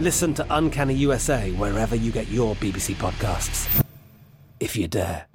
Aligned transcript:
Listen 0.00 0.32
to 0.32 0.46
Uncanny 0.48 0.94
USA 0.94 1.50
wherever 1.52 1.94
you 1.94 2.10
get 2.10 2.26
your 2.28 2.54
BBC 2.54 2.94
podcasts, 2.94 3.84
if 4.58 4.74
you 4.74 4.88
dare. 4.88 5.26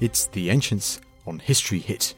It's 0.00 0.24
The 0.28 0.48
Ancients 0.48 1.02
on 1.26 1.38
History 1.38 1.80
Hit. 1.80 2.14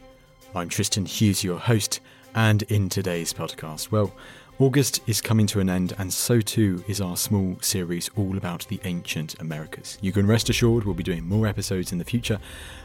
I'm 0.54 0.68
Tristan 0.68 1.06
Hughes, 1.06 1.42
your 1.42 1.58
host, 1.58 1.98
and 2.34 2.62
in 2.62 2.88
today's 2.88 3.32
podcast, 3.32 3.90
well, 3.90 4.14
August 4.58 5.00
is 5.06 5.20
coming 5.20 5.46
to 5.46 5.60
an 5.60 5.70
end, 5.70 5.94
and 5.98 6.12
so 6.12 6.40
too 6.40 6.84
is 6.86 7.00
our 7.00 7.16
small 7.16 7.56
series 7.60 8.10
all 8.16 8.36
about 8.36 8.66
the 8.68 8.78
ancient 8.84 9.40
Americas. 9.40 9.98
You 10.02 10.12
can 10.12 10.26
rest 10.26 10.50
assured 10.50 10.84
we'll 10.84 10.94
be 10.94 11.02
doing 11.02 11.26
more 11.26 11.46
episodes 11.46 11.90
in 11.90 11.98
the 11.98 12.04
future, 12.04 12.38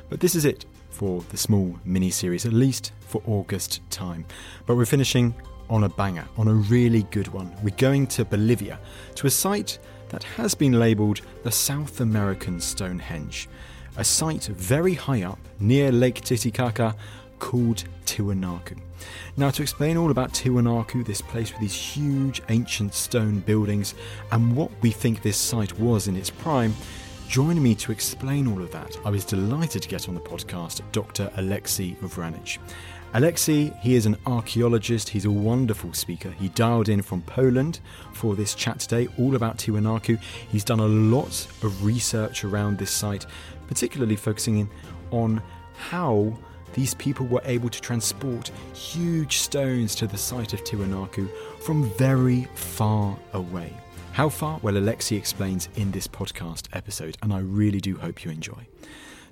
but 0.09 0.21
this 0.21 0.33
is 0.33 0.45
it 0.45 0.65
for 0.89 1.21
the 1.29 1.37
small 1.37 1.77
mini 1.83 2.09
series, 2.09 2.45
at 2.45 2.53
least 2.53 2.93
for 3.01 3.21
August 3.27 3.81
time. 3.89 4.25
But 4.65 4.77
we're 4.77 4.85
finishing 4.85 5.35
on 5.69 5.83
a 5.83 5.89
banger, 5.89 6.25
on 6.37 6.47
a 6.47 6.53
really 6.53 7.03
good 7.03 7.27
one. 7.27 7.51
We're 7.61 7.75
going 7.75 8.07
to 8.07 8.23
Bolivia, 8.23 8.79
to 9.15 9.27
a 9.27 9.31
site 9.31 9.77
that 10.09 10.23
has 10.23 10.55
been 10.55 10.79
labelled 10.79 11.21
the 11.43 11.51
South 11.51 11.99
American 11.99 12.61
Stonehenge 12.61 13.49
a 13.97 14.03
site 14.03 14.45
very 14.45 14.93
high 14.93 15.23
up 15.23 15.39
near 15.59 15.91
Lake 15.91 16.21
Titicaca 16.21 16.95
called 17.39 17.83
Tiwanaku. 18.05 18.77
Now, 19.35 19.49
to 19.51 19.61
explain 19.61 19.97
all 19.97 20.11
about 20.11 20.33
Tiwanaku, 20.33 21.05
this 21.05 21.21
place 21.21 21.51
with 21.51 21.61
these 21.61 21.75
huge 21.75 22.41
ancient 22.49 22.93
stone 22.93 23.39
buildings, 23.39 23.93
and 24.31 24.55
what 24.55 24.71
we 24.81 24.91
think 24.91 25.21
this 25.21 25.37
site 25.37 25.77
was 25.79 26.07
in 26.07 26.15
its 26.15 26.29
prime, 26.29 26.73
joining 27.27 27.61
me 27.61 27.75
to 27.75 27.91
explain 27.91 28.47
all 28.47 28.61
of 28.61 28.71
that, 28.71 28.97
I 29.05 29.09
was 29.09 29.25
delighted 29.25 29.83
to 29.83 29.89
get 29.89 30.07
on 30.07 30.15
the 30.15 30.21
podcast 30.21 30.81
Dr. 30.91 31.31
Alexei 31.35 31.95
Vranich. 32.01 32.57
Alexei, 33.13 33.71
he 33.81 33.95
is 33.95 34.05
an 34.05 34.17
archaeologist, 34.25 35.09
he's 35.09 35.25
a 35.25 35.31
wonderful 35.31 35.93
speaker. 35.93 36.29
He 36.31 36.49
dialed 36.49 36.89
in 36.89 37.01
from 37.01 37.21
Poland 37.21 37.79
for 38.13 38.35
this 38.35 38.53
chat 38.53 38.79
today, 38.79 39.07
all 39.17 39.35
about 39.35 39.57
Tiwanaku. 39.57 40.19
He's 40.49 40.65
done 40.65 40.81
a 40.81 40.87
lot 40.87 41.47
of 41.63 41.85
research 41.85 42.43
around 42.43 42.77
this 42.77 42.91
site, 42.91 43.25
particularly 43.67 44.17
focusing 44.17 44.59
in 44.59 44.69
on 45.11 45.41
how 45.89 46.37
these 46.77 46.93
people 46.93 47.25
were 47.25 47.41
able 47.45 47.69
to 47.69 47.81
transport 47.81 48.51
huge 48.75 49.39
stones 49.39 49.95
to 49.95 50.05
the 50.05 50.17
site 50.17 50.53
of 50.53 50.63
Tiwanaku 50.63 51.27
from 51.59 51.89
very 51.97 52.47
far 52.53 53.17
away. 53.33 53.73
How 54.11 54.29
far? 54.29 54.59
Well, 54.61 54.77
Alexei 54.77 55.15
explains 55.15 55.69
in 55.75 55.89
this 55.89 56.07
podcast 56.07 56.67
episode, 56.73 57.17
and 57.23 57.33
I 57.33 57.39
really 57.39 57.79
do 57.79 57.97
hope 57.97 58.23
you 58.23 58.29
enjoy. 58.29 58.67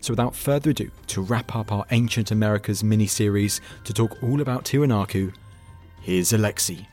So, 0.02 0.12
without 0.12 0.36
further 0.36 0.72
ado, 0.72 0.90
to 1.08 1.22
wrap 1.22 1.56
up 1.56 1.72
our 1.72 1.86
Ancient 1.92 2.32
Americas 2.32 2.84
mini 2.84 3.06
series 3.06 3.62
to 3.84 3.94
talk 3.94 4.24
all 4.24 4.42
about 4.42 4.66
Tiwanaku, 4.66 5.32
here's 6.02 6.34
Alexei. 6.34 6.88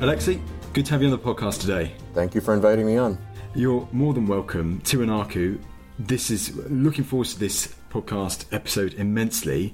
Alexei, 0.00 0.40
good 0.74 0.84
to 0.84 0.90
have 0.90 1.02
you 1.02 1.06
on 1.08 1.12
the 1.12 1.18
podcast 1.18 1.60
today. 1.60 1.92
Thank 2.14 2.34
you 2.34 2.40
for 2.40 2.52
inviting 2.52 2.84
me 2.84 2.96
on. 2.96 3.16
You're 3.54 3.88
more 3.92 4.12
than 4.12 4.26
welcome. 4.26 4.80
Tiwanaku, 4.80 5.60
this 6.00 6.32
is 6.32 6.56
looking 6.68 7.04
forward 7.04 7.28
to 7.28 7.38
this 7.38 7.76
podcast 7.90 8.46
episode 8.50 8.94
immensely. 8.94 9.72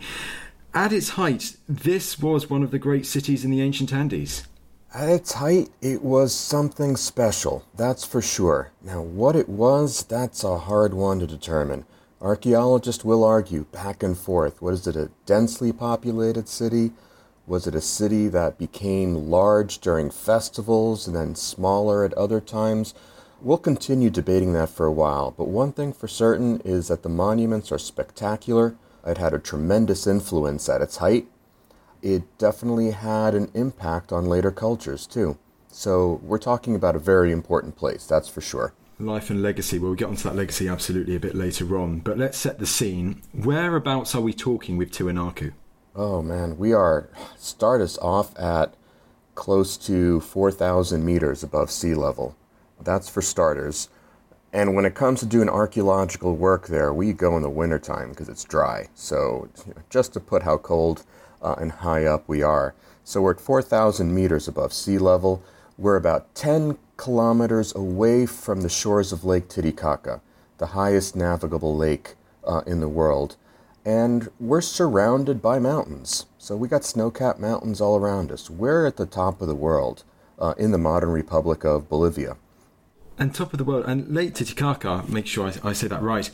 At 0.75 0.93
its 0.93 1.09
height, 1.09 1.57
this 1.67 2.19
was 2.19 2.51
one 2.51 2.63
of 2.63 2.71
the 2.71 2.79
great 2.79 3.07
cities 3.07 3.47
in 3.47 3.51
the 3.51 3.63
ancient 3.63 3.95
Andes. 3.95 4.47
At 4.93 5.09
its 5.09 5.33
height, 5.33 5.71
it 5.81 6.05
was 6.05 6.35
something 6.35 6.99
special, 6.99 7.65
that's 7.75 8.05
for 8.05 8.21
sure. 8.21 8.71
Now, 8.83 9.01
what 9.01 9.37
it 9.37 9.49
was, 9.49 10.05
that's 10.05 10.45
a 10.45 10.59
hard 10.59 10.93
one 10.93 11.19
to 11.21 11.27
determine. 11.27 11.87
Archaeologists 12.21 13.07
will 13.07 13.25
argue 13.25 13.65
back 13.73 14.03
and 14.03 14.19
forth. 14.19 14.61
What 14.61 14.75
is 14.75 14.87
it, 14.87 14.97
a 14.97 15.11
densely 15.25 15.73
populated 15.73 16.47
city? 16.47 16.93
Was 17.51 17.67
it 17.67 17.75
a 17.75 17.81
city 17.81 18.29
that 18.29 18.59
became 18.59 19.29
large 19.29 19.81
during 19.81 20.09
festivals 20.09 21.09
and 21.09 21.17
then 21.17 21.35
smaller 21.35 22.05
at 22.05 22.15
other 22.15 22.41
times? 22.41 22.95
We'll 23.41 23.59
continue 23.59 24.09
debating 24.09 24.53
that 24.53 24.69
for 24.69 24.87
a 24.87 24.93
while, 24.93 25.33
but 25.33 25.49
one 25.49 25.73
thing 25.73 25.93
for 25.93 26.07
certain 26.07 26.61
is 26.61 26.87
that 26.87 27.03
the 27.03 27.09
monuments 27.09 27.73
are 27.73 27.79
spectacular. 27.79 28.77
It 29.05 29.19
had 29.19 29.35
a 29.35 29.41
tremendous 29.41 30.07
influence 30.07 30.69
at 30.69 30.81
its 30.81 30.99
height. 30.99 31.27
It 32.03 32.23
definitely 32.39 32.93
had 32.93 33.35
an 33.35 33.51
impact 33.53 34.13
on 34.13 34.27
later 34.27 34.53
cultures, 34.53 35.05
too. 35.05 35.37
So 35.73 36.21
we're 36.23 36.39
talking 36.39 36.77
about 36.77 36.95
a 36.95 37.01
very 37.01 37.33
important 37.33 37.75
place, 37.75 38.07
that's 38.07 38.29
for 38.29 38.41
sure. 38.41 38.75
Life 39.01 39.29
and 39.29 39.43
legacy. 39.43 39.81
Well, 39.81 39.89
we'll 39.89 39.97
get 39.97 40.07
onto 40.07 40.23
that 40.23 40.37
legacy 40.37 40.69
absolutely 40.69 41.17
a 41.17 41.21
bit 41.21 41.35
later 41.35 41.77
on. 41.77 41.99
But 41.99 42.17
let's 42.17 42.39
set 42.39 42.61
the 42.61 42.67
scene. 42.67 43.23
Whereabouts 43.35 44.15
are 44.15 44.21
we 44.21 44.35
talking 44.35 44.77
with 44.77 44.93
Tiwanaku? 44.93 45.53
Oh 45.97 46.23
man, 46.23 46.57
we 46.57 46.73
are 46.73 47.09
start 47.37 47.81
us 47.81 47.99
off 47.99 48.39
at 48.39 48.75
close 49.35 49.77
to 49.79 50.21
4,000 50.21 51.05
meters 51.05 51.43
above 51.43 51.69
sea 51.69 51.95
level. 51.95 52.37
That's 52.81 53.09
for 53.09 53.21
starters. 53.21 53.89
And 54.53 54.77
when 54.77 54.85
it 54.85 54.95
comes 54.95 55.19
to 55.19 55.27
doing 55.27 55.49
archaeological 55.49 56.37
work 56.37 56.69
there, 56.69 56.93
we 56.93 57.13
go 57.13 57.37
in 57.37 57.43
the 57.43 57.51
wintertime 57.51 58.11
because 58.11 58.29
it's 58.29 58.45
dry. 58.45 58.87
So 58.95 59.49
just 59.89 60.13
to 60.13 60.21
put 60.21 60.45
how 60.45 60.59
cold 60.59 61.05
uh, 61.43 61.57
and 61.59 61.73
high 61.73 62.05
up 62.05 62.29
we 62.29 62.41
are. 62.41 62.73
So 63.03 63.23
we're 63.23 63.33
at 63.33 63.41
4,000 63.41 64.15
meters 64.15 64.47
above 64.47 64.73
sea 64.73 64.99
level. 64.99 65.43
We're 65.77 65.97
about 65.97 66.33
10 66.37 66.79
kilometers 66.99 67.75
away 67.75 68.27
from 68.27 68.61
the 68.61 68.69
shores 68.69 69.11
of 69.11 69.25
Lake 69.25 69.49
Titicaca, 69.49 70.21
the 70.59 70.67
highest 70.67 71.17
navigable 71.17 71.77
lake 71.77 72.15
uh, 72.45 72.63
in 72.65 72.79
the 72.79 72.89
world 72.89 73.37
and 73.85 74.29
we're 74.39 74.61
surrounded 74.61 75.41
by 75.41 75.59
mountains. 75.59 76.27
So 76.39 76.57
we 76.57 76.69
got 76.69 76.85
snow-capped 76.85 77.41
mountains 77.41 77.81
all 77.81 77.97
around 77.97 78.31
us. 78.31 78.51
We're 78.51 78.87
at 78.87 78.97
the 78.97 79.07
top 79.07 79.41
of 79.41 79.49
the 79.49 79.55
world 79.55 80.05
uh, 80.39 80.55
in 80.59 80.71
the 80.71 80.79
modern 80.79 81.11
Republic 81.11 81.65
of 81.65 81.89
Bolivia. 81.89 82.37
And 83.19 83.35
top 83.35 83.53
of 83.53 83.59
the 83.59 83.65
world, 83.65 83.85
and 83.87 84.09
Lake 84.15 84.35
Titicaca, 84.35 85.05
make 85.09 85.27
sure 85.27 85.49
I, 85.49 85.71
I 85.71 85.73
say 85.75 85.89
that 85.89 86.03
right. 86.03 86.31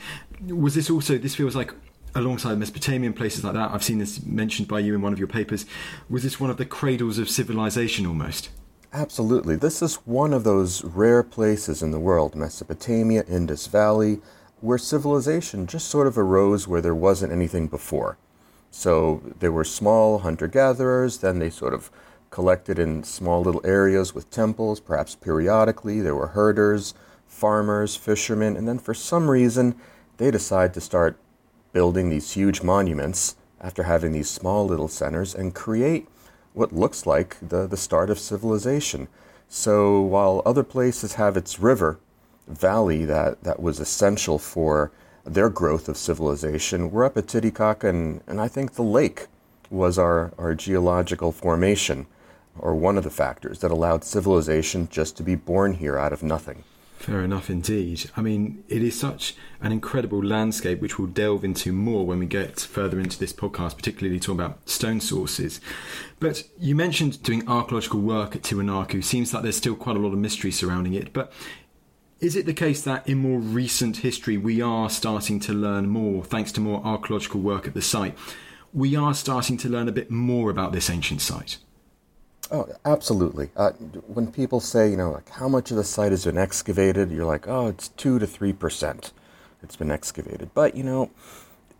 Was 0.46 0.75
this 0.76 0.88
also? 0.88 1.19
This 1.19 1.34
feels 1.34 1.56
like 1.56 1.75
alongside 2.14 2.58
Mesopotamian 2.58 3.12
places 3.12 3.44
like 3.44 3.54
that. 3.54 3.72
I've 3.72 3.82
seen 3.84 3.98
this 3.98 4.25
mentioned 4.25 4.69
by 4.69 4.81
you 4.81 4.94
in 4.94 5.02
one 5.02 5.12
of 5.12 5.19
your 5.19 5.28
papers. 5.28 5.66
Was 6.08 6.22
this 6.22 6.38
one 6.40 6.48
of 6.48 6.56
the 6.56 6.64
cradles 6.64 7.19
of 7.19 7.28
civilization 7.28 8.06
almost? 8.06 8.50
Absolutely. 8.93 9.56
This 9.56 9.82
is 9.82 9.96
one 10.06 10.32
of 10.32 10.44
those 10.44 10.82
rare 10.84 11.22
places 11.22 11.82
in 11.82 11.90
the 11.90 12.00
world, 12.00 12.34
Mesopotamia, 12.34 13.25
Indus 13.28 13.66
Valley, 13.66 14.20
where 14.61 14.79
civilization 14.79 15.67
just 15.67 15.88
sort 15.88 16.06
of 16.06 16.17
arose 16.17 16.67
where 16.67 16.81
there 16.81 16.94
wasn't 16.94 17.32
anything 17.32 17.69
before. 17.69 18.17
So 18.70 19.23
there 19.38 19.53
were 19.53 19.64
small 19.64 20.19
hunter 20.19 20.49
gatherers, 20.49 21.19
then 21.19 21.38
they 21.38 21.50
sort 21.50 21.75
of 21.75 21.91
collected 22.31 22.79
in 22.79 23.05
small 23.05 23.43
little 23.43 23.61
areas 23.64 24.14
with 24.14 24.31
temples, 24.31 24.81
perhaps 24.81 25.14
periodically. 25.14 26.00
There 26.00 26.14
were 26.14 26.29
herders, 26.29 26.94
farmers, 27.26 27.97
fishermen, 27.97 28.56
and 28.56 28.67
then 28.67 28.79
for 28.79 28.94
some 28.94 29.31
reason 29.31 29.75
they 30.17 30.31
decide 30.31 30.75
to 30.75 30.81
start 30.81 31.19
building 31.73 32.08
these 32.08 32.32
huge 32.32 32.62
monuments 32.62 33.37
after 33.61 33.85
having 33.85 34.12
these 34.12 34.31
small 34.31 34.67
little 34.67 34.88
centers 34.88 35.35
and 35.35 35.55
create 35.55 36.08
what 36.53 36.73
looks 36.73 37.06
like 37.06 37.37
the, 37.47 37.67
the 37.67 37.76
start 37.76 38.11
of 38.11 38.19
civilization. 38.19 39.08
So 39.49 40.00
while 40.00 40.43
other 40.44 40.62
places 40.62 41.14
have 41.14 41.37
its 41.37 41.58
river, 41.58 41.99
valley 42.46 43.04
that, 43.04 43.43
that 43.44 43.60
was 43.60 43.81
essential 43.81 44.38
for 44.38 44.93
their 45.25 45.50
growth 45.50 45.88
of 45.88 45.96
civilization, 45.96 46.90
we're 46.90 47.04
up 47.04 47.16
at 47.16 47.26
Titicaca, 47.26 47.88
and, 47.88 48.22
and 48.26 48.40
I 48.40 48.48
think 48.48 48.75
the 48.75 48.82
lake 48.82 49.26
was 49.70 49.98
our, 49.98 50.32
our 50.38 50.54
geological 50.54 51.32
formation, 51.32 52.06
or 52.58 52.75
one 52.75 52.96
of 52.96 53.04
the 53.04 53.10
factors 53.10 53.58
that 53.58 53.70
allowed 53.70 54.04
civilization 54.04 54.88
just 54.90 55.16
to 55.16 55.22
be 55.22 55.34
born 55.34 55.75
here 55.75 55.98
out 55.98 56.12
of 56.12 56.22
nothing. 56.22 56.62
Fair 56.98 57.22
enough 57.22 57.50
indeed. 57.50 58.10
I 58.16 58.22
mean, 58.22 58.64
it 58.69 58.82
is 58.82 58.98
such 58.98 59.37
an 59.60 59.70
incredible 59.70 60.25
landscape, 60.25 60.81
which 60.81 60.98
we'll 60.98 61.08
delve 61.08 61.44
into 61.44 61.70
more 61.70 62.06
when 62.06 62.19
we 62.19 62.26
get 62.26 62.58
further 62.58 62.98
into 62.98 63.19
this 63.19 63.34
podcast, 63.34 63.76
particularly 63.76 64.19
talking 64.19 64.40
about 64.40 64.66
stone 64.69 65.00
sources. 65.00 65.60
But 66.20 66.44
you 66.58 66.75
mentioned 66.75 67.22
doing 67.22 67.46
archaeological 67.46 68.00
work 68.00 68.34
at 68.34 68.43
Tiwanaku. 68.43 69.04
Seems 69.04 69.34
like 69.34 69.43
there's 69.43 69.58
still 69.58 69.76
quite 69.76 69.96
a 69.96 69.98
lot 69.98 70.14
of 70.14 70.19
mystery 70.19 70.50
surrounding 70.50 70.94
it. 70.94 71.12
But 71.12 71.32
is 72.20 72.34
it 72.34 72.46
the 72.46 72.54
case 72.54 72.82
that 72.82 73.06
in 73.06 73.18
more 73.18 73.38
recent 73.38 73.98
history 73.98 74.36
we 74.36 74.62
are 74.62 74.88
starting 74.88 75.38
to 75.40 75.52
learn 75.52 75.88
more, 75.88 76.24
thanks 76.24 76.50
to 76.52 76.60
more 76.60 76.80
archaeological 76.84 77.40
work 77.40 77.66
at 77.66 77.74
the 77.74 77.82
site? 77.82 78.16
We 78.72 78.96
are 78.96 79.14
starting 79.14 79.56
to 79.58 79.68
learn 79.68 79.88
a 79.88 79.92
bit 79.92 80.10
more 80.10 80.50
about 80.50 80.72
this 80.72 80.88
ancient 80.88 81.20
site. 81.20 81.58
Oh, 82.50 82.68
absolutely. 82.84 83.50
Uh, 83.56 83.72
when 84.06 84.30
people 84.30 84.60
say, 84.60 84.88
you 84.90 84.96
know, 84.96 85.10
like 85.10 85.28
how 85.30 85.48
much 85.48 85.70
of 85.70 85.76
the 85.76 85.84
site 85.84 86.12
has 86.12 86.24
been 86.24 86.38
excavated, 86.38 87.10
you're 87.10 87.26
like, 87.26 87.48
oh, 87.48 87.66
it's 87.66 87.88
two 87.88 88.19
to 88.19 88.26
three 88.26 88.52
percent. 88.52 89.12
It's 89.62 89.76
been 89.76 89.90
excavated, 89.90 90.50
but 90.54 90.76
you 90.76 90.84
know, 90.84 91.10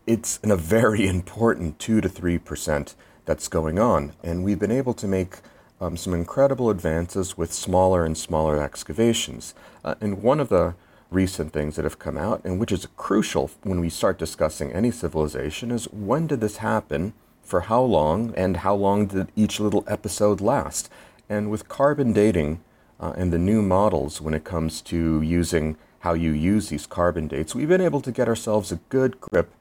it's 0.05 0.39
in 0.43 0.51
a 0.51 0.55
very 0.57 1.07
important 1.07 1.79
two 1.79 2.01
to 2.01 2.09
three 2.09 2.37
percent 2.37 2.95
that's 3.25 3.47
going 3.47 3.79
on, 3.79 4.13
and 4.23 4.43
we've 4.43 4.59
been 4.59 4.71
able 4.71 4.93
to 4.95 5.07
make 5.07 5.37
um, 5.79 5.97
some 5.97 6.13
incredible 6.13 6.69
advances 6.69 7.37
with 7.37 7.53
smaller 7.53 8.05
and 8.05 8.17
smaller 8.17 8.61
excavations. 8.61 9.53
Uh, 9.83 9.95
and 10.01 10.21
one 10.21 10.39
of 10.39 10.49
the 10.49 10.75
recent 11.09 11.53
things 11.53 11.75
that 11.75 11.85
have 11.85 11.99
come 11.99 12.17
out, 12.17 12.43
and 12.43 12.59
which 12.59 12.71
is 12.71 12.87
crucial 12.97 13.49
when 13.63 13.79
we 13.79 13.89
start 13.89 14.17
discussing 14.17 14.71
any 14.73 14.91
civilization, 14.91 15.71
is 15.71 15.85
when 15.85 16.27
did 16.27 16.41
this 16.41 16.57
happen? 16.57 17.13
for 17.47 17.61
how 17.61 17.81
long, 17.81 18.33
and 18.35 18.57
how 18.57 18.75
long 18.75 19.07
did 19.07 19.31
each 19.35 19.59
little 19.59 19.85
episode 19.87 20.41
last. 20.41 20.89
And 21.29 21.49
with 21.49 21.69
carbon 21.69 22.11
dating 22.11 22.59
uh, 22.99 23.13
and 23.15 23.31
the 23.31 23.37
new 23.37 23.61
models 23.61 24.19
when 24.19 24.33
it 24.33 24.43
comes 24.43 24.81
to 24.81 25.21
using 25.21 25.77
how 25.99 26.13
you 26.13 26.31
use 26.31 26.67
these 26.67 26.85
carbon 26.85 27.27
dates, 27.29 27.55
we've 27.55 27.69
been 27.69 27.81
able 27.81 28.01
to 28.01 28.11
get 28.11 28.27
ourselves 28.27 28.71
a 28.71 28.79
good 28.89 29.21
grip 29.21 29.53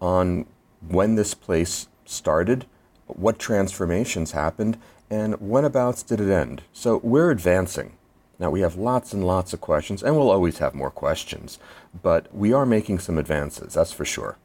on 0.00 0.46
when 0.88 1.16
this 1.16 1.34
place 1.34 1.88
started, 2.06 2.64
what 3.06 3.38
transformations 3.38 4.32
happened, 4.32 4.78
and 5.10 5.34
whenabouts 5.34 6.02
did 6.02 6.20
it 6.20 6.30
end. 6.30 6.62
So 6.72 7.00
we're 7.02 7.30
advancing. 7.30 7.96
Now, 8.38 8.50
we 8.50 8.60
have 8.60 8.76
lots 8.76 9.12
and 9.12 9.24
lots 9.24 9.52
of 9.52 9.60
questions, 9.60 10.02
and 10.02 10.16
we'll 10.16 10.30
always 10.30 10.58
have 10.58 10.74
more 10.74 10.90
questions, 10.90 11.58
but 12.02 12.34
we 12.34 12.52
are 12.52 12.66
making 12.66 12.98
some 12.98 13.16
advances, 13.16 13.74
that's 13.74 13.92
for 13.92 14.04
sure. 14.04 14.38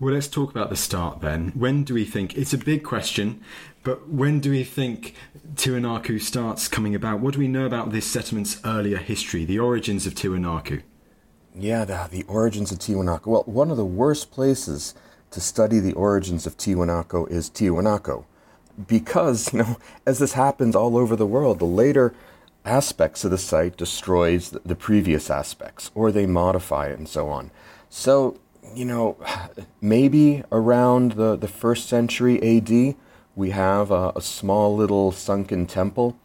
Well, 0.00 0.14
let's 0.14 0.28
talk 0.28 0.50
about 0.50 0.70
the 0.70 0.76
start 0.76 1.20
then. 1.20 1.52
When 1.54 1.84
do 1.84 1.94
we 1.94 2.04
think? 2.04 2.36
It's 2.36 2.52
a 2.52 2.58
big 2.58 2.84
question, 2.84 3.42
but 3.82 4.08
when 4.08 4.40
do 4.40 4.50
we 4.50 4.62
think 4.64 5.14
Tiwanaku 5.54 6.20
starts 6.20 6.68
coming 6.68 6.94
about? 6.94 7.20
What 7.20 7.34
do 7.34 7.40
we 7.40 7.48
know 7.48 7.64
about 7.64 7.92
this 7.92 8.06
settlement's 8.06 8.60
earlier 8.64 8.98
history, 8.98 9.44
the 9.44 9.58
origins 9.58 10.06
of 10.06 10.14
Tiwanaku? 10.14 10.82
Yeah, 11.54 11.86
the, 11.86 12.08
the 12.10 12.24
origins 12.24 12.72
of 12.72 12.78
Tiwanaku. 12.78 13.26
Well, 13.26 13.44
one 13.46 13.70
of 13.70 13.78
the 13.78 13.86
worst 13.86 14.30
places 14.30 14.94
to 15.30 15.40
study 15.40 15.80
the 15.80 15.94
origins 15.94 16.46
of 16.46 16.58
Tiwanaku 16.58 17.30
is 17.30 17.48
Tiwanaku. 17.48 18.24
Because, 18.86 19.50
you 19.52 19.60
know, 19.60 19.78
as 20.04 20.18
this 20.18 20.32
happens 20.32 20.76
all 20.76 20.96
over 20.96 21.16
the 21.16 21.26
world, 21.26 21.58
the 21.58 21.64
later 21.64 22.14
aspects 22.64 23.24
of 23.24 23.30
the 23.30 23.38
site 23.38 23.76
destroys 23.76 24.50
the, 24.50 24.74
previous 24.74 25.30
aspects, 25.30 25.90
or 25.94 26.10
they 26.10 26.26
modify 26.26 26.88
it 26.88 26.98
and 26.98 27.08
so 27.08 27.28
on. 27.28 27.50
So 27.88 28.38
you 28.74 28.84
know, 28.84 29.16
maybe 29.80 30.42
around 30.50 31.12
the, 31.12 31.36
the 31.36 31.48
first 31.48 31.88
century 31.88 32.42
AD, 32.42 32.96
we 33.34 33.50
have 33.50 33.90
a, 33.90 34.12
a 34.16 34.22
small 34.22 34.74
little 34.74 35.12
sunken 35.12 35.66
temple, 35.66 36.16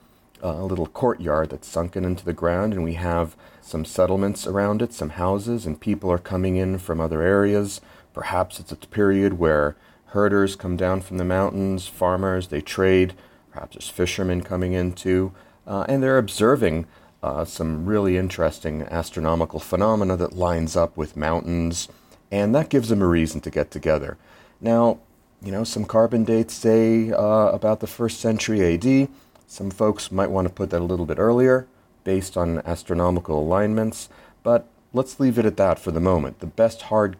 a 0.41 0.63
little 0.63 0.87
courtyard 0.87 1.49
that's 1.49 1.67
sunken 1.67 2.05
into 2.05 2.25
the 2.25 2.33
ground, 2.33 2.73
and 2.73 2.83
we 2.83 2.93
have 2.93 3.35
some 3.61 3.85
settlements 3.85 4.47
around 4.47 4.81
it, 4.81 4.93
some 4.93 5.11
houses, 5.11 5.65
and 5.65 5.79
people 5.79 6.11
are 6.11 6.17
coming 6.17 6.55
in 6.55 6.77
from 6.77 6.99
other 6.99 7.21
areas. 7.21 7.79
Perhaps 8.13 8.59
it's 8.59 8.71
a 8.71 8.75
period 8.75 9.33
where 9.33 9.75
herders 10.11 10.55
come 10.55 10.77
down 10.77 11.01
from 11.01 11.17
the 11.17 11.25
mountains, 11.25 11.87
farmers, 11.87 12.47
they 12.47 12.61
trade. 12.61 13.13
Perhaps 13.51 13.75
there's 13.75 13.89
fishermen 13.89 14.41
coming 14.41 14.73
in 14.73 14.93
too, 14.93 15.33
uh, 15.67 15.85
and 15.89 16.01
they're 16.01 16.17
observing 16.17 16.85
uh, 17.21 17.45
some 17.45 17.85
really 17.85 18.17
interesting 18.17 18.83
astronomical 18.83 19.59
phenomena 19.59 20.15
that 20.17 20.33
lines 20.33 20.75
up 20.75 20.95
with 20.95 21.17
mountains 21.17 21.87
and 22.31 22.55
that 22.55 22.69
gives 22.69 22.89
them 22.89 23.01
a 23.01 23.07
reason 23.07 23.41
to 23.41 23.51
get 23.51 23.69
together. 23.69 24.17
Now, 24.61 24.99
you 25.41 25.51
know, 25.51 25.63
some 25.63 25.85
carbon 25.85 26.23
dates 26.23 26.53
say 26.53 27.11
uh, 27.11 27.49
about 27.49 27.81
the 27.81 27.87
first 27.87 28.19
century 28.19 28.73
AD. 28.73 29.09
Some 29.47 29.69
folks 29.69 30.11
might 30.11 30.31
want 30.31 30.47
to 30.47 30.53
put 30.53 30.69
that 30.69 30.81
a 30.81 30.85
little 30.85 31.05
bit 31.05 31.19
earlier 31.19 31.67
based 32.03 32.37
on 32.37 32.59
astronomical 32.59 33.39
alignments, 33.39 34.07
but 34.43 34.67
let's 34.93 35.19
leave 35.19 35.37
it 35.37 35.45
at 35.45 35.57
that 35.57 35.77
for 35.77 35.91
the 35.91 35.99
moment. 35.99 36.39
The 36.39 36.47
best 36.47 36.83
hard 36.83 37.17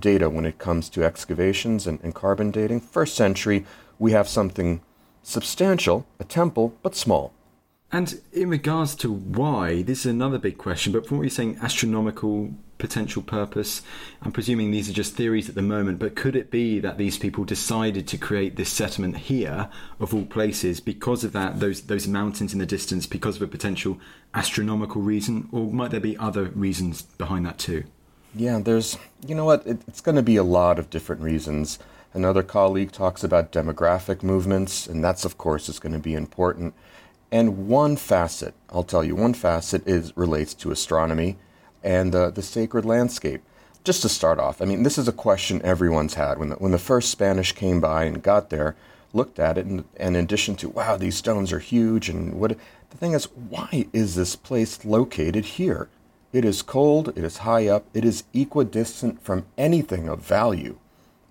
data 0.00 0.28
when 0.30 0.44
it 0.44 0.58
comes 0.58 0.88
to 0.90 1.04
excavations 1.04 1.86
and, 1.86 2.00
and 2.02 2.14
carbon 2.14 2.50
dating, 2.50 2.80
first 2.80 3.14
century, 3.14 3.64
we 3.98 4.12
have 4.12 4.28
something 4.28 4.80
substantial, 5.22 6.06
a 6.18 6.24
temple, 6.24 6.74
but 6.82 6.96
small. 6.96 7.32
And 7.92 8.20
in 8.32 8.48
regards 8.48 8.94
to 8.96 9.12
why, 9.12 9.82
this 9.82 10.00
is 10.00 10.06
another 10.06 10.38
big 10.38 10.58
question, 10.58 10.92
but 10.92 11.06
from 11.06 11.18
what 11.18 11.24
you're 11.24 11.30
saying, 11.30 11.58
astronomical 11.60 12.54
potential 12.78 13.20
purpose, 13.20 13.82
I'm 14.22 14.32
presuming 14.32 14.70
these 14.70 14.88
are 14.88 14.92
just 14.92 15.14
theories 15.14 15.48
at 15.48 15.56
the 15.56 15.62
moment, 15.62 15.98
but 15.98 16.14
could 16.14 16.36
it 16.36 16.50
be 16.50 16.78
that 16.80 16.98
these 16.98 17.18
people 17.18 17.44
decided 17.44 18.06
to 18.08 18.16
create 18.16 18.56
this 18.56 18.70
settlement 18.70 19.16
here, 19.16 19.68
of 19.98 20.14
all 20.14 20.24
places, 20.24 20.80
because 20.80 21.24
of 21.24 21.32
that, 21.32 21.60
those, 21.60 21.82
those 21.82 22.06
mountains 22.06 22.52
in 22.52 22.60
the 22.60 22.66
distance, 22.66 23.06
because 23.06 23.36
of 23.36 23.42
a 23.42 23.48
potential 23.48 23.98
astronomical 24.34 25.02
reason, 25.02 25.48
or 25.50 25.72
might 25.72 25.90
there 25.90 26.00
be 26.00 26.16
other 26.16 26.44
reasons 26.44 27.02
behind 27.02 27.44
that 27.44 27.58
too? 27.58 27.84
Yeah, 28.34 28.60
there's, 28.60 28.96
you 29.26 29.34
know 29.34 29.44
what, 29.44 29.66
it, 29.66 29.80
it's 29.88 30.00
going 30.00 30.16
to 30.16 30.22
be 30.22 30.36
a 30.36 30.44
lot 30.44 30.78
of 30.78 30.88
different 30.88 31.22
reasons. 31.22 31.78
Another 32.14 32.42
colleague 32.42 32.92
talks 32.92 33.24
about 33.24 33.52
demographic 33.52 34.22
movements, 34.22 34.86
and 34.86 35.02
that's, 35.02 35.24
of 35.24 35.36
course, 35.36 35.68
is 35.68 35.80
going 35.80 35.92
to 35.92 35.98
be 35.98 36.14
important. 36.14 36.74
And 37.32 37.68
one 37.68 37.96
facet, 37.96 38.54
I'll 38.70 38.84
tell 38.84 39.04
you, 39.04 39.16
one 39.16 39.34
facet 39.34 39.86
is 39.86 40.16
relates 40.16 40.54
to 40.54 40.70
astronomy 40.70 41.38
and 41.82 42.14
uh, 42.14 42.30
the 42.30 42.42
sacred 42.42 42.84
landscape. 42.84 43.42
Just 43.82 44.02
to 44.02 44.08
start 44.08 44.38
off, 44.38 44.60
I 44.60 44.64
mean, 44.64 44.82
this 44.82 44.98
is 44.98 45.08
a 45.08 45.12
question 45.12 45.62
everyone's 45.62 46.14
had. 46.14 46.38
When 46.38 46.50
the, 46.50 46.56
when 46.56 46.72
the 46.72 46.78
first 46.78 47.10
Spanish 47.10 47.52
came 47.52 47.80
by 47.80 48.04
and 48.04 48.22
got 48.22 48.50
there, 48.50 48.76
looked 49.12 49.38
at 49.38 49.58
it, 49.58 49.66
and, 49.66 49.84
and 49.96 50.16
in 50.16 50.24
addition 50.24 50.54
to, 50.56 50.68
wow, 50.68 50.96
these 50.96 51.16
stones 51.16 51.52
are 51.52 51.58
huge, 51.58 52.08
and 52.08 52.34
what, 52.34 52.56
the 52.90 52.96
thing 52.96 53.12
is, 53.12 53.24
why 53.24 53.86
is 53.92 54.14
this 54.14 54.36
place 54.36 54.84
located 54.84 55.44
here? 55.44 55.88
It 56.32 56.44
is 56.44 56.62
cold, 56.62 57.08
it 57.08 57.24
is 57.24 57.38
high 57.38 57.66
up, 57.66 57.86
it 57.92 58.04
is 58.04 58.22
equidistant 58.32 59.20
from 59.20 59.46
anything 59.58 60.08
of 60.08 60.20
value. 60.20 60.78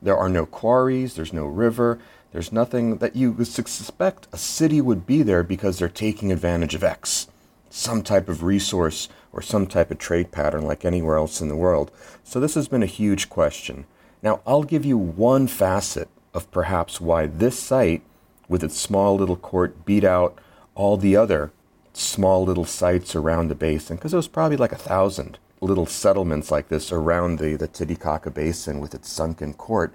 There 0.01 0.17
are 0.17 0.27
no 0.27 0.45
quarries, 0.45 1.15
there's 1.15 1.31
no 1.31 1.45
river, 1.45 1.99
there's 2.33 2.51
nothing 2.51 2.97
that 2.97 3.15
you 3.15 3.31
would 3.31 3.47
suspect 3.47 4.27
a 4.33 4.37
city 4.37 4.81
would 4.81 5.05
be 5.05 5.23
there 5.23 5.41
because 5.41 5.79
they're 5.79 5.87
taking 5.87 6.33
advantage 6.33 6.75
of 6.75 6.83
X, 6.83 7.27
some 7.69 8.03
type 8.03 8.27
of 8.27 8.43
resource 8.43 9.07
or 9.31 9.41
some 9.41 9.67
type 9.67 9.89
of 9.89 9.99
trade 9.99 10.31
pattern 10.31 10.65
like 10.65 10.83
anywhere 10.83 11.15
else 11.15 11.39
in 11.39 11.47
the 11.47 11.55
world. 11.55 11.91
So 12.25 12.41
this 12.41 12.55
has 12.55 12.67
been 12.67 12.83
a 12.83 12.87
huge 12.87 13.29
question. 13.29 13.85
Now, 14.21 14.41
I'll 14.45 14.63
give 14.63 14.83
you 14.83 14.97
one 14.97 15.47
facet 15.47 16.09
of 16.33 16.51
perhaps 16.51 16.99
why 16.99 17.25
this 17.25 17.57
site, 17.57 18.01
with 18.49 18.65
its 18.65 18.77
small 18.77 19.15
little 19.15 19.37
court, 19.37 19.85
beat 19.85 20.03
out 20.03 20.37
all 20.75 20.97
the 20.97 21.15
other 21.15 21.51
small 21.99 22.43
little 22.43 22.65
sites 22.65 23.15
around 23.15 23.47
the 23.47 23.55
basin, 23.55 23.95
because 23.95 24.11
there 24.11 24.17
was 24.17 24.27
probably 24.27 24.57
like 24.57 24.71
a 24.71 24.77
thousand 24.77 25.37
little 25.61 25.85
settlements 25.85 26.51
like 26.51 26.69
this 26.69 26.91
around 26.91 27.39
the, 27.39 27.55
the 27.55 27.67
Titicaca 27.67 28.31
Basin 28.31 28.79
with 28.79 28.93
its 28.95 29.09
sunken 29.09 29.53
court, 29.53 29.93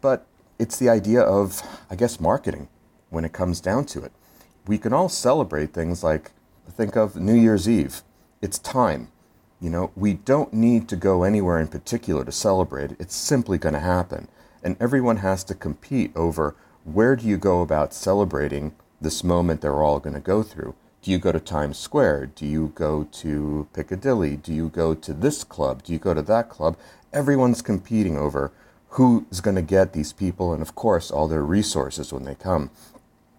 but 0.00 0.26
it's 0.58 0.78
the 0.78 0.88
idea 0.88 1.20
of, 1.20 1.62
I 1.90 1.96
guess, 1.96 2.20
marketing 2.20 2.68
when 3.10 3.24
it 3.24 3.32
comes 3.32 3.60
down 3.60 3.86
to 3.86 4.02
it. 4.02 4.12
We 4.66 4.78
can 4.78 4.92
all 4.92 5.08
celebrate 5.08 5.72
things 5.72 6.02
like, 6.04 6.32
think 6.68 6.96
of 6.96 7.16
New 7.16 7.34
Year's 7.34 7.68
Eve. 7.68 8.02
It's 8.42 8.58
time. 8.58 9.08
You 9.60 9.70
know, 9.70 9.90
we 9.96 10.14
don't 10.14 10.52
need 10.52 10.88
to 10.88 10.96
go 10.96 11.22
anywhere 11.22 11.58
in 11.58 11.68
particular 11.68 12.24
to 12.24 12.32
celebrate. 12.32 12.92
It's 12.98 13.16
simply 13.16 13.56
going 13.56 13.74
to 13.74 13.80
happen. 13.80 14.28
And 14.62 14.76
everyone 14.80 15.18
has 15.18 15.44
to 15.44 15.54
compete 15.54 16.12
over 16.14 16.54
where 16.84 17.16
do 17.16 17.26
you 17.26 17.36
go 17.36 17.62
about 17.62 17.94
celebrating 17.94 18.74
this 19.00 19.24
moment 19.24 19.60
they're 19.60 19.82
all 19.82 20.00
going 20.00 20.14
to 20.14 20.20
go 20.20 20.42
through. 20.42 20.74
Do 21.06 21.12
you 21.12 21.18
go 21.18 21.30
to 21.30 21.38
Times 21.38 21.78
Square? 21.78 22.32
Do 22.34 22.44
you 22.44 22.72
go 22.74 23.04
to 23.12 23.68
Piccadilly? 23.72 24.36
Do 24.36 24.52
you 24.52 24.68
go 24.68 24.92
to 24.92 25.12
this 25.12 25.44
club? 25.44 25.84
Do 25.84 25.92
you 25.92 26.00
go 26.00 26.14
to 26.14 26.22
that 26.22 26.48
club? 26.48 26.76
Everyone's 27.12 27.62
competing 27.62 28.18
over 28.18 28.50
who's 28.88 29.40
going 29.40 29.54
to 29.54 29.62
get 29.62 29.92
these 29.92 30.12
people 30.12 30.52
and, 30.52 30.60
of 30.60 30.74
course, 30.74 31.12
all 31.12 31.28
their 31.28 31.44
resources 31.44 32.12
when 32.12 32.24
they 32.24 32.34
come. 32.34 32.70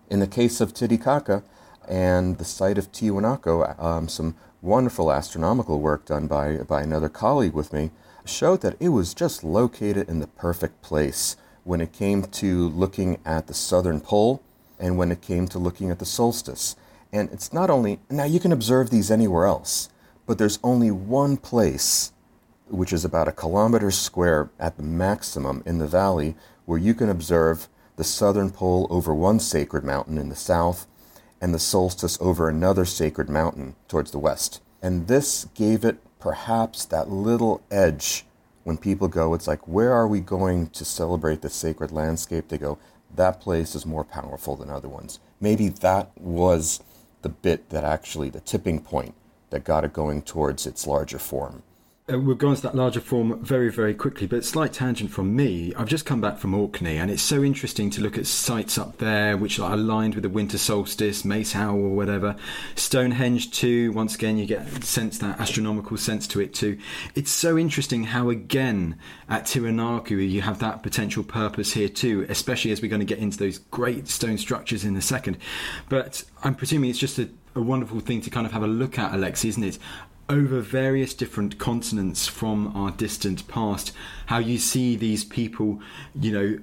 In 0.09 0.21
the 0.21 0.27
case 0.27 0.61
of 0.61 0.73
Titicaca 0.73 1.43
and 1.89 2.37
the 2.37 2.45
site 2.45 2.77
of 2.77 2.89
Tiwanaku, 2.93 3.77
um, 3.83 4.07
some 4.07 4.35
wonderful 4.61 5.11
astronomical 5.11 5.81
work 5.81 6.05
done 6.05 6.27
by, 6.27 6.59
by 6.59 6.81
another 6.81 7.09
colleague 7.09 7.53
with 7.53 7.73
me 7.73 7.91
showed 8.23 8.61
that 8.61 8.77
it 8.79 8.89
was 8.89 9.13
just 9.13 9.43
located 9.43 10.07
in 10.07 10.21
the 10.21 10.27
perfect 10.27 10.81
place 10.81 11.35
when 11.65 11.81
it 11.81 11.91
came 11.91 12.23
to 12.23 12.69
looking 12.69 13.19
at 13.25 13.47
the 13.47 13.53
southern 13.53 13.99
pole 13.99 14.41
and 14.79 14.97
when 14.97 15.11
it 15.11 15.19
came 15.19 15.49
to 15.49 15.59
looking 15.59 15.91
at 15.91 15.99
the 15.99 16.05
solstice. 16.05 16.77
And 17.11 17.29
it's 17.31 17.53
not 17.53 17.69
only, 17.69 17.99
now 18.09 18.25
you 18.25 18.39
can 18.39 18.51
observe 18.51 18.89
these 18.89 19.09
anywhere 19.09 19.45
else, 19.45 19.89
but 20.25 20.37
there's 20.37 20.59
only 20.63 20.91
one 20.91 21.37
place, 21.37 22.11
which 22.67 22.91
is 22.91 23.05
about 23.05 23.27
a 23.27 23.31
kilometer 23.31 23.91
square 23.91 24.49
at 24.59 24.77
the 24.77 24.83
maximum 24.83 25.63
in 25.65 25.77
the 25.77 25.87
valley, 25.87 26.35
where 26.65 26.77
you 26.77 26.93
can 26.93 27.09
observe 27.09 27.69
the 27.95 28.03
southern 28.03 28.51
pole 28.51 28.87
over 28.89 29.13
one 29.13 29.39
sacred 29.39 29.83
mountain 29.83 30.17
in 30.17 30.29
the 30.29 30.35
south 30.35 30.85
and 31.41 31.53
the 31.53 31.59
solstice 31.59 32.17
over 32.19 32.49
another 32.49 32.85
sacred 32.85 33.29
mountain 33.29 33.75
towards 33.87 34.11
the 34.11 34.19
west. 34.19 34.61
And 34.81 35.07
this 35.07 35.45
gave 35.53 35.85
it 35.85 35.97
perhaps 36.19 36.85
that 36.85 37.09
little 37.09 37.61
edge 37.71 38.25
when 38.63 38.77
people 38.77 39.07
go, 39.07 39.33
it's 39.33 39.47
like, 39.47 39.65
where 39.67 39.93
are 39.93 40.07
we 40.07 40.19
going 40.19 40.67
to 40.71 40.83
celebrate 40.83 41.41
the 41.41 41.49
sacred 41.49 41.91
landscape? 41.91 42.49
They 42.49 42.57
go, 42.57 42.77
that 43.15 43.39
place 43.39 43.75
is 43.75 43.85
more 43.85 44.03
powerful 44.03 44.55
than 44.55 44.69
other 44.69 44.89
ones. 44.89 45.19
Maybe 45.39 45.69
that 45.69 46.11
was 46.17 46.81
the 47.21 47.29
bit 47.29 47.69
that 47.69 47.83
actually, 47.83 48.29
the 48.29 48.39
tipping 48.39 48.79
point 48.79 49.15
that 49.49 49.63
got 49.63 49.83
it 49.83 49.93
going 49.93 50.21
towards 50.21 50.65
its 50.65 50.85
larger 50.85 51.19
form. 51.19 51.63
Uh, 52.09 52.15
go 52.15 52.47
on 52.47 52.55
to 52.55 52.61
that 52.61 52.73
larger 52.73 53.01
form 53.01 53.37
very, 53.43 53.69
very 53.69 53.93
quickly, 53.93 54.25
but 54.25 54.45
slight 54.45 54.71
tangent 54.71 55.11
from 55.11 55.35
me. 55.35 55.73
I've 55.75 55.89
just 55.89 56.05
come 56.05 56.21
back 56.21 56.37
from 56.37 56.53
Orkney, 56.53 56.95
and 56.95 57.11
it's 57.11 57.21
so 57.21 57.43
interesting 57.43 57.89
to 57.89 58.01
look 58.01 58.17
at 58.17 58.25
sites 58.25 58.77
up 58.77 58.99
there 58.99 59.35
which 59.35 59.59
are 59.59 59.73
aligned 59.73 60.15
with 60.15 60.21
the 60.21 60.29
winter 60.29 60.57
solstice, 60.57 61.23
Maeshowe 61.23 61.73
or 61.73 61.89
whatever. 61.89 62.37
Stonehenge 62.75 63.51
too. 63.51 63.91
Once 63.91 64.15
again, 64.15 64.37
you 64.37 64.45
get 64.45 64.85
sense 64.85 65.17
that 65.17 65.37
astronomical 65.37 65.97
sense 65.97 66.27
to 66.27 66.39
it 66.39 66.53
too. 66.53 66.79
It's 67.13 67.31
so 67.31 67.57
interesting 67.57 68.05
how 68.05 68.29
again 68.29 68.95
at 69.27 69.43
Tiwanaku 69.43 70.29
you 70.29 70.39
have 70.43 70.59
that 70.59 70.83
potential 70.83 71.25
purpose 71.25 71.73
here 71.73 71.89
too, 71.89 72.25
especially 72.29 72.71
as 72.71 72.81
we're 72.81 72.87
going 72.87 73.01
to 73.01 73.05
get 73.05 73.19
into 73.19 73.37
those 73.37 73.57
great 73.57 74.07
stone 74.07 74.37
structures 74.37 74.85
in 74.85 74.95
a 74.95 75.01
second. 75.01 75.39
But 75.89 76.23
I'm 76.41 76.55
presuming 76.55 76.89
it's 76.89 76.99
just 76.99 77.19
a 77.19 77.27
a 77.57 77.61
wonderful 77.61 77.99
thing 77.99 78.21
to 78.21 78.29
kind 78.29 78.45
of 78.45 78.53
have 78.53 78.61
a 78.61 78.67
look 78.67 78.99
at, 78.99 79.11
Alex, 79.11 79.43
isn't 79.43 79.63
it? 79.63 79.79
Over 80.29 80.59
various 80.59 81.13
different 81.13 81.57
continents 81.57 82.27
from 82.27 82.75
our 82.75 82.91
distant 82.91 83.47
past, 83.47 83.93
how 84.27 84.39
you 84.39 84.57
see 84.57 84.95
these 84.95 85.23
people, 85.23 85.79
you 86.19 86.31
know, 86.31 86.59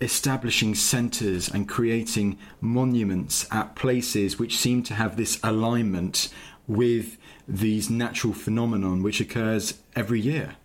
establishing 0.00 0.74
centres 0.74 1.48
and 1.48 1.68
creating 1.68 2.38
monuments 2.60 3.46
at 3.50 3.74
places 3.74 4.38
which 4.38 4.56
seem 4.58 4.82
to 4.82 4.94
have 4.94 5.16
this 5.16 5.40
alignment 5.42 6.28
with 6.66 7.16
these 7.48 7.88
natural 7.88 8.32
phenomenon 8.32 9.02
which 9.02 9.20
occurs 9.20 9.74
every 9.94 10.20
year. 10.20 10.56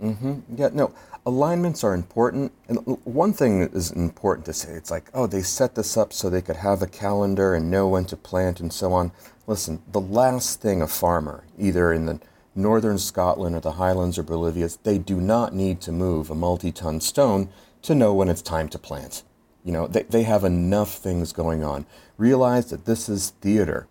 Mm-hmm. 0.00 0.56
Yeah, 0.56 0.68
no, 0.72 0.94
alignments 1.26 1.84
are 1.84 1.94
important. 1.94 2.52
And 2.68 2.78
one 3.04 3.32
thing 3.32 3.62
is 3.62 3.90
important 3.90 4.46
to 4.46 4.52
say, 4.52 4.72
it's 4.72 4.90
like, 4.90 5.10
oh, 5.14 5.26
they 5.26 5.42
set 5.42 5.74
this 5.74 5.96
up 5.96 6.12
so 6.12 6.28
they 6.28 6.42
could 6.42 6.56
have 6.56 6.82
a 6.82 6.86
calendar 6.86 7.54
and 7.54 7.70
know 7.70 7.88
when 7.88 8.04
to 8.06 8.16
plant 8.16 8.60
and 8.60 8.72
so 8.72 8.92
on. 8.92 9.12
Listen, 9.46 9.82
the 9.92 10.00
last 10.00 10.60
thing 10.60 10.82
a 10.82 10.86
farmer, 10.86 11.44
either 11.58 11.92
in 11.92 12.06
the 12.06 12.20
northern 12.54 12.98
Scotland 12.98 13.54
or 13.54 13.60
the 13.60 13.72
Highlands 13.72 14.18
or 14.18 14.22
Bolivia, 14.22 14.68
they 14.82 14.98
do 14.98 15.20
not 15.20 15.54
need 15.54 15.80
to 15.82 15.92
move 15.92 16.30
a 16.30 16.34
multi-ton 16.34 17.00
stone 17.00 17.48
to 17.82 17.94
know 17.94 18.12
when 18.12 18.28
it's 18.28 18.42
time 18.42 18.68
to 18.70 18.78
plant. 18.78 19.22
You 19.64 19.72
know, 19.72 19.86
they, 19.86 20.02
they 20.02 20.22
have 20.24 20.44
enough 20.44 20.94
things 20.94 21.32
going 21.32 21.62
on. 21.62 21.86
Realize 22.16 22.70
that 22.70 22.84
this 22.84 23.08
is 23.08 23.30
theater. 23.40 23.86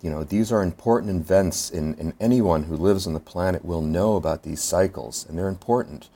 You 0.00 0.10
know, 0.10 0.22
these 0.22 0.52
are 0.52 0.62
important 0.62 1.18
events, 1.18 1.70
and, 1.70 1.98
and 1.98 2.12
anyone 2.20 2.64
who 2.64 2.76
lives 2.76 3.06
on 3.06 3.14
the 3.14 3.20
planet 3.20 3.64
will 3.64 3.80
know 3.80 4.16
about 4.16 4.42
these 4.42 4.62
cycles, 4.62 5.24
and 5.26 5.38
they're 5.38 5.48
important. 5.48 6.10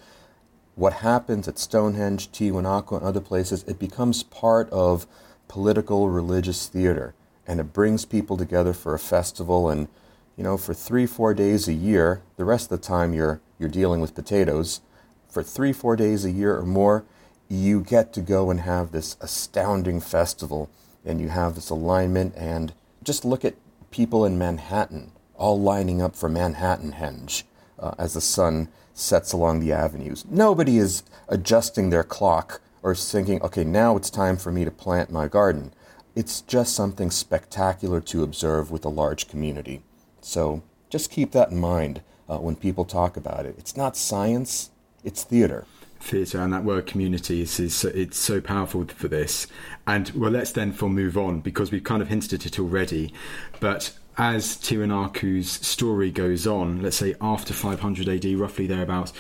What 0.79 0.93
happens 0.93 1.49
at 1.49 1.59
Stonehenge, 1.59 2.31
Tiwanaku, 2.31 2.99
and 2.99 3.05
other 3.05 3.21
places, 3.21 3.65
it 3.65 3.81
becomes 3.81 4.23
part 4.23 4.71
of 4.71 5.09
political 5.49 6.09
religious 6.09 6.69
theater. 6.69 7.15
And 7.49 7.59
it 7.59 7.73
brings 7.73 8.05
people 8.05 8.37
together 8.37 8.73
for 8.73 8.95
a 8.95 8.99
festival 9.01 9.69
and 9.69 9.89
you 10.37 10.45
know 10.45 10.57
for 10.57 10.75
three 10.75 11.05
four 11.05 11.35
days 11.35 11.67
a 11.67 11.73
year 11.73 12.23
the 12.37 12.45
rest 12.45 12.71
of 12.71 12.81
the 12.81 12.87
time 12.87 13.13
you're 13.13 13.41
you're 13.59 13.69
dealing 13.69 14.01
with 14.01 14.15
potatoes 14.15 14.81
for 15.29 15.43
three 15.43 15.73
four 15.73 15.97
days 15.97 16.25
a 16.25 16.31
year 16.31 16.57
or 16.57 16.65
more 16.65 17.05
you 17.49 17.81
get 17.81 18.13
to 18.13 18.21
go 18.21 18.49
and 18.49 18.61
have 18.61 18.93
this 18.93 19.17
astounding 19.21 20.01
festival. 20.01 20.71
And 21.05 21.21
you 21.21 21.31
have 21.31 21.57
this 21.57 21.71
alignment 21.71 22.37
and 22.37 22.73
just 23.03 23.25
look 23.25 23.45
at 23.45 23.57
people 23.91 24.25
in 24.25 24.39
manhattan 24.39 25.11
all 25.35 25.61
lining 25.61 26.01
up 26.01 26.15
for 26.15 26.29
manhattan 26.29 26.93
henge 26.93 27.43
uh, 27.81 27.95
as 27.99 28.15
the 28.15 28.21
sun 28.21 28.69
sets 28.99 29.33
along 29.33 29.61
the 29.61 29.73
avenues 29.73 30.25
nobody 30.29 30.79
is 30.79 31.03
adjusting 31.29 31.91
their 31.91 32.05
clock 32.05 32.61
or 32.83 32.95
thinking 32.95 33.41
okay 33.43 33.65
now 33.65 33.97
it's 33.97 34.11
time 34.11 34.37
for 34.37 34.51
me 34.53 34.65
to 34.65 34.71
plant 34.71 35.11
my 35.11 35.29
garden 35.29 35.73
it's 36.19 36.41
just 36.41 36.75
something 36.75 37.13
spectacular 37.13 38.01
to 38.01 38.25
observe 38.25 38.73
with 38.73 38.85
a 38.85 38.89
large 38.89 39.29
community. 39.29 39.83
So 40.21 40.65
just 40.91 41.13
keep 41.13 41.31
that 41.31 41.53
in 41.53 41.61
mind 41.61 42.01
uh, 42.29 42.39
when 42.39 42.57
people 42.57 42.85
talk 42.85 43.17
about 43.17 43.47
it. 43.47 43.55
It's 43.57 43.77
not 43.77 43.97
science, 43.97 44.71
it's 45.05 45.23
theater. 45.23 45.65
Theatre 46.01 46.41
and 46.41 46.53
that 46.53 46.65
word 46.65 46.87
community 46.87 47.43
is, 47.43 47.61
is 47.61 47.85
it's 47.85 48.19
so 48.19 48.41
powerful 48.41 48.85
for 48.87 49.07
this. 49.07 49.47
And 49.87 50.11
well, 50.11 50.33
let's 50.33 50.51
then 50.51 50.73
for 50.73 50.89
move 50.89 51.17
on 51.17 51.41
because 51.41 51.71
we've 51.71 51.85
kind 51.85 52.03
of 52.03 52.09
hinted 52.09 52.33
at 52.33 52.47
it 52.47 52.59
already. 52.59 53.15
But 53.61 53.93
as 54.19 54.57
Tiwanaku's 54.57 55.51
story 55.67 56.11
goes 56.11 56.47
on, 56.47 56.83
let's 56.83 56.97
say 56.97 57.15
after 57.21 57.55
500 57.55 58.09
AD, 58.09 58.25
roughly 58.39 58.67
thereabouts, 58.67 59.13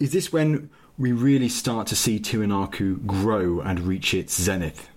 is 0.00 0.12
this 0.12 0.32
when 0.32 0.70
we 0.98 1.12
really 1.12 1.48
start 1.48 1.86
to 1.88 1.96
see 1.96 2.18
Tiwanaku 2.18 3.06
grow 3.06 3.60
and 3.60 3.80
reach 3.80 4.14
its 4.14 4.40
zenith? 4.40 4.90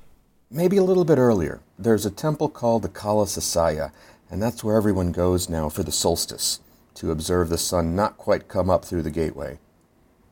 maybe 0.54 0.78
a 0.78 0.84
little 0.84 1.04
bit 1.04 1.18
earlier. 1.18 1.60
There's 1.80 2.06
a 2.06 2.12
temple 2.12 2.48
called 2.48 2.84
the 2.84 2.90
Kalasasaya, 2.90 3.92
and 4.30 4.42
that's 4.42 4.64
where 4.64 4.78
everyone 4.78 5.12
goes 5.12 5.50
now 5.50 5.68
for 5.68 5.82
the 5.82 5.92
solstice 5.92 6.60
to 6.94 7.12
observe 7.12 7.50
the 7.50 7.58
sun 7.58 7.96
not 7.96 8.18
quite 8.18 8.48
come 8.48 8.70
up 8.70 8.86
through 8.86 9.02
the 9.02 9.12
gateway. 9.12 9.58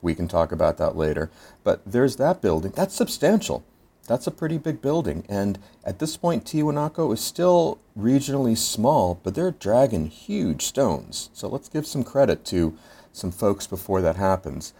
We 0.01 0.13
can 0.13 0.27
talk 0.27 0.51
about 0.51 0.77
that 0.77 0.95
later. 0.95 1.31
But 1.63 1.81
there's 1.85 2.17
that 2.17 2.41
building. 2.41 2.71
That's 2.75 2.95
substantial. 2.95 3.63
That's 4.11 4.27
a 4.27 4.31
pretty 4.31 4.57
big 4.57 4.81
building. 4.81 5.23
And 5.29 5.57
at 5.85 5.99
this 5.99 6.17
point, 6.17 6.43
Tiwanaku 6.43 7.13
is 7.13 7.21
still 7.21 7.79
regionally 7.97 8.57
small, 8.57 9.17
but 9.23 9.35
they're 9.35 9.51
dragging 9.51 10.07
huge 10.07 10.63
stones. 10.65 11.29
So 11.31 11.47
let's 11.47 11.69
give 11.69 11.87
some 11.87 12.03
credit 12.03 12.43
to 12.47 12.77
some 13.13 13.31
folks 13.31 13.67
before 13.67 14.01
that 14.01 14.17
happens. 14.17 14.73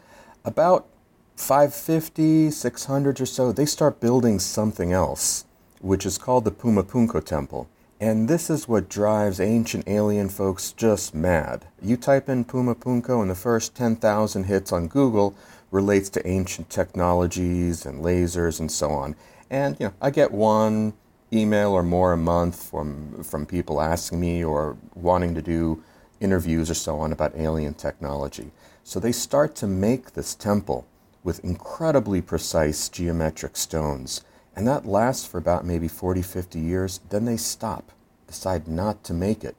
About 0.44 0.86
550, 1.38 2.52
600 2.52 3.22
or 3.22 3.26
so, 3.26 3.54
they 3.54 3.66
start 3.66 4.02
building 4.02 4.38
something 4.38 4.92
else, 4.92 5.46
which 5.80 6.06
is 6.06 6.18
called 6.18 6.44
the 6.44 6.52
Pumapunku 6.52 7.24
Temple. 7.24 7.70
And 8.02 8.28
this 8.28 8.50
is 8.50 8.68
what 8.68 8.90
drives 8.90 9.40
ancient 9.40 9.88
alien 9.88 10.28
folks 10.28 10.74
just 10.74 11.16
mad. 11.16 11.68
You 11.82 11.96
type 11.96 12.28
in 12.28 12.44
Pumapunku 12.44 13.22
and 13.22 13.32
the 13.32 13.36
first 13.36 13.76
10,000 13.76 14.44
hits 14.44 14.74
on 14.74 14.90
Google 14.90 15.38
relates 15.72 16.10
to 16.12 16.28
ancient 16.28 16.70
technologies 16.70 17.86
and 17.86 18.04
lasers 18.04 18.60
and 18.60 18.72
so 18.72 18.92
on. 18.92 19.16
And 19.50 19.78
you 19.80 19.88
know, 19.88 19.94
I 20.02 20.12
get 20.12 20.32
one 20.32 20.94
email 21.34 21.72
or 21.74 21.84
more 21.84 22.14
a 22.14 22.18
month 22.18 22.70
from 22.70 23.24
from 23.24 23.46
people 23.46 23.82
asking 23.82 24.20
me 24.22 24.44
or 24.44 24.78
wanting 24.96 25.36
to 25.36 25.42
do 25.42 25.84
interviews 26.22 26.70
or 26.70 26.76
so 26.76 27.00
on 27.00 27.12
about 27.14 27.36
alien 27.38 27.74
technology. 27.76 28.52
So 28.84 29.00
they 29.00 29.12
start 29.14 29.56
to 29.58 29.68
make 29.68 30.14
this 30.14 30.36
temple 30.36 30.88
with 31.24 31.44
incredibly 31.46 32.22
precise 32.22 32.90
geometric 32.90 33.58
stones. 33.58 34.24
And 34.56 34.68
that 34.68 34.86
lasts 34.86 35.26
for 35.28 35.38
about 35.40 35.66
maybe 35.66 35.88
40, 35.88 36.22
50 36.22 36.60
years. 36.60 37.00
Then 37.10 37.26
they 37.26 37.38
stop, 37.38 37.92
decide 38.28 38.68
not 38.68 39.04
to 39.06 39.14
make 39.14 39.44
it. 39.44 39.56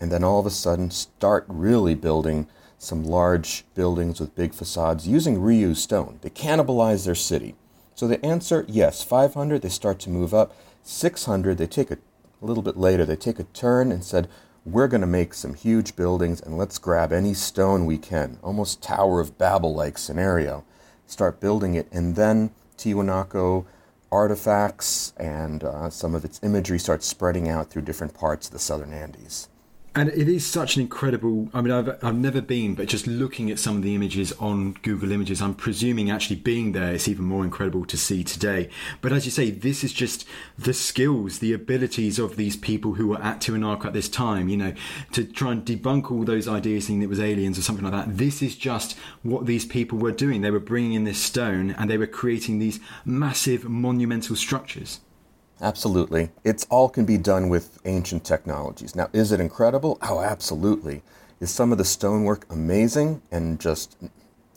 and 0.00 0.10
then 0.12 0.24
all 0.24 0.40
of 0.40 0.46
a 0.46 0.50
sudden 0.50 0.90
start 0.90 1.44
really 1.48 1.94
building 1.94 2.48
some 2.82 3.04
large 3.04 3.64
buildings 3.76 4.18
with 4.18 4.34
big 4.34 4.52
facades 4.52 5.06
using 5.06 5.36
reused 5.36 5.76
stone. 5.76 6.18
They 6.20 6.30
cannibalize 6.30 7.04
their 7.04 7.14
city. 7.14 7.54
So 7.94 8.08
the 8.08 8.24
answer, 8.26 8.64
yes, 8.68 9.04
500, 9.04 9.62
they 9.62 9.68
start 9.68 10.00
to 10.00 10.10
move 10.10 10.34
up. 10.34 10.56
600, 10.82 11.58
they 11.58 11.68
take 11.68 11.92
a, 11.92 11.98
a 12.40 12.44
little 12.44 12.62
bit 12.62 12.76
later, 12.76 13.04
they 13.04 13.14
take 13.14 13.38
a 13.38 13.44
turn 13.44 13.92
and 13.92 14.02
said, 14.02 14.28
we're 14.64 14.88
going 14.88 15.00
to 15.00 15.06
make 15.06 15.32
some 15.32 15.54
huge 15.54 15.94
buildings 15.94 16.40
and 16.40 16.58
let's 16.58 16.78
grab 16.78 17.12
any 17.12 17.34
stone 17.34 17.86
we 17.86 17.98
can, 17.98 18.38
almost 18.42 18.82
Tower 18.82 19.20
of 19.20 19.38
Babel 19.38 19.74
like 19.74 19.96
scenario. 19.96 20.64
Start 21.06 21.40
building 21.40 21.74
it, 21.74 21.86
and 21.92 22.16
then 22.16 22.50
Tiwanaku 22.78 23.64
artifacts 24.10 25.12
and 25.16 25.62
uh, 25.62 25.88
some 25.88 26.16
of 26.16 26.24
its 26.24 26.40
imagery 26.42 26.78
starts 26.78 27.06
spreading 27.06 27.48
out 27.48 27.70
through 27.70 27.82
different 27.82 28.14
parts 28.14 28.48
of 28.48 28.52
the 28.52 28.58
southern 28.58 28.92
Andes 28.92 29.48
and 29.94 30.08
it 30.08 30.28
is 30.28 30.46
such 30.46 30.76
an 30.76 30.82
incredible. 30.82 31.50
I 31.52 31.60
mean, 31.60 31.70
I've 31.70 32.02
I've 32.02 32.16
never 32.16 32.40
been, 32.40 32.74
but 32.74 32.88
just 32.88 33.06
looking 33.06 33.50
at 33.50 33.58
some 33.58 33.76
of 33.76 33.82
the 33.82 33.94
images 33.94 34.32
on 34.40 34.72
Google 34.82 35.12
Images, 35.12 35.42
I'm 35.42 35.54
presuming 35.54 36.10
actually 36.10 36.36
being 36.36 36.72
there, 36.72 36.94
it's 36.94 37.08
even 37.08 37.26
more 37.26 37.44
incredible 37.44 37.84
to 37.86 37.96
see 37.98 38.24
today. 38.24 38.70
But 39.02 39.12
as 39.12 39.26
you 39.26 39.30
say, 39.30 39.50
this 39.50 39.84
is 39.84 39.92
just 39.92 40.26
the 40.58 40.72
skills, 40.72 41.40
the 41.40 41.52
abilities 41.52 42.18
of 42.18 42.36
these 42.36 42.56
people 42.56 42.94
who 42.94 43.08
were 43.08 43.22
at 43.22 43.40
Tiwanaku 43.40 43.86
at 43.86 43.92
this 43.92 44.08
time. 44.08 44.48
You 44.48 44.56
know, 44.56 44.74
to 45.12 45.24
try 45.24 45.52
and 45.52 45.64
debunk 45.64 46.10
all 46.10 46.24
those 46.24 46.48
ideas, 46.48 46.86
thinking 46.86 47.02
it 47.02 47.10
was 47.10 47.20
aliens 47.20 47.58
or 47.58 47.62
something 47.62 47.84
like 47.84 47.92
that. 47.92 48.16
This 48.16 48.40
is 48.40 48.56
just 48.56 48.96
what 49.22 49.44
these 49.44 49.66
people 49.66 49.98
were 49.98 50.12
doing. 50.12 50.40
They 50.40 50.50
were 50.50 50.60
bringing 50.60 50.94
in 50.94 51.04
this 51.04 51.20
stone 51.20 51.72
and 51.72 51.90
they 51.90 51.98
were 51.98 52.06
creating 52.06 52.58
these 52.58 52.80
massive 53.04 53.68
monumental 53.68 54.36
structures. 54.36 55.00
Absolutely. 55.62 56.30
It's 56.42 56.66
all 56.70 56.88
can 56.88 57.04
be 57.04 57.16
done 57.16 57.48
with 57.48 57.78
ancient 57.84 58.24
technologies. 58.24 58.96
Now, 58.96 59.08
is 59.12 59.30
it 59.30 59.38
incredible? 59.38 59.96
Oh, 60.02 60.20
absolutely. 60.20 61.02
Is 61.38 61.52
some 61.52 61.70
of 61.70 61.78
the 61.78 61.84
stonework 61.84 62.52
amazing 62.52 63.22
and 63.30 63.60
just 63.60 63.96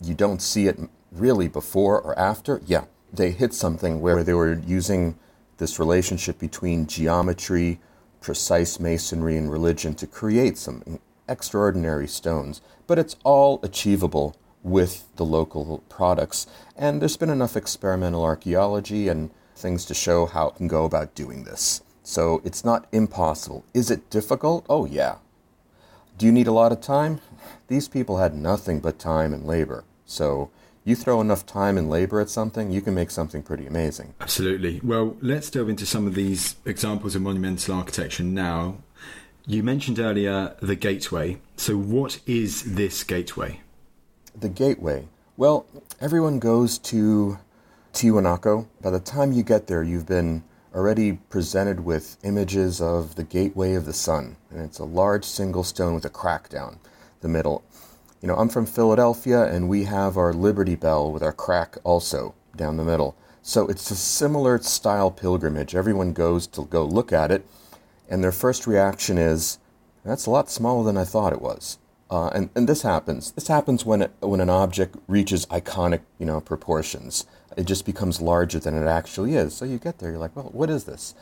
you 0.02 0.16
don't 0.16 0.42
see 0.42 0.68
it 0.68 0.80
really 1.12 1.48
before 1.48 2.02
or 2.02 2.18
after? 2.18 2.60
Yeah. 2.66 2.86
They 3.14 3.32
hit 3.32 3.54
something 3.54 4.02
where 4.02 4.24
they 4.24 4.34
were 4.34 4.60
using 4.66 5.18
this 5.58 5.80
relationship 5.80 6.40
between 6.40 6.88
geometry, 6.88 7.80
precise 8.20 8.80
masonry, 8.80 9.38
and 9.38 9.50
religion 9.50 9.94
to 9.96 10.08
create 10.08 10.58
some 10.58 11.00
extraordinary 11.30 12.08
stones. 12.08 12.62
But 12.88 13.00
it's 13.00 13.16
all 13.24 13.60
achievable 13.64 14.36
with 14.64 15.06
the 15.16 15.24
local 15.24 15.84
products. 15.88 16.48
And 16.76 17.00
there's 17.00 17.16
been 17.16 17.30
enough 17.30 17.56
experimental 17.56 18.24
archaeology 18.24 19.08
and 19.08 19.30
things 19.56 19.86
to 19.86 19.94
show 19.94 20.26
how 20.26 20.50
it 20.50 20.56
can 20.56 20.68
go 20.68 20.86
about 20.86 21.16
doing 21.16 21.44
this. 21.44 21.82
So 22.04 22.42
it's 22.44 22.64
not 22.64 22.88
impossible. 22.92 23.66
Is 23.74 23.90
it 23.90 24.10
difficult? 24.10 24.66
Oh, 24.70 24.86
yeah. 24.86 25.16
Do 26.18 26.26
you 26.26 26.32
need 26.32 26.48
a 26.48 26.52
lot 26.52 26.72
of 26.72 26.82
time? 26.82 27.20
These 27.68 27.88
people 27.88 28.18
had 28.18 28.36
nothing 28.36 28.80
but 28.80 29.00
time 29.00 29.34
and 29.34 29.46
labor. 29.46 29.84
So 30.06 30.52
you 30.84 30.96
throw 30.96 31.20
enough 31.20 31.46
time 31.46 31.78
and 31.78 31.90
labor 31.90 32.22
at 32.22 32.30
something, 32.30 32.72
you 32.72 32.80
can 32.80 32.94
make 32.94 33.10
something 33.10 33.42
pretty 33.42 33.66
amazing. 33.66 34.14
Absolutely. 34.22 34.80
Well, 34.84 35.18
let's 35.20 35.50
delve 35.50 35.68
into 35.68 35.86
some 35.86 36.06
of 36.06 36.14
these 36.14 36.56
examples 36.64 37.16
of 37.16 37.24
monumental 37.24 37.74
architecture 37.74 38.24
now. 38.24 38.78
You 39.48 39.64
mentioned 39.64 40.00
earlier 40.00 40.56
the 40.62 40.76
gateway. 40.76 41.40
So, 41.58 41.76
what 41.76 42.20
is 42.26 42.76
this 42.76 43.04
gateway? 43.04 43.62
The 44.40 44.50
gateway. 44.50 45.08
Well, 45.38 45.66
everyone 46.00 46.40
goes 46.40 46.78
to 46.80 47.40
Tiwanaku. 47.96 48.68
By 48.82 48.90
the 48.90 49.00
time 49.00 49.32
you 49.32 49.42
get 49.42 49.68
there, 49.68 49.82
you've 49.82 50.06
been 50.06 50.44
already 50.76 51.14
presented 51.14 51.80
with 51.80 52.18
images 52.24 52.82
of 52.82 53.16
the 53.16 53.24
Gateway 53.24 53.74
of 53.74 53.86
the 53.86 53.94
Sun, 53.94 54.36
and 54.52 54.60
it's 54.60 54.80
a 54.80 54.84
large 54.84 55.24
single 55.24 55.64
stone 55.64 55.96
with 55.96 56.04
a 56.04 56.10
crack 56.10 56.50
down 56.50 56.78
the 57.22 57.30
middle. 57.30 57.64
You 58.22 58.28
know, 58.28 58.36
I'm 58.36 58.50
from 58.50 58.66
Philadelphia, 58.66 59.46
and 59.46 59.70
we 59.70 59.86
have 59.86 60.18
our 60.18 60.34
Liberty 60.34 60.76
Bell 60.76 61.10
with 61.10 61.24
our 61.24 61.32
crack 61.32 61.78
also 61.86 62.36
down 62.58 62.76
the 62.76 62.84
middle. 62.84 63.16
So 63.42 63.66
it's 63.68 63.90
a 63.90 63.96
similar 63.96 64.58
style 64.60 65.10
pilgrimage. 65.10 65.74
Everyone 65.74 66.12
goes 66.12 66.48
to 66.48 66.66
go 66.66 66.84
look 66.84 67.14
at 67.14 67.32
it, 67.32 67.48
and 68.10 68.22
their 68.22 68.34
first 68.34 68.68
reaction 68.68 69.18
is, 69.18 69.58
"That's 70.04 70.26
a 70.26 70.32
lot 70.32 70.50
smaller 70.50 70.84
than 70.84 70.98
I 70.98 71.06
thought 71.06 71.32
it 71.32 71.42
was." 71.42 71.78
Uh, 72.12 72.28
and, 72.36 72.50
and 72.56 72.68
this 72.68 72.82
happens. 72.82 73.32
This 73.32 73.48
happens 73.48 73.86
when 73.86 74.02
it, 74.02 74.12
when 74.20 74.42
an 74.42 74.50
object 74.50 74.98
reaches 75.08 75.46
iconic, 75.46 76.02
you 76.20 76.26
know, 76.26 76.42
proportions 76.42 77.26
it 77.56 77.66
just 77.66 77.86
becomes 77.86 78.22
larger 78.22 78.60
than 78.60 78.76
it 78.76 78.88
actually 78.88 79.36
is. 79.36 79.56
So 79.56 79.66
you 79.66 79.78
get 79.78 80.00
there, 80.00 80.12
you're 80.12 80.20
like, 80.20 80.36
well, 80.36 80.50
what 80.52 80.70
is 80.70 80.86
this? 80.86 81.16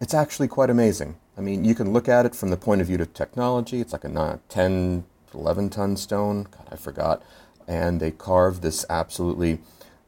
It's 0.00 0.14
actually 0.14 0.48
quite 0.48 0.70
amazing. 0.70 1.16
I 1.38 1.40
mean, 1.40 1.64
you 1.64 1.74
can 1.74 1.92
look 1.92 2.08
at 2.08 2.26
it 2.26 2.34
from 2.34 2.50
the 2.50 2.56
point 2.56 2.80
of 2.80 2.86
view 2.86 2.98
of 2.98 3.12
technology. 3.14 3.80
It's 3.80 3.92
like 3.92 4.04
a 4.04 4.40
10, 4.48 5.04
11 5.34 5.70
ton 5.70 5.96
stone. 5.96 6.46
God, 6.50 6.68
I 6.70 6.76
forgot. 6.76 7.22
And 7.66 8.00
they 8.00 8.10
carved 8.10 8.62
this 8.62 8.84
absolutely 8.90 9.58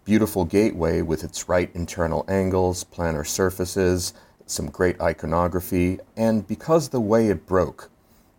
beautiful 0.04 0.44
gateway 0.44 1.02
with 1.02 1.24
its 1.24 1.48
right 1.48 1.70
internal 1.74 2.24
angles, 2.28 2.84
planar 2.84 3.26
surfaces, 3.26 4.14
some 4.46 4.70
great 4.70 5.00
iconography. 5.00 5.98
And 6.16 6.46
because 6.46 6.88
the 6.88 7.00
way 7.00 7.28
it 7.28 7.46
broke, 7.46 7.90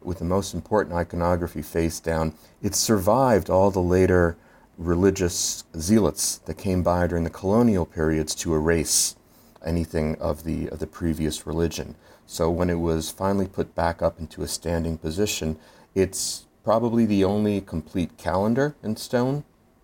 with 0.02 0.20
the 0.20 0.26
most 0.26 0.54
important 0.54 0.96
iconography 0.96 1.62
face 1.62 2.00
down, 2.00 2.34
it 2.62 2.76
survived 2.76 3.50
all 3.50 3.70
the 3.72 3.82
later 3.82 4.38
religious 4.80 5.66
zealots 5.78 6.38
that 6.46 6.58
came 6.58 6.82
by 6.82 7.06
during 7.06 7.26
the 7.26 7.30
colonial 7.30 7.86
periods 7.86 8.34
to 8.34 8.56
erase 8.56 9.18
anything 9.64 10.16
of 10.22 10.46
the, 10.46 10.70
of 10.70 10.80
the 10.80 10.88
previous 10.88 11.46
religion. 11.46 11.96
So 12.26 12.50
when 12.50 12.70
it 12.70 12.80
was 12.80 13.12
finally 13.12 13.48
put 13.48 13.76
back 13.76 14.02
up 14.02 14.20
into 14.20 14.42
a 14.42 14.48
standing 14.48 14.98
position, 14.98 15.60
it's 15.94 16.46
probably 16.64 17.06
the 17.06 17.26
only 17.26 17.60
complete 17.60 18.18
calendar 18.18 18.76
in 18.82 18.96
stone, 18.96 19.44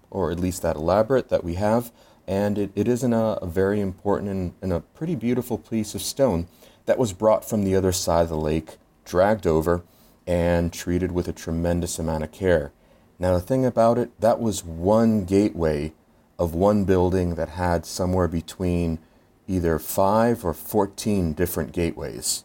or 0.09 0.31
at 0.31 0.39
least 0.39 0.61
that 0.61 0.77
elaborate 0.77 1.27
that 1.27 1.43
we 1.43 1.55
have. 1.55 1.91
And 2.25 2.57
it, 2.57 2.71
it 2.73 2.87
is 2.87 3.03
in 3.03 3.11
a, 3.11 3.33
a 3.41 3.47
very 3.47 3.81
important 3.81 4.31
and, 4.31 4.53
and 4.61 4.71
a 4.71 4.79
pretty 4.79 5.15
beautiful 5.15 5.57
piece 5.57 5.93
of 5.93 6.01
stone 6.01 6.47
that 6.85 6.97
was 6.97 7.11
brought 7.11 7.47
from 7.47 7.65
the 7.65 7.75
other 7.75 7.91
side 7.91 8.23
of 8.23 8.29
the 8.29 8.37
lake, 8.37 8.77
dragged 9.03 9.45
over, 9.45 9.83
and 10.25 10.71
treated 10.71 11.11
with 11.11 11.27
a 11.27 11.33
tremendous 11.33 11.99
amount 11.99 12.23
of 12.23 12.31
care. 12.31 12.71
Now, 13.17 13.33
the 13.33 13.41
thing 13.41 13.65
about 13.65 13.97
it, 13.97 14.19
that 14.19 14.39
was 14.39 14.63
one 14.63 15.25
gateway 15.25 15.93
of 16.37 16.53
one 16.53 16.83
building 16.83 17.35
that 17.35 17.49
had 17.49 17.85
somewhere 17.85 18.27
between 18.27 18.99
either 19.47 19.79
five 19.79 20.43
or 20.43 20.53
14 20.53 21.33
different 21.33 21.71
gateways. 21.71 22.43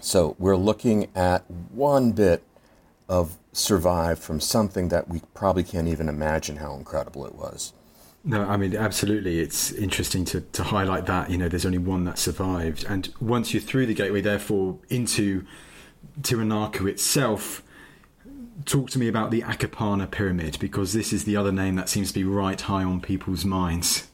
So 0.00 0.36
we're 0.38 0.56
looking 0.56 1.08
at 1.14 1.48
one 1.50 2.12
bit 2.12 2.42
of 3.08 3.36
survive 3.52 4.18
from 4.18 4.40
something 4.40 4.88
that 4.88 5.08
we 5.08 5.20
probably 5.34 5.64
can't 5.64 5.88
even 5.88 6.08
imagine 6.08 6.56
how 6.56 6.74
incredible 6.74 7.26
it 7.26 7.34
was. 7.34 7.72
No, 8.22 8.42
I 8.42 8.56
mean, 8.56 8.76
absolutely. 8.76 9.40
It's 9.40 9.72
interesting 9.72 10.24
to, 10.26 10.42
to 10.42 10.62
highlight 10.62 11.06
that. 11.06 11.30
You 11.30 11.38
know, 11.38 11.48
there's 11.48 11.66
only 11.66 11.78
one 11.78 12.04
that 12.04 12.18
survived. 12.18 12.84
And 12.88 13.12
once 13.20 13.52
you're 13.52 13.62
through 13.62 13.86
the 13.86 13.94
gateway, 13.94 14.20
therefore, 14.20 14.78
into 14.90 15.46
Tiwanaku 16.20 16.88
itself, 16.88 17.62
talk 18.64 18.90
to 18.90 18.98
me 18.98 19.08
about 19.08 19.30
the 19.30 19.42
Akapana 19.42 20.10
Pyramid 20.10 20.58
because 20.58 20.92
this 20.92 21.12
is 21.12 21.24
the 21.24 21.36
other 21.36 21.52
name 21.52 21.76
that 21.76 21.88
seems 21.88 22.08
to 22.12 22.14
be 22.14 22.24
right 22.24 22.60
high 22.60 22.84
on 22.84 23.00
people's 23.00 23.44
minds. 23.44 24.08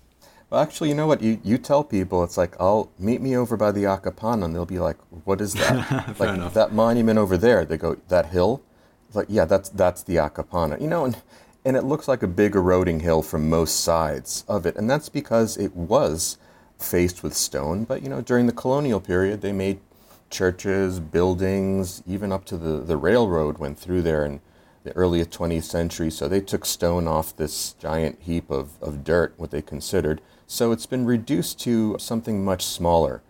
Well, 0.50 0.60
actually, 0.60 0.90
you 0.90 0.94
know 0.94 1.08
what? 1.08 1.22
You, 1.22 1.40
you 1.42 1.58
tell 1.58 1.82
people, 1.82 2.22
it's 2.22 2.36
like, 2.36 2.54
I'll 2.60 2.92
meet 2.98 3.20
me 3.20 3.36
over 3.36 3.56
by 3.56 3.72
the 3.72 3.82
Akapana, 3.82 4.44
and 4.44 4.54
they'll 4.54 4.64
be 4.64 4.78
like, 4.78 4.96
what 5.24 5.40
is 5.40 5.54
that? 5.54 6.14
like, 6.20 6.36
enough. 6.36 6.54
that 6.54 6.72
monument 6.72 7.18
over 7.18 7.36
there. 7.36 7.64
They 7.64 7.76
go, 7.76 7.96
that 8.08 8.26
hill? 8.26 8.62
It's 9.08 9.16
like, 9.16 9.26
yeah, 9.28 9.44
that's, 9.44 9.68
that's 9.70 10.04
the 10.04 10.16
Akapana. 10.16 10.80
You 10.80 10.86
know, 10.86 11.04
and, 11.04 11.16
and 11.64 11.76
it 11.76 11.82
looks 11.82 12.06
like 12.06 12.22
a 12.22 12.28
big 12.28 12.54
eroding 12.54 13.00
hill 13.00 13.22
from 13.22 13.50
most 13.50 13.80
sides 13.80 14.44
of 14.46 14.66
it. 14.66 14.76
And 14.76 14.88
that's 14.88 15.08
because 15.08 15.56
it 15.56 15.74
was 15.74 16.38
faced 16.78 17.24
with 17.24 17.34
stone. 17.34 17.82
But, 17.82 18.02
you 18.02 18.08
know, 18.08 18.20
during 18.20 18.46
the 18.46 18.52
colonial 18.52 19.00
period, 19.00 19.40
they 19.40 19.52
made 19.52 19.80
churches, 20.30 21.00
buildings, 21.00 22.02
even 22.06 22.32
up 22.32 22.44
to 22.46 22.56
the, 22.56 22.80
the 22.80 22.96
railroad 22.96 23.58
went 23.58 23.78
through 23.78 24.02
there 24.02 24.24
in 24.24 24.40
the 24.84 24.92
early 24.92 25.24
20th 25.24 25.64
century. 25.64 26.10
So 26.10 26.28
they 26.28 26.40
took 26.40 26.64
stone 26.64 27.08
off 27.08 27.36
this 27.36 27.72
giant 27.74 28.20
heap 28.22 28.50
of, 28.50 28.80
of 28.82 29.04
dirt, 29.04 29.34
what 29.36 29.50
they 29.50 29.62
considered. 29.62 30.20
So 30.46 30.72
it's 30.72 30.86
been 30.86 31.06
reduced 31.06 31.60
to 31.60 31.96
something 31.98 32.44
much 32.44 32.64
smaller. 32.64 33.22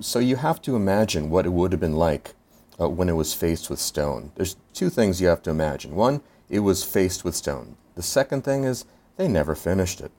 So 0.00 0.18
you 0.18 0.36
have 0.36 0.62
to 0.62 0.74
imagine 0.74 1.28
what 1.28 1.44
it 1.44 1.52
would 1.52 1.72
have 1.72 1.80
been 1.80 1.96
like 1.96 2.34
uh, 2.80 2.88
when 2.88 3.08
it 3.08 3.16
was 3.16 3.34
faced 3.34 3.68
with 3.68 3.78
stone. 3.78 4.32
There's 4.36 4.56
two 4.72 4.88
things 4.88 5.20
you 5.20 5.28
have 5.28 5.42
to 5.42 5.50
imagine. 5.50 5.94
One, 5.94 6.22
it 6.48 6.60
was 6.60 6.82
faced 6.82 7.24
with 7.24 7.36
stone. 7.36 7.76
The 7.94 8.02
second 8.02 8.42
thing 8.42 8.64
is 8.64 8.86
they 9.16 9.28
never 9.28 9.54
finished 9.54 10.00
it. 10.00 10.10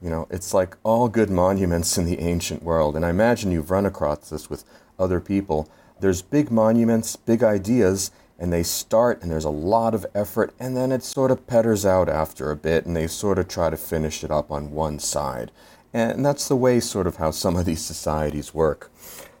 You 0.00 0.10
know, 0.10 0.28
it's 0.30 0.54
like 0.54 0.76
all 0.84 1.08
good 1.08 1.30
monuments 1.30 1.98
in 1.98 2.04
the 2.04 2.20
ancient 2.20 2.62
world. 2.62 2.94
And 2.94 3.04
I 3.04 3.10
imagine 3.10 3.50
you've 3.50 3.72
run 3.72 3.86
across 3.86 4.30
this 4.30 4.48
with 4.48 4.64
other 4.98 5.20
people. 5.20 5.68
There's 6.00 6.22
big 6.22 6.50
monuments, 6.50 7.16
big 7.16 7.42
ideas, 7.42 8.10
and 8.38 8.52
they 8.52 8.62
start 8.62 9.20
and 9.20 9.30
there's 9.30 9.44
a 9.44 9.50
lot 9.50 9.94
of 9.94 10.06
effort, 10.14 10.54
and 10.60 10.76
then 10.76 10.92
it 10.92 11.02
sort 11.02 11.30
of 11.30 11.46
petters 11.46 11.84
out 11.84 12.08
after 12.08 12.50
a 12.50 12.56
bit, 12.56 12.86
and 12.86 12.94
they 12.94 13.06
sort 13.06 13.38
of 13.38 13.48
try 13.48 13.68
to 13.70 13.76
finish 13.76 14.22
it 14.22 14.30
up 14.30 14.50
on 14.50 14.70
one 14.70 14.98
side. 14.98 15.50
And 15.92 16.24
that's 16.24 16.48
the 16.48 16.56
way, 16.56 16.80
sort 16.80 17.06
of, 17.06 17.16
how 17.16 17.30
some 17.30 17.56
of 17.56 17.64
these 17.64 17.84
societies 17.84 18.54
work. 18.54 18.92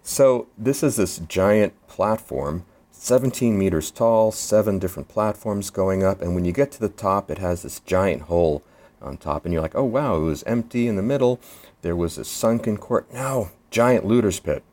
So, 0.02 0.48
this 0.56 0.82
is 0.82 0.96
this 0.96 1.18
giant 1.18 1.74
platform 1.86 2.64
17 2.90 3.56
meters 3.56 3.92
tall, 3.92 4.32
seven 4.32 4.80
different 4.80 5.08
platforms 5.08 5.70
going 5.70 6.02
up, 6.02 6.20
and 6.20 6.34
when 6.34 6.44
you 6.44 6.50
get 6.50 6.72
to 6.72 6.80
the 6.80 6.88
top, 6.88 7.30
it 7.30 7.38
has 7.38 7.62
this 7.62 7.78
giant 7.80 8.22
hole 8.22 8.64
on 9.00 9.16
top, 9.16 9.44
and 9.44 9.52
you're 9.52 9.62
like, 9.62 9.76
oh 9.76 9.84
wow, 9.84 10.16
it 10.16 10.24
was 10.24 10.42
empty 10.44 10.88
in 10.88 10.96
the 10.96 11.02
middle. 11.02 11.38
There 11.82 11.94
was 11.94 12.18
a 12.18 12.24
sunken 12.24 12.76
court. 12.76 13.12
Now, 13.12 13.50
giant 13.70 14.04
looter's 14.04 14.40
pit. 14.40 14.64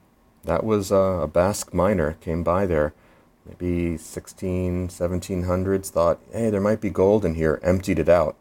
That 0.46 0.64
was 0.64 0.92
uh, 0.92 1.22
a 1.24 1.28
Basque 1.28 1.74
miner 1.74 2.18
came 2.22 2.44
by 2.44 2.68
there, 2.68 2.94
maybe 3.48 3.98
16, 3.98 4.90
1700s, 4.90 5.90
thought, 5.90 6.20
hey, 6.32 6.52
there 6.52 6.62
might 6.62 6.82
be 6.82 6.92
gold 6.92 7.26
in 7.26 7.34
here, 7.34 7.60
emptied 7.64 7.98
it 7.98 8.08
out, 8.08 8.36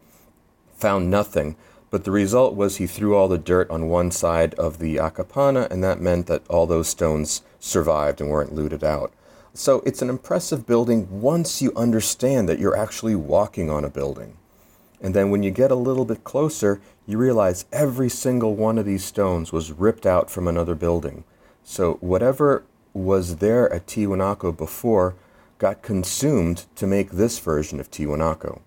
found 0.76 1.10
nothing. 1.10 1.56
But 1.90 2.04
the 2.04 2.10
result 2.10 2.54
was 2.54 2.76
he 2.76 2.86
threw 2.86 3.14
all 3.14 3.28
the 3.28 3.38
dirt 3.38 3.70
on 3.70 3.88
one 3.88 4.10
side 4.10 4.52
of 4.54 4.80
the 4.80 4.96
Akapana, 4.96 5.70
and 5.70 5.82
that 5.82 6.00
meant 6.00 6.26
that 6.26 6.46
all 6.48 6.66
those 6.66 6.88
stones 6.88 7.42
survived 7.58 8.20
and 8.20 8.28
weren't 8.28 8.54
looted 8.54 8.84
out. 8.84 9.10
So 9.54 9.82
it's 9.86 10.02
an 10.02 10.10
impressive 10.10 10.66
building 10.66 11.22
once 11.22 11.62
you 11.62 11.72
understand 11.74 12.50
that 12.50 12.58
you're 12.58 12.76
actually 12.76 13.14
walking 13.14 13.70
on 13.70 13.84
a 13.84 13.88
building. 13.88 14.36
And 15.00 15.14
then 15.14 15.30
when 15.30 15.42
you 15.42 15.50
get 15.50 15.70
a 15.70 15.76
little 15.76 16.04
bit 16.04 16.22
closer, 16.22 16.82
you 17.06 17.16
realize 17.16 17.64
every 17.72 18.10
single 18.10 18.54
one 18.54 18.76
of 18.76 18.84
these 18.84 19.04
stones 19.04 19.52
was 19.52 19.72
ripped 19.72 20.04
out 20.04 20.30
from 20.30 20.48
another 20.48 20.74
building. 20.74 21.24
So 21.64 21.94
whatever 21.94 22.64
was 22.92 23.36
there 23.36 23.72
at 23.72 23.86
Tiwanaku 23.86 24.56
before 24.56 25.16
got 25.58 25.82
consumed 25.82 26.66
to 26.76 26.86
make 26.86 27.10
this 27.10 27.38
version 27.38 27.80
of 27.80 27.90
Tiwanaku. 27.90 28.60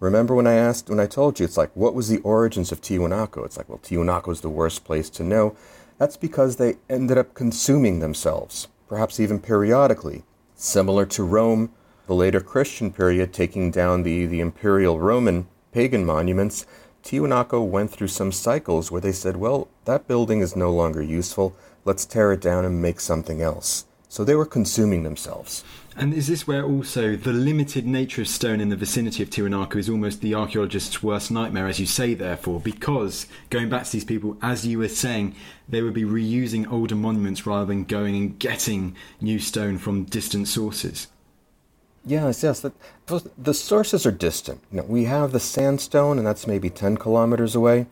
Remember 0.00 0.34
when 0.34 0.46
I 0.46 0.54
asked, 0.54 0.88
when 0.88 1.00
I 1.00 1.06
told 1.06 1.38
you, 1.38 1.44
it's 1.44 1.56
like, 1.56 1.70
what 1.74 1.94
was 1.94 2.08
the 2.08 2.20
origins 2.20 2.72
of 2.72 2.80
Tiwanaku? 2.80 3.44
It's 3.44 3.56
like, 3.56 3.68
well, 3.68 3.78
Tiwanaku 3.78 4.32
is 4.32 4.40
the 4.40 4.48
worst 4.48 4.84
place 4.84 5.10
to 5.10 5.22
know. 5.22 5.56
That's 5.98 6.16
because 6.16 6.56
they 6.56 6.76
ended 6.88 7.18
up 7.18 7.34
consuming 7.34 7.98
themselves, 7.98 8.68
perhaps 8.88 9.18
even 9.18 9.40
periodically, 9.40 10.22
similar 10.54 11.04
to 11.06 11.24
Rome, 11.24 11.72
the 12.06 12.14
later 12.14 12.40
Christian 12.40 12.92
period, 12.92 13.32
taking 13.32 13.70
down 13.70 14.04
the, 14.04 14.24
the 14.24 14.40
imperial 14.40 15.00
Roman 15.00 15.48
pagan 15.72 16.04
monuments. 16.04 16.64
Tiwanaku 17.02 17.66
went 17.66 17.90
through 17.90 18.08
some 18.08 18.32
cycles 18.32 18.90
where 18.90 19.00
they 19.00 19.12
said, 19.12 19.36
well, 19.36 19.68
that 19.84 20.06
building 20.06 20.40
is 20.40 20.54
no 20.54 20.72
longer 20.72 21.02
useful. 21.02 21.56
Let's 21.88 22.04
tear 22.04 22.32
it 22.32 22.42
down 22.42 22.66
and 22.66 22.82
make 22.82 23.00
something 23.00 23.40
else. 23.40 23.86
So 24.10 24.22
they 24.22 24.34
were 24.34 24.44
consuming 24.44 25.04
themselves. 25.04 25.64
And 25.96 26.12
is 26.12 26.26
this 26.26 26.46
where 26.46 26.62
also 26.62 27.16
the 27.16 27.32
limited 27.32 27.86
nature 27.86 28.20
of 28.20 28.28
stone 28.28 28.60
in 28.60 28.68
the 28.68 28.76
vicinity 28.76 29.22
of 29.22 29.30
Tiwanaku 29.30 29.76
is 29.76 29.88
almost 29.88 30.20
the 30.20 30.34
archaeologist's 30.34 31.02
worst 31.02 31.30
nightmare, 31.30 31.66
as 31.66 31.80
you 31.80 31.86
say, 31.86 32.12
therefore, 32.12 32.60
because 32.60 33.26
going 33.48 33.70
back 33.70 33.84
to 33.84 33.92
these 33.92 34.04
people, 34.04 34.36
as 34.42 34.66
you 34.66 34.78
were 34.78 34.88
saying, 34.88 35.34
they 35.66 35.80
would 35.80 35.94
be 35.94 36.04
reusing 36.04 36.70
older 36.70 36.94
monuments 36.94 37.46
rather 37.46 37.64
than 37.64 37.84
going 37.84 38.14
and 38.14 38.38
getting 38.38 38.94
new 39.22 39.38
stone 39.38 39.78
from 39.78 40.04
distant 40.04 40.46
sources? 40.46 41.06
Yes, 42.04 42.42
yes. 42.42 42.60
The, 42.60 42.72
the 43.38 43.54
sources 43.54 44.04
are 44.04 44.12
distant. 44.12 44.60
You 44.70 44.82
know, 44.82 44.86
we 44.86 45.04
have 45.04 45.32
the 45.32 45.40
sandstone, 45.40 46.18
and 46.18 46.26
that's 46.26 46.46
maybe 46.46 46.68
10 46.68 46.98
kilometers 46.98 47.54
away. 47.54 47.86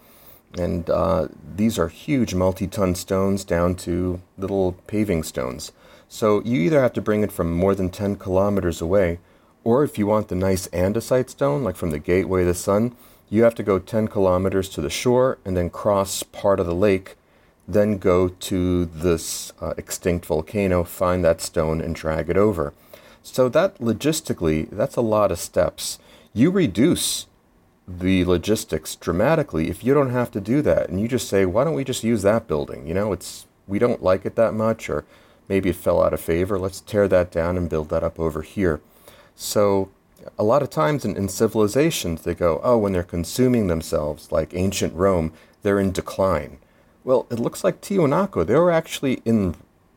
And 0.55 0.89
uh, 0.89 1.29
these 1.55 1.79
are 1.79 1.89
huge 1.89 2.35
multi 2.35 2.67
ton 2.67 2.95
stones 2.95 3.45
down 3.45 3.75
to 3.77 4.21
little 4.39 4.73
paving 4.87 5.23
stones. 5.23 5.73
So 6.09 6.43
you 6.45 6.61
either 6.61 6.81
have 6.81 6.93
to 6.95 7.01
bring 7.01 7.23
it 7.23 7.33
from 7.33 7.53
more 7.53 7.75
than 7.75 7.91
10 7.91 8.17
kilometers 8.17 8.81
away, 8.81 9.19
or 9.65 9.83
if 9.83 9.99
you 9.99 10.07
want 10.07 10.29
the 10.29 10.37
nice 10.37 10.69
andesite 10.69 11.29
stone, 11.31 11.65
like 11.65 11.77
from 11.77 11.91
the 11.91 11.99
Gateway 11.99 12.43
of 12.43 12.47
the 12.47 12.55
Sun, 12.55 12.95
you 13.29 13.43
have 13.43 13.55
to 13.57 13.65
go 13.65 13.79
10 13.79 14.09
kilometers 14.09 14.69
to 14.71 14.81
the 14.81 14.91
shore 14.91 15.39
and 15.45 15.57
then 15.57 15.69
cross 15.69 16.23
part 16.23 16.61
of 16.61 16.67
the 16.67 16.75
lake, 16.75 17.17
then 17.67 17.99
go 17.99 18.29
to 18.29 18.85
this 18.85 19.53
uh, 19.61 19.75
extinct 19.77 20.25
volcano, 20.27 20.85
find 20.85 21.25
that 21.25 21.41
stone, 21.41 21.81
and 21.81 21.97
drag 21.97 22.31
it 22.31 22.37
over. 22.37 22.73
So 23.25 23.49
that 23.49 23.79
logistically, 23.79 24.71
that's 24.71 24.95
a 24.95 25.01
lot 25.01 25.33
of 25.33 25.41
steps. 25.41 25.99
You 26.33 26.53
reduce 26.53 27.27
the 27.89 28.25
logistics 28.25 28.97
dramatically 28.97 29.69
if 29.69 29.85
you 29.85 29.95
don't 29.95 30.11
have 30.11 30.31
to 30.33 30.41
do 30.41 30.61
that. 30.63 30.89
And 30.89 31.01
you 31.01 31.09
just 31.09 31.29
say 31.29 31.47
why 31.47 31.65
don't 31.65 31.75
we 31.75 31.85
just 31.85 32.05
use 32.05 32.23
that 32.23 32.49
building? 32.49 32.87
You 32.87 32.95
know 32.95 33.13
it's 33.13 33.47
we 33.67 33.79
don't 33.79 34.03
like 34.03 34.25
it 34.27 34.37
that 34.37 34.55
much 34.55 34.89
or 34.91 35.05
maybe 35.49 35.71
it 35.71 35.77
fell 35.77 36.03
out 36.03 36.13
of 36.13 36.21
favor. 36.21 36.59
Let's 36.59 36.81
tear 36.81 37.09
that 37.09 37.31
down 37.31 37.57
and 37.57 37.71
build 37.71 37.89
that 37.91 38.03
up 38.03 38.19
over 38.19 38.43
here. 38.43 38.81
So 39.35 39.91
a 40.39 40.45
lot 40.45 40.63
of 40.63 40.71
times 40.71 41.05
in, 41.05 41.17
in 41.17 41.29
civilizations 41.29 42.23
they 42.23 42.35
go 42.35 42.61
oh 42.65 42.79
when 42.79 42.93
they're 42.93 43.03
consuming 43.05 43.69
themselves 43.69 44.33
like 44.33 44.55
ancient 44.55 44.93
rome 44.95 45.33
they're 45.63 45.81
in 45.81 45.93
decline. 45.93 46.59
Well 47.05 47.27
it 47.31 47.39
looks 47.39 47.63
like 47.63 47.81
tiwanaku 47.81 48.47
they 48.47 48.57
were 48.57 48.73
actually 48.73 49.23
in 49.25 49.55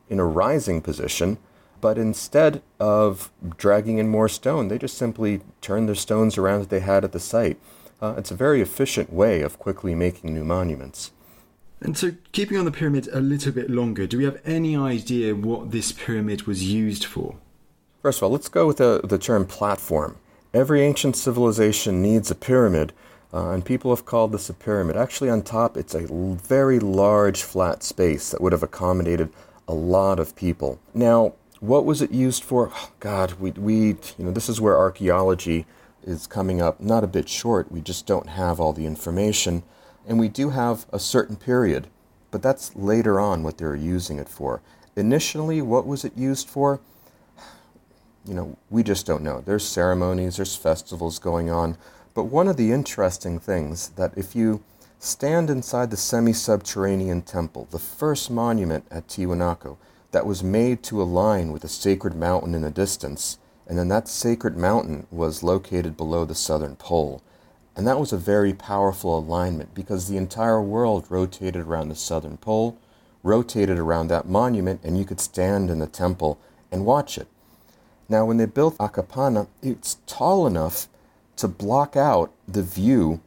in 0.08 0.20
a 0.20 0.24
rising 0.24 0.80
position 0.80 1.38
but 1.80 1.98
instead 1.98 2.62
of 2.78 3.32
dragging 3.56 3.98
in 3.98 4.08
more 4.08 4.28
stone 4.28 4.68
they 4.68 4.78
just 4.78 4.96
simply 4.96 5.40
turned 5.60 5.88
their 5.88 5.96
stones 5.96 6.38
around 6.38 6.60
that 6.60 6.68
they 6.68 6.80
had 6.80 7.04
at 7.04 7.10
the 7.10 7.18
site 7.18 7.58
uh, 8.00 8.14
it's 8.16 8.30
a 8.30 8.34
very 8.34 8.60
efficient 8.60 9.12
way 9.12 9.42
of 9.42 9.58
quickly 9.58 9.94
making 9.94 10.34
new 10.34 10.44
monuments. 10.44 11.12
And 11.82 11.96
so, 11.96 12.12
keeping 12.32 12.58
on 12.58 12.66
the 12.66 12.70
pyramid 12.70 13.08
a 13.12 13.20
little 13.20 13.52
bit 13.52 13.70
longer, 13.70 14.06
do 14.06 14.18
we 14.18 14.24
have 14.24 14.40
any 14.44 14.76
idea 14.76 15.34
what 15.34 15.70
this 15.70 15.92
pyramid 15.92 16.42
was 16.42 16.62
used 16.62 17.04
for? 17.04 17.36
First 18.02 18.18
of 18.18 18.24
all, 18.24 18.30
let's 18.30 18.48
go 18.48 18.66
with 18.66 18.78
the, 18.78 19.00
the 19.02 19.18
term 19.18 19.46
platform. 19.46 20.16
Every 20.52 20.82
ancient 20.82 21.16
civilization 21.16 22.02
needs 22.02 22.30
a 22.30 22.34
pyramid, 22.34 22.92
uh, 23.32 23.50
and 23.50 23.64
people 23.64 23.94
have 23.94 24.04
called 24.04 24.32
this 24.32 24.50
a 24.50 24.54
pyramid. 24.54 24.96
Actually, 24.96 25.30
on 25.30 25.42
top, 25.42 25.76
it's 25.76 25.94
a 25.94 26.06
very 26.06 26.78
large 26.78 27.42
flat 27.42 27.82
space 27.82 28.30
that 28.30 28.40
would 28.40 28.52
have 28.52 28.62
accommodated 28.62 29.30
a 29.66 29.74
lot 29.74 30.18
of 30.18 30.36
people. 30.36 30.80
Now, 30.92 31.34
what 31.60 31.84
was 31.84 32.02
it 32.02 32.10
used 32.10 32.42
for? 32.42 32.72
Oh, 32.74 32.90
God, 33.00 33.34
we, 33.34 33.52
we, 33.52 33.86
you 33.86 34.24
know, 34.24 34.32
this 34.32 34.48
is 34.48 34.60
where 34.60 34.76
archaeology 34.76 35.66
is 36.04 36.26
coming 36.26 36.60
up 36.60 36.80
not 36.80 37.04
a 37.04 37.08
bit 37.08 37.28
short. 37.28 37.70
We 37.70 37.80
just 37.80 38.06
don't 38.06 38.28
have 38.28 38.60
all 38.60 38.72
the 38.72 38.86
information. 38.86 39.62
And 40.06 40.18
we 40.18 40.28
do 40.28 40.50
have 40.50 40.86
a 40.92 40.98
certain 40.98 41.36
period, 41.36 41.86
but 42.30 42.42
that's 42.42 42.74
later 42.74 43.20
on 43.20 43.42
what 43.42 43.58
they're 43.58 43.76
using 43.76 44.18
it 44.18 44.28
for. 44.28 44.60
Initially, 44.96 45.62
what 45.62 45.86
was 45.86 46.04
it 46.04 46.16
used 46.16 46.48
for? 46.48 46.80
You 48.26 48.34
know, 48.34 48.56
we 48.70 48.82
just 48.82 49.06
don't 49.06 49.22
know. 49.22 49.40
There's 49.40 49.66
ceremonies, 49.66 50.36
there's 50.36 50.56
festivals 50.56 51.18
going 51.18 51.50
on. 51.50 51.76
But 52.14 52.24
one 52.24 52.48
of 52.48 52.56
the 52.56 52.72
interesting 52.72 53.38
things 53.38 53.90
that 53.90 54.12
if 54.16 54.34
you 54.34 54.62
stand 54.98 55.48
inside 55.48 55.90
the 55.90 55.96
semi 55.96 56.32
subterranean 56.32 57.22
temple, 57.22 57.68
the 57.70 57.78
first 57.78 58.30
monument 58.30 58.84
at 58.90 59.08
Tiwanaku, 59.08 59.76
that 60.12 60.26
was 60.26 60.42
made 60.42 60.82
to 60.84 61.00
align 61.00 61.52
with 61.52 61.64
a 61.64 61.68
sacred 61.68 62.14
mountain 62.14 62.54
in 62.54 62.62
the 62.62 62.70
distance, 62.70 63.38
and 63.70 63.78
then 63.78 63.86
that 63.86 64.08
sacred 64.08 64.56
mountain 64.56 65.06
was 65.12 65.44
located 65.44 65.96
below 65.96 66.24
the 66.24 66.34
southern 66.34 66.74
pole. 66.74 67.22
And 67.76 67.86
that 67.86 68.00
was 68.00 68.12
a 68.12 68.18
very 68.18 68.52
powerful 68.52 69.16
alignment 69.16 69.76
because 69.76 70.08
the 70.08 70.16
entire 70.16 70.60
world 70.60 71.06
rotated 71.08 71.62
around 71.62 71.88
the 71.88 71.94
southern 71.94 72.36
pole, 72.36 72.76
rotated 73.22 73.78
around 73.78 74.08
that 74.08 74.28
monument, 74.28 74.80
and 74.82 74.98
you 74.98 75.04
could 75.04 75.20
stand 75.20 75.70
in 75.70 75.78
the 75.78 75.86
temple 75.86 76.36
and 76.72 76.84
watch 76.84 77.16
it. 77.16 77.28
Now, 78.08 78.24
when 78.24 78.38
they 78.38 78.46
built 78.46 78.76
Akapana, 78.78 79.46
it's 79.62 79.98
tall 80.04 80.48
enough 80.48 80.88
to 81.36 81.46
block 81.46 81.96
out 81.96 82.32
the 82.48 82.64
view 82.64 83.20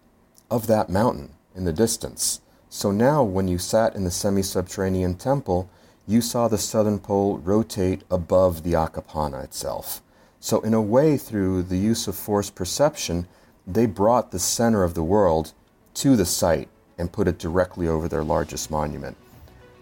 of 0.51 0.67
that 0.67 0.89
mountain 0.89 1.29
in 1.55 1.63
the 1.63 1.71
distance. 1.71 2.41
So 2.67 2.91
now, 2.91 3.23
when 3.23 3.47
you 3.47 3.57
sat 3.57 3.95
in 3.95 4.03
the 4.03 4.11
semi 4.11 4.41
subterranean 4.41 5.15
temple, 5.15 5.69
you 6.05 6.19
saw 6.19 6.49
the 6.49 6.57
southern 6.57 6.99
pole 6.99 7.37
rotate 7.37 8.01
above 8.11 8.63
the 8.63 8.73
Akapana 8.73 9.41
itself. 9.41 10.01
So, 10.45 10.59
in 10.59 10.73
a 10.73 10.81
way, 10.81 11.15
through 11.15 11.63
the 11.63 11.77
use 11.77 12.05
of 12.05 12.17
force 12.17 12.49
perception, 12.49 13.27
they 13.65 13.85
brought 13.85 14.31
the 14.31 14.39
center 14.39 14.83
of 14.83 14.93
the 14.93 15.01
world 15.01 15.53
to 15.93 16.17
the 16.17 16.25
site 16.25 16.67
and 16.97 17.09
put 17.09 17.29
it 17.29 17.39
directly 17.39 17.87
over 17.87 18.09
their 18.09 18.25
largest 18.25 18.69
monument. 18.69 19.15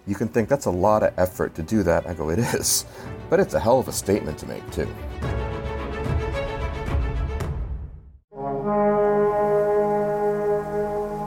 You 0.06 0.14
can 0.14 0.28
think 0.28 0.50
that's 0.50 0.68
a 0.68 0.70
lot 0.70 1.02
of 1.02 1.18
effort 1.18 1.56
to 1.56 1.64
do 1.64 1.82
that. 1.82 2.06
I 2.06 2.14
go, 2.14 2.30
it 2.30 2.38
is. 2.38 2.86
But 3.28 3.40
it's 3.40 3.56
a 3.56 3.60
hell 3.60 3.80
of 3.80 3.88
a 3.88 3.92
statement 3.92 4.38
to 4.38 4.46
make, 4.46 4.62
too. 4.70 4.88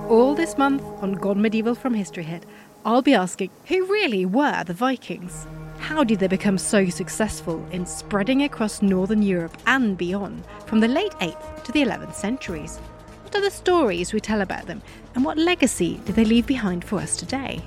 All 0.09 0.37
this 0.37 0.57
month 0.57 0.85
on 1.03 1.15
Gone 1.15 1.43
Medieval 1.43 1.75
from 1.75 1.95
History 1.95 2.23
Hit, 2.23 2.47
I'll 2.85 3.03
be 3.03 3.15
asking 3.15 3.51
who 3.67 3.85
really 3.87 4.25
were 4.27 4.63
the 4.63 4.75
Vikings? 4.75 5.49
How 5.85 6.03
did 6.03 6.19
they 6.19 6.29
become 6.29 6.57
so 6.57 6.89
successful 6.89 7.63
in 7.71 7.85
spreading 7.85 8.45
across 8.45 8.81
northern 8.81 9.23
Europe 9.23 9.55
and 9.67 9.99
beyond 9.99 10.43
from 10.65 10.81
the 10.81 10.89
late 10.89 11.13
8th 11.21 11.63
to 11.65 11.73
the 11.73 11.83
11th 11.83 12.15
centuries? 12.15 12.79
What 13.23 13.35
are 13.37 13.43
the 13.43 13.51
stories 13.51 14.15
we 14.15 14.19
tell 14.19 14.41
about 14.41 14.65
them, 14.67 14.81
and 15.15 15.23
what 15.23 15.37
legacy 15.37 16.01
did 16.07 16.15
they 16.15 16.25
leave 16.25 16.47
behind 16.47 16.87
for 16.87 17.01
us 17.01 17.19
today? 17.19 17.61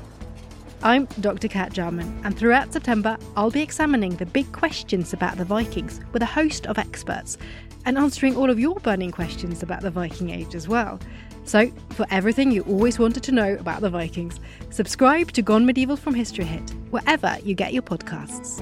I'm 0.81 1.05
Dr. 1.21 1.47
Cat 1.47 1.73
Jarman, 1.73 2.21
and 2.23 2.35
throughout 2.35 2.73
September, 2.73 3.19
I'll 3.35 3.51
be 3.51 3.61
examining 3.61 4.15
the 4.15 4.25
big 4.25 4.51
questions 4.51 5.13
about 5.13 5.37
the 5.37 5.45
Vikings 5.45 5.99
with 6.11 6.23
a 6.23 6.25
host 6.25 6.65
of 6.65 6.79
experts 6.79 7.37
and 7.85 7.99
answering 7.99 8.35
all 8.35 8.49
of 8.49 8.59
your 8.59 8.79
burning 8.79 9.11
questions 9.11 9.61
about 9.61 9.83
the 9.83 9.91
Viking 9.91 10.31
Age 10.31 10.55
as 10.55 10.67
well. 10.67 10.99
So, 11.47 11.71
for 11.91 12.05
everything 12.11 12.51
you 12.51 12.63
always 12.63 12.99
wanted 12.99 13.23
to 13.23 13.31
know 13.31 13.53
about 13.53 13.79
the 13.79 13.89
Vikings, 13.89 14.37
subscribe 14.69 15.31
to 15.31 15.41
Gone 15.41 15.65
Medieval 15.65 15.95
from 15.95 16.13
History 16.13 16.43
Hit, 16.43 16.71
wherever 16.89 17.37
you 17.41 17.55
get 17.55 17.71
your 17.71 17.83
podcasts. 17.83 18.61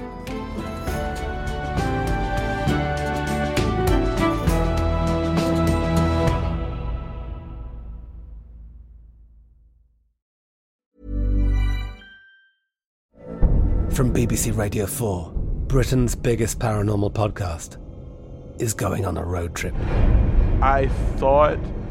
From 13.92 14.12
BBC 14.14 14.56
Radio 14.56 14.86
4, 14.86 15.32
Britain's 15.66 16.14
biggest 16.14 16.60
paranormal 16.60 17.12
podcast 17.14 17.78
is 18.60 18.74
going 18.74 19.04
on 19.04 19.16
a 19.16 19.24
road 19.24 19.56
trip. 19.56 19.74
I 20.62 20.88
thought 21.16 21.58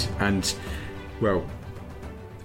Indeed. 0.00 0.16
And, 0.20 0.54
well, 1.20 1.44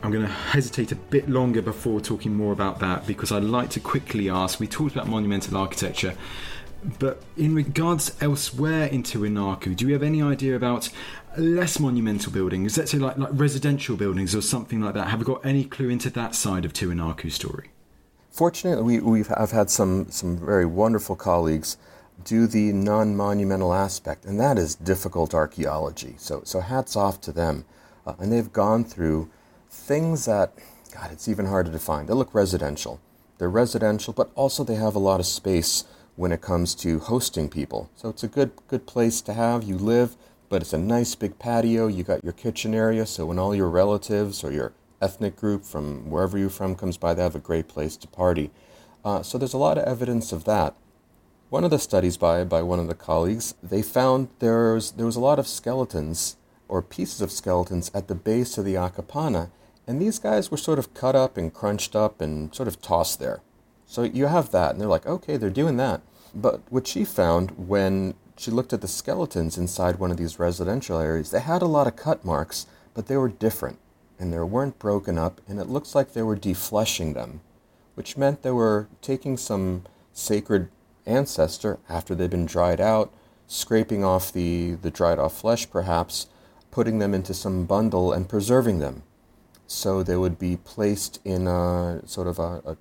I'm 0.02 0.12
going 0.12 0.26
to 0.26 0.32
hesitate 0.32 0.92
a 0.92 0.96
bit 0.96 1.30
longer 1.30 1.62
before 1.62 2.00
talking 2.00 2.34
more 2.34 2.54
about 2.54 2.80
that 2.80 3.06
because 3.06 3.32
I'd 3.32 3.44
like 3.44 3.70
to 3.72 3.80
quickly 3.80 4.30
ask 4.30 4.60
we 4.60 4.68
talked 4.68 4.96
about 4.96 5.08
monumental 5.08 5.58
architecture, 5.58 6.16
but 6.98 7.22
in 7.36 7.54
regards 7.54 8.16
elsewhere 8.22 8.86
in 8.86 9.04
Tiwanaku, 9.04 9.76
do 9.76 9.86
you 9.86 9.94
have 9.94 10.04
any 10.04 10.22
idea 10.22 10.56
about 10.56 10.90
less 11.38 11.80
monumental 11.80 12.32
buildings, 12.32 12.78
let's 12.78 12.92
say 12.92 12.98
like, 12.98 13.18
like 13.18 13.30
residential 13.34 13.98
buildings 13.98 14.34
or 14.34 14.42
something 14.42 14.82
like 14.82 14.94
that? 14.94 15.08
Have 15.10 15.20
you 15.20 15.26
got 15.26 15.46
any 15.46 15.66
clue 15.66 15.90
into 15.90 16.10
that 16.12 16.36
side 16.36 16.64
of 16.64 16.72
Tiwanaku's 16.72 17.34
story? 17.34 17.72
Fortunately, 18.32 18.84
we, 18.84 19.00
we've, 19.00 19.32
I've 19.36 19.52
had 19.52 19.70
some, 19.70 20.10
some 20.12 20.38
very 20.38 20.66
wonderful 20.66 21.18
colleagues 21.18 21.78
do 22.23 22.47
the 22.47 22.71
non 22.73 23.15
monumental 23.15 23.73
aspect, 23.73 24.25
and 24.25 24.39
that 24.39 24.58
is 24.58 24.75
difficult 24.75 25.34
archaeology. 25.34 26.15
So, 26.17 26.41
so 26.43 26.60
hats 26.60 26.95
off 26.95 27.21
to 27.21 27.32
them. 27.32 27.65
Uh, 28.05 28.15
and 28.19 28.32
they've 28.32 28.51
gone 28.51 28.84
through 28.84 29.29
things 29.69 30.25
that, 30.25 30.53
God, 30.93 31.12
it's 31.12 31.27
even 31.27 31.45
hard 31.45 31.65
to 31.67 31.71
define. 31.71 32.08
They 32.08 32.13
look 32.13 32.34
residential. 32.34 32.99
They're 33.38 33.49
residential, 33.49 34.13
but 34.13 34.32
also 34.36 34.63
they 34.63 34.75
have 34.75 34.95
a 34.95 34.99
lot 34.99 35.19
of 35.19 35.25
space 35.25 35.86
when 36.15 36.32
it 36.32 36.41
comes 36.41 36.75
to 36.75 36.99
hosting 36.99 37.49
people. 37.49 37.89
So 37.95 38.10
it's 38.10 38.23
a 38.23 38.27
good, 38.27 38.51
good 38.67 38.86
place 38.86 39.21
to 39.21 39.34
have. 39.34 39.63
You 39.63 39.77
live, 39.77 40.17
but 40.49 40.62
it's 40.62 40.73
a 40.73 40.77
nice 40.77 41.15
big 41.15 41.39
patio. 41.39 41.88
You 41.88 42.03
got 42.03 42.23
your 42.23 42.34
kitchen 42.34 42.73
area, 42.73 43.05
so 43.05 43.27
when 43.27 43.39
all 43.39 43.55
your 43.55 43.69
relatives 43.69 44.43
or 44.43 44.51
your 44.51 44.73
ethnic 45.01 45.36
group 45.38 45.63
from 45.63 46.10
wherever 46.10 46.38
you're 46.38 46.49
from 46.49 46.75
comes 46.75 46.97
by, 46.97 47.13
they 47.13 47.23
have 47.23 47.36
a 47.36 47.39
great 47.39 47.67
place 47.67 47.95
to 47.97 48.08
party. 48.08 48.51
Uh, 49.05 49.23
so 49.23 49.38
there's 49.38 49.53
a 49.53 49.58
lot 49.58 49.77
of 49.77 49.86
evidence 49.86 50.34
of 50.34 50.43
that. 50.43 50.75
One 51.50 51.64
of 51.64 51.72
the 51.72 51.80
studies 51.80 52.16
by, 52.16 52.44
by 52.44 52.62
one 52.62 52.78
of 52.78 52.88
the 52.88 52.94
colleagues, 52.94 53.56
they 53.64 53.82
found 53.82 54.28
there 54.38 54.76
was, 54.76 54.92
there 54.92 55.08
was 55.08 55.16
a 55.16 55.20
lot 55.20 55.40
of 55.40 55.48
skeletons 55.48 56.38
or 56.68 56.84
pieces 56.84 57.22
of 57.22 57.32
skeletons 57.32 57.90
at 57.92 58.08
the 58.08 58.14
base 58.14 58.60
of 58.60 58.66
the 58.66 58.76
Akapana, 58.76 59.50
and 59.88 60.00
these 60.00 60.20
guys 60.20 60.52
were 60.52 60.58
sort 60.58 60.78
of 60.78 60.94
cut 60.94 61.16
up 61.16 61.38
and 61.38 61.52
crunched 61.52 61.96
up 61.96 62.22
and 62.22 62.54
sort 62.54 62.68
of 62.68 62.80
tossed 62.84 63.20
there. 63.20 63.42
So 63.88 64.04
you 64.04 64.28
have 64.28 64.52
that, 64.52 64.72
and 64.72 64.80
they're 64.80 64.88
like, 64.88 65.08
okay, 65.08 65.38
they're 65.38 65.50
doing 65.50 65.78
that. 65.78 66.02
But 66.36 66.62
what 66.70 66.86
she 66.86 67.04
found 67.04 67.68
when 67.68 68.14
she 68.38 68.52
looked 68.52 68.72
at 68.72 68.82
the 68.82 68.88
skeletons 68.88 69.58
inside 69.58 69.98
one 69.98 70.12
of 70.12 70.18
these 70.18 70.38
residential 70.38 71.00
areas, 71.00 71.32
they 71.32 71.40
had 71.40 71.64
a 71.64 71.66
lot 71.66 71.88
of 71.88 71.96
cut 71.96 72.24
marks, 72.24 72.68
but 72.94 73.08
they 73.08 73.18
were 73.18 73.28
different, 73.28 73.80
and 74.20 74.32
they 74.32 74.38
weren't 74.38 74.78
broken 74.78 75.18
up, 75.18 75.42
and 75.48 75.60
it 75.60 75.68
looks 75.68 75.96
like 75.96 76.14
they 76.14 76.22
were 76.22 76.38
defleshing 76.38 77.16
them, 77.16 77.42
which 77.96 78.18
meant 78.18 78.44
they 78.44 78.52
were 78.52 78.88
taking 79.02 79.36
some 79.36 79.86
sacred 80.14 80.70
ancestor 81.10 81.80
after 81.89 82.15
they've 82.15 82.30
been 82.30 82.45
dried 82.45 82.80
out, 82.80 83.12
scraping 83.48 84.04
off 84.04 84.32
the, 84.32 84.76
the 84.76 84.91
dried 84.91 85.19
off 85.19 85.38
flesh 85.38 85.69
perhaps, 85.69 86.28
putting 86.72 87.00
them 87.00 87.13
into 87.13 87.34
some 87.34 87.65
bundle 87.65 88.13
and 88.13 88.30
preserving 88.30 88.80
them. 88.80 89.04
So 89.67 90.04
they 90.04 90.15
would 90.15 90.39
be 90.39 90.58
placed 90.58 91.19
in 91.26 91.48
a 91.48 92.02
sort 92.06 92.28
of 92.28 92.39
a, 92.39 92.62
a, 92.65 92.78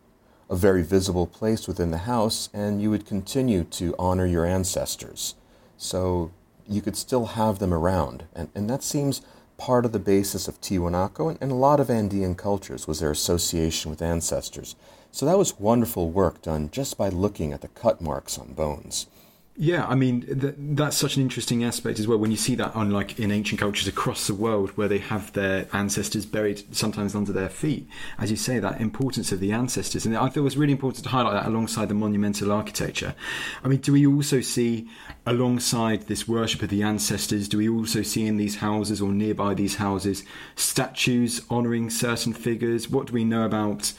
a 0.50 0.56
very 0.56 0.82
visible 0.82 1.26
place 1.26 1.66
within 1.66 1.90
the 1.90 1.98
house, 1.98 2.48
and 2.54 2.80
you 2.80 2.90
would 2.90 3.06
continue 3.06 3.64
to 3.64 3.94
honor 3.98 4.26
your 4.26 4.46
ancestors. 4.46 5.34
So 5.76 6.30
you 6.66 6.82
could 6.82 6.96
still 6.96 7.26
have 7.26 7.58
them 7.58 7.72
around. 7.72 8.24
And, 8.34 8.48
and 8.54 8.68
that 8.68 8.82
seems 8.82 9.22
part 9.56 9.84
of 9.84 9.92
the 9.92 9.98
basis 9.98 10.48
of 10.48 10.60
Tiwanaku 10.60 11.30
and, 11.30 11.38
and 11.40 11.50
a 11.50 11.56
lot 11.56 11.80
of 11.80 11.90
Andean 11.90 12.34
cultures 12.34 12.86
was 12.86 13.00
their 13.00 13.10
association 13.10 13.90
with 13.90 14.00
ancestors. 14.00 14.76
So 15.10 15.26
that 15.26 15.38
was 15.38 15.58
wonderful 15.58 16.10
work 16.10 16.42
done 16.42 16.70
just 16.70 16.96
by 16.96 17.08
looking 17.08 17.52
at 17.52 17.60
the 17.60 17.68
cut 17.68 18.00
marks 18.00 18.38
on 18.38 18.52
bones. 18.52 19.06
Yeah, 19.60 19.86
I 19.88 19.96
mean 19.96 20.20
th- 20.22 20.54
that's 20.56 20.96
such 20.96 21.16
an 21.16 21.22
interesting 21.22 21.64
aspect 21.64 21.98
as 21.98 22.06
well. 22.06 22.16
When 22.16 22.30
you 22.30 22.36
see 22.36 22.54
that, 22.54 22.70
unlike 22.76 23.18
in 23.18 23.32
ancient 23.32 23.58
cultures 23.58 23.88
across 23.88 24.28
the 24.28 24.34
world, 24.34 24.70
where 24.76 24.86
they 24.86 24.98
have 24.98 25.32
their 25.32 25.66
ancestors 25.72 26.24
buried 26.24 26.76
sometimes 26.76 27.16
under 27.16 27.32
their 27.32 27.48
feet, 27.48 27.88
as 28.18 28.30
you 28.30 28.36
say, 28.36 28.60
that 28.60 28.80
importance 28.80 29.32
of 29.32 29.40
the 29.40 29.50
ancestors, 29.50 30.06
and 30.06 30.16
I 30.16 30.28
thought 30.28 30.36
it 30.36 30.40
was 30.42 30.56
really 30.56 30.74
important 30.74 31.02
to 31.02 31.10
highlight 31.10 31.32
that 31.32 31.48
alongside 31.48 31.88
the 31.88 31.94
monumental 31.94 32.52
architecture. 32.52 33.16
I 33.64 33.66
mean, 33.66 33.80
do 33.80 33.94
we 33.94 34.06
also 34.06 34.40
see, 34.42 34.88
alongside 35.26 36.02
this 36.02 36.28
worship 36.28 36.62
of 36.62 36.68
the 36.68 36.84
ancestors, 36.84 37.48
do 37.48 37.58
we 37.58 37.68
also 37.68 38.02
see 38.02 38.26
in 38.26 38.36
these 38.36 38.58
houses 38.58 39.02
or 39.02 39.10
nearby 39.10 39.54
these 39.54 39.74
houses 39.74 40.22
statues 40.54 41.42
honouring 41.50 41.90
certain 41.90 42.32
figures? 42.32 42.88
What 42.88 43.08
do 43.08 43.12
we 43.12 43.24
know 43.24 43.44
about 43.44 43.92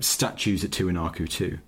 statues 0.00 0.64
at 0.64 0.70
Tiwanaku 0.70 1.28
too? 1.28 1.58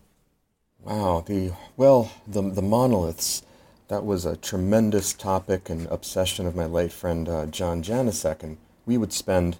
Wow, 0.82 1.24
the 1.26 1.52
well, 1.76 2.12
the 2.26 2.42
the 2.42 2.62
monoliths. 2.62 3.42
That 3.88 4.04
was 4.04 4.24
a 4.24 4.36
tremendous 4.36 5.12
topic 5.12 5.70
and 5.70 5.86
obsession 5.86 6.46
of 6.46 6.56
my 6.56 6.66
late 6.66 6.92
friend 6.92 7.28
uh, 7.28 7.46
John 7.46 7.82
Janusek, 7.82 8.42
and 8.42 8.56
we 8.84 8.98
would 8.98 9.12
spend 9.12 9.58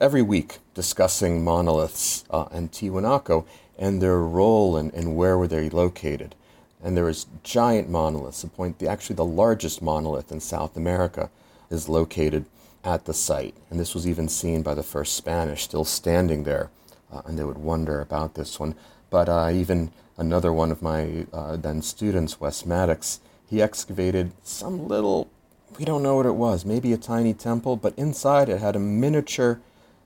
every 0.00 0.22
week 0.22 0.58
discussing 0.74 1.44
monoliths 1.44 2.24
uh, 2.30 2.46
and 2.50 2.72
Tiwanaku 2.72 3.44
and 3.78 4.00
their 4.00 4.18
role 4.18 4.76
and, 4.76 4.92
and 4.94 5.16
where 5.16 5.36
were 5.36 5.48
they 5.48 5.68
located. 5.68 6.34
And 6.82 6.96
there 6.96 7.08
is 7.08 7.26
giant 7.42 7.90
monoliths. 7.90 8.42
The 8.42 8.48
point, 8.48 8.78
the 8.78 8.88
actually 8.88 9.16
the 9.16 9.24
largest 9.24 9.82
monolith 9.82 10.32
in 10.32 10.40
South 10.40 10.76
America 10.76 11.30
is 11.70 11.88
located 11.88 12.46
at 12.84 13.04
the 13.04 13.14
site, 13.14 13.54
and 13.70 13.78
this 13.78 13.94
was 13.94 14.06
even 14.06 14.28
seen 14.28 14.62
by 14.62 14.74
the 14.74 14.82
first 14.82 15.14
Spanish, 15.14 15.64
still 15.64 15.84
standing 15.84 16.44
there, 16.44 16.70
uh, 17.12 17.22
and 17.26 17.38
they 17.38 17.44
would 17.44 17.58
wonder 17.58 18.00
about 18.00 18.34
this 18.34 18.58
one. 18.58 18.74
But 19.10 19.28
uh, 19.28 19.50
even 19.52 19.90
another 20.16 20.52
one 20.52 20.70
of 20.70 20.82
my 20.82 21.26
uh, 21.32 21.56
then 21.56 21.82
students, 21.82 22.40
Wes 22.40 22.66
Maddox, 22.66 23.20
he 23.48 23.62
excavated 23.62 24.32
some 24.42 24.88
little, 24.88 25.30
we 25.78 25.84
don't 25.84 26.02
know 26.02 26.16
what 26.16 26.26
it 26.26 26.34
was, 26.34 26.64
maybe 26.64 26.92
a 26.92 26.98
tiny 26.98 27.32
temple, 27.32 27.76
but 27.76 27.94
inside 27.96 28.48
it 28.48 28.60
had 28.60 28.76
a 28.76 28.80
miniature 28.80 29.60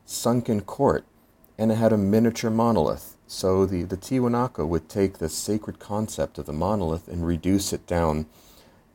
sunken 0.05 0.61
court 0.61 1.05
and 1.59 1.73
it 1.73 1.77
had 1.77 1.93
a 1.93 1.99
miniature 1.99 2.51
monolith. 2.51 3.17
So 3.27 3.67
the, 3.67 3.83
the 3.83 3.97
Tiwanaku 3.97 4.69
would 4.69 4.89
take 4.89 5.19
the 5.19 5.29
sacred 5.29 5.79
concept 5.79 6.39
of 6.39 6.47
the 6.47 6.53
monolith 6.53 7.09
and 7.09 7.27
reduce 7.27 7.73
it 7.73 7.87
down 7.87 8.27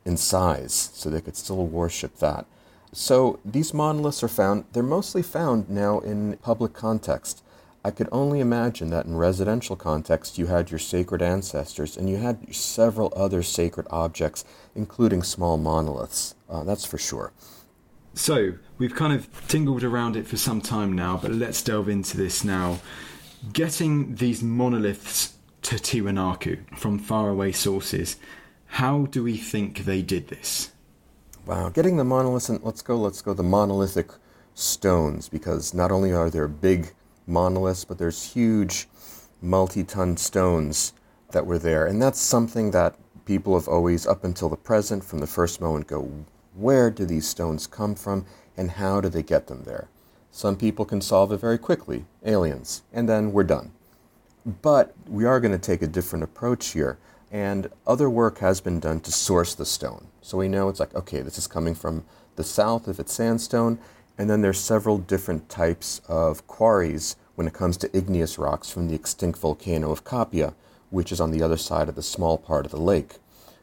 in 0.04 0.16
size 0.16 0.90
so 0.94 1.10
they 1.10 1.20
could 1.20 1.36
still 1.36 1.66
worship 1.66 2.18
that. 2.18 2.46
So 2.92 3.38
these 3.44 3.74
monoliths 3.74 4.22
are 4.22 4.28
found, 4.28 4.64
they're 4.72 4.82
mostly 4.82 5.22
found 5.22 5.68
now 5.68 5.98
in 6.00 6.36
public 6.38 6.72
context. 6.72 7.42
I 7.84 7.90
could 7.90 8.08
only 8.10 8.40
imagine 8.40 8.90
that 8.90 9.06
in 9.06 9.16
residential 9.16 9.76
context 9.76 10.36
you 10.36 10.46
had 10.46 10.70
your 10.70 10.78
sacred 10.78 11.22
ancestors 11.22 11.96
and 11.96 12.08
you 12.08 12.16
had 12.16 12.54
several 12.54 13.12
other 13.16 13.42
sacred 13.42 13.86
objects, 13.90 14.44
including 14.74 15.22
small 15.22 15.56
monoliths. 15.58 16.34
Uh, 16.48 16.64
that's 16.64 16.84
for 16.84 16.98
sure. 16.98 17.32
So, 18.14 18.54
we've 18.78 18.94
kind 18.94 19.12
of 19.12 19.28
tingled 19.46 19.84
around 19.84 20.16
it 20.16 20.26
for 20.26 20.36
some 20.36 20.60
time 20.60 20.92
now, 20.92 21.18
but 21.22 21.30
let's 21.30 21.62
delve 21.62 21.88
into 21.88 22.16
this 22.16 22.42
now. 22.42 22.80
Getting 23.52 24.16
these 24.16 24.42
monoliths 24.42 25.34
to 25.62 25.76
Tiwanaku 25.76 26.76
from 26.76 26.98
faraway 26.98 27.52
sources, 27.52 28.16
how 28.66 29.06
do 29.06 29.22
we 29.22 29.36
think 29.36 29.84
they 29.84 30.02
did 30.02 30.28
this? 30.28 30.72
Wow, 31.46 31.68
getting 31.68 31.96
the 31.96 32.04
monoliths, 32.04 32.48
and 32.48 32.60
let's 32.64 32.82
go, 32.82 32.96
let's 32.96 33.22
go 33.22 33.34
the 33.34 33.44
monolithic 33.44 34.10
stones, 34.54 35.28
because 35.28 35.72
not 35.72 35.92
only 35.92 36.12
are 36.12 36.28
there 36.28 36.48
big 36.48 36.92
monoliths, 37.28 37.84
but 37.84 37.98
there's 37.98 38.32
huge 38.32 38.88
multi-ton 39.40 40.16
stones 40.16 40.92
that 41.30 41.46
were 41.46 41.58
there. 41.58 41.86
And 41.86 42.00
that's 42.02 42.18
something 42.18 42.70
that 42.72 42.96
people 43.24 43.54
have 43.54 43.68
always, 43.68 44.06
up 44.06 44.24
until 44.24 44.48
the 44.48 44.56
present, 44.56 45.04
from 45.04 45.18
the 45.18 45.26
first 45.26 45.60
moment, 45.60 45.86
go, 45.86 46.10
where 46.54 46.90
do 46.90 47.04
these 47.04 47.28
stones 47.28 47.66
come 47.66 47.94
from 47.94 48.24
and 48.56 48.72
how 48.72 49.00
do 49.00 49.08
they 49.08 49.22
get 49.22 49.46
them 49.46 49.62
there? 49.64 49.88
Some 50.32 50.56
people 50.56 50.84
can 50.84 51.00
solve 51.00 51.30
it 51.30 51.40
very 51.40 51.58
quickly, 51.58 52.06
aliens, 52.24 52.82
and 52.92 53.08
then 53.08 53.32
we're 53.32 53.44
done. 53.44 53.72
But 54.44 54.94
we 55.06 55.24
are 55.24 55.40
going 55.40 55.52
to 55.52 55.58
take 55.58 55.82
a 55.82 55.86
different 55.86 56.24
approach 56.24 56.68
here. 56.68 56.98
and 57.30 57.70
other 57.86 58.08
work 58.08 58.38
has 58.38 58.60
been 58.60 58.80
done 58.80 59.00
to 59.00 59.12
source 59.12 59.54
the 59.54 59.66
stone. 59.66 60.06
So 60.22 60.38
we 60.38 60.48
know 60.48 60.68
it's 60.68 60.80
like, 60.80 60.94
okay, 60.94 61.20
this 61.20 61.38
is 61.38 61.46
coming 61.46 61.74
from 61.74 62.04
the 62.36 62.44
south 62.44 62.88
if 62.88 62.98
it's 62.98 63.12
sandstone, 63.12 63.78
and 64.18 64.28
then 64.28 64.42
there's 64.42 64.58
several 64.58 64.98
different 64.98 65.48
types 65.48 66.00
of 66.08 66.46
quarries 66.48 67.16
when 67.36 67.46
it 67.46 67.54
comes 67.54 67.76
to 67.78 67.96
igneous 67.96 68.36
rocks 68.36 68.68
from 68.68 68.88
the 68.88 68.94
extinct 68.94 69.38
volcano 69.38 69.92
of 69.92 70.04
Capia, 70.04 70.54
which 70.90 71.12
is 71.12 71.20
on 71.20 71.30
the 71.30 71.42
other 71.42 71.56
side 71.56 71.88
of 71.88 71.94
the 71.94 72.02
small 72.02 72.36
part 72.36 72.66
of 72.66 72.72
the 72.72 72.80
lake. 72.80 73.18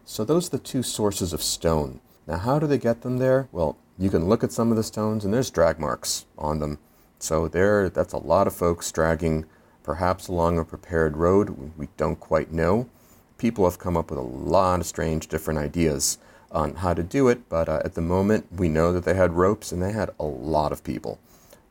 So 0.05 0.23
those 0.23 0.47
are 0.47 0.57
the 0.57 0.63
two 0.63 0.81
sources 0.81 1.33
of 1.33 1.43
stone. 1.43 1.99
Now, 2.25 2.37
how 2.37 2.57
do 2.57 2.67
they 2.67 2.77
get 2.77 3.01
them 3.01 3.17
there? 3.17 3.49
Well, 3.51 3.77
you 3.97 4.09
can 4.09 4.29
look 4.29 4.43
at 4.43 4.53
some 4.53 4.71
of 4.71 4.77
the 4.77 4.83
stones 4.83 5.25
and 5.25 5.33
there's 5.33 5.51
drag 5.51 5.77
marks 5.77 6.25
on 6.37 6.59
them. 6.59 6.79
So 7.19 7.47
there, 7.49 7.89
that's 7.89 8.13
a 8.13 8.17
lot 8.17 8.47
of 8.47 8.55
folks 8.55 8.91
dragging 8.91 9.45
perhaps 9.83 10.27
along 10.27 10.57
a 10.57 10.65
prepared 10.65 11.17
road. 11.17 11.73
We 11.77 11.89
don't 11.97 12.19
quite 12.19 12.51
know. 12.51 12.89
People 13.37 13.65
have 13.65 13.77
come 13.77 13.97
up 13.97 14.09
with 14.09 14.19
a 14.19 14.23
lot 14.23 14.79
of 14.79 14.85
strange 14.85 15.27
different 15.27 15.59
ideas 15.59 16.17
on 16.51 16.75
how 16.75 16.93
to 16.93 17.03
do 17.03 17.27
it, 17.27 17.49
but 17.49 17.67
uh, 17.67 17.81
at 17.83 17.95
the 17.95 18.01
moment 18.01 18.47
we 18.51 18.69
know 18.69 18.93
that 18.93 19.03
they 19.03 19.13
had 19.13 19.33
ropes 19.33 19.71
and 19.71 19.81
they 19.81 19.91
had 19.91 20.09
a 20.19 20.25
lot 20.25 20.71
of 20.71 20.83
people 20.83 21.19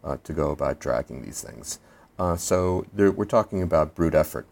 uh, 0.02 0.16
to 0.24 0.32
go 0.32 0.50
about 0.50 0.78
dragging 0.80 1.22
these 1.22 1.40
things. 1.40 1.78
Uh, 2.18 2.36
so 2.36 2.86
we're 2.94 3.24
talking 3.24 3.62
about 3.62 3.94
brute 3.94 4.14
effort. 4.14 4.46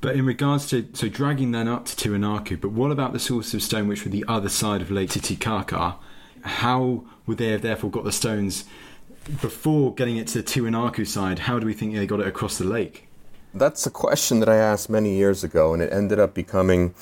But 0.00 0.14
in 0.14 0.26
regards 0.26 0.68
to 0.68 0.88
so 0.92 1.08
dragging 1.08 1.52
them 1.52 1.68
up 1.68 1.86
to 1.86 1.96
Tiwanaku, 1.96 2.60
but 2.60 2.70
what 2.70 2.90
about 2.90 3.12
the 3.12 3.18
source 3.18 3.54
of 3.54 3.62
stone 3.62 3.88
which 3.88 4.04
were 4.04 4.10
the 4.10 4.24
other 4.28 4.48
side 4.48 4.82
of 4.82 4.90
Lake 4.90 5.10
Titicaca? 5.10 5.96
How 6.42 7.04
would 7.26 7.38
they 7.38 7.48
have 7.48 7.62
therefore 7.62 7.90
got 7.90 8.04
the 8.04 8.12
stones 8.12 8.66
before 9.40 9.94
getting 9.94 10.16
it 10.16 10.28
to 10.28 10.42
the 10.42 10.44
Tiwanaku 10.44 11.06
side? 11.06 11.40
How 11.40 11.58
do 11.58 11.66
we 11.66 11.72
think 11.72 11.94
they 11.94 12.06
got 12.06 12.20
it 12.20 12.26
across 12.26 12.58
the 12.58 12.64
lake? 12.64 13.08
That's 13.54 13.86
a 13.86 13.90
question 13.90 14.40
that 14.40 14.48
I 14.48 14.56
asked 14.56 14.90
many 14.90 15.16
years 15.16 15.42
ago, 15.42 15.72
and 15.72 15.82
it 15.82 15.92
ended 15.92 16.20
up 16.20 16.34
becoming 16.34 16.94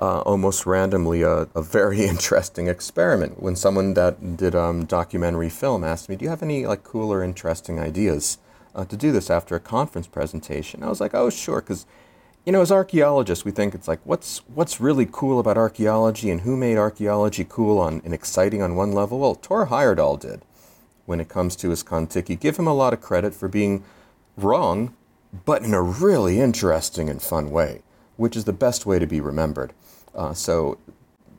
uh, 0.00 0.20
almost 0.20 0.66
randomly 0.66 1.22
a, 1.22 1.48
a, 1.54 1.62
very 1.62 2.04
interesting 2.12 2.68
experiment. 2.68 3.42
When 3.42 3.56
someone 3.56 3.94
that 3.94 4.36
did 4.36 4.54
um, 4.54 4.84
documentary 4.84 5.50
film 5.50 5.84
asked 5.84 6.08
me, 6.08 6.16
"Do 6.16 6.24
you 6.24 6.30
have 6.30 6.42
any 6.42 6.66
like 6.66 6.84
cool 6.84 7.12
or 7.12 7.22
interesting 7.22 7.78
ideas 7.78 8.38
uh, 8.74 8.84
to 8.86 8.96
do 8.96 9.12
this 9.12 9.30
after 9.30 9.54
a 9.54 9.60
conference 9.60 10.06
presentation?" 10.06 10.82
I 10.82 10.88
was 10.88 11.00
like, 11.00 11.14
"Oh, 11.14 11.30
sure," 11.30 11.60
because 11.60 11.86
you 12.44 12.52
know, 12.52 12.60
as 12.60 12.70
archaeologists, 12.70 13.44
we 13.44 13.52
think 13.52 13.74
it's 13.74 13.88
like, 13.88 14.00
what's 14.04 14.38
what's 14.54 14.80
really 14.80 15.08
cool 15.10 15.38
about 15.38 15.56
archaeology, 15.56 16.30
and 16.30 16.42
who 16.42 16.56
made 16.56 16.76
archaeology 16.76 17.46
cool 17.48 17.78
on 17.78 18.02
and 18.04 18.12
exciting 18.12 18.60
on 18.60 18.76
one 18.76 18.92
level? 18.92 19.18
Well, 19.18 19.34
Thor 19.34 19.66
Heyerdahl 19.66 20.20
did. 20.20 20.42
When 21.06 21.20
it 21.20 21.28
comes 21.28 21.54
to 21.56 21.68
his 21.68 21.82
Kon-Tiki, 21.82 22.34
give 22.36 22.56
him 22.56 22.66
a 22.66 22.72
lot 22.72 22.94
of 22.94 23.00
credit 23.02 23.34
for 23.34 23.46
being 23.46 23.84
wrong, 24.38 24.94
but 25.44 25.62
in 25.62 25.74
a 25.74 25.82
really 25.82 26.40
interesting 26.40 27.10
and 27.10 27.20
fun 27.20 27.50
way, 27.50 27.82
which 28.16 28.36
is 28.36 28.44
the 28.44 28.54
best 28.54 28.86
way 28.86 28.98
to 28.98 29.06
be 29.06 29.20
remembered. 29.20 29.74
Uh, 30.14 30.32
so, 30.32 30.78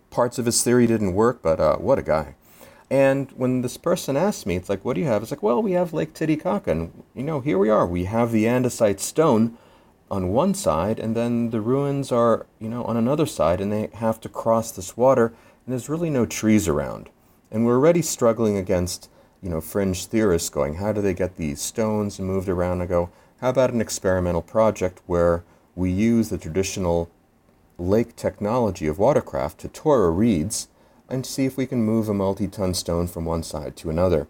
parts 0.10 0.38
of 0.38 0.46
his 0.46 0.64
theory 0.64 0.88
didn't 0.88 1.14
work, 1.14 1.42
but 1.42 1.60
uh, 1.60 1.78
what 1.78 2.00
a 2.00 2.04
guy! 2.04 2.36
And 2.90 3.32
when 3.32 3.62
this 3.62 3.78
person 3.78 4.16
asked 4.16 4.46
me, 4.46 4.56
it's 4.56 4.70
like, 4.70 4.86
what 4.86 4.94
do 4.94 5.02
you 5.02 5.08
have? 5.08 5.22
It's 5.22 5.32
like, 5.32 5.42
well, 5.42 5.62
we 5.62 5.72
have 5.72 5.94
Lake 5.94 6.14
Titicaca, 6.14 6.70
and 6.70 7.04
you 7.16 7.24
know, 7.24 7.40
here 7.40 7.58
we 7.58 7.70
are. 7.70 7.88
We 7.88 8.06
have 8.06 8.32
the 8.32 8.46
andesite 8.46 9.00
stone 9.00 9.58
on 10.12 10.30
one 10.30 10.54
side, 10.54 11.00
and 11.00 11.16
then 11.16 11.50
the 11.50 11.62
ruins 11.62 12.12
are, 12.12 12.46
you 12.60 12.70
know, 12.70 12.84
on 12.84 12.96
another 12.96 13.26
side, 13.26 13.60
and 13.60 13.72
they 13.72 13.90
have 13.96 14.20
to 14.22 14.30
cross 14.30 14.72
this 14.72 14.96
water, 14.96 15.28
and 15.28 15.74
there's 15.74 15.90
really 15.90 16.10
no 16.10 16.26
trees 16.26 16.68
around. 16.68 17.10
And 17.52 17.66
we're 17.66 17.76
already 17.76 18.02
struggling 18.02 18.58
against, 18.58 19.10
you 19.42 19.50
know, 19.50 19.62
fringe 19.62 20.06
theorists 20.06 20.50
going, 20.50 20.76
how 20.76 20.92
do 20.92 21.02
they 21.02 21.14
get 21.14 21.38
these 21.38 21.62
stones 21.62 22.20
moved 22.20 22.50
around? 22.50 22.82
I 22.82 22.86
go, 22.86 23.10
how 23.42 23.50
about 23.50 23.74
an 23.74 23.82
experimental 23.82 24.42
project 24.42 25.02
where 25.08 25.44
we 25.76 25.92
use 25.92 26.30
the 26.30 26.38
traditional 26.38 27.10
lake 27.78 28.16
technology 28.16 28.88
of 28.88 29.00
watercraft 29.00 29.62
totora 29.62 30.16
reeds 30.16 30.68
and 31.10 31.26
see 31.26 31.46
if 31.46 31.58
we 31.58 31.66
can 31.66 31.84
move 31.84 32.10
a 32.10 32.14
multi-ton 32.14 32.74
stone 32.74 33.08
from 33.08 33.26
one 33.26 33.44
side 33.44 33.76
to 33.78 33.90
another. 33.90 34.28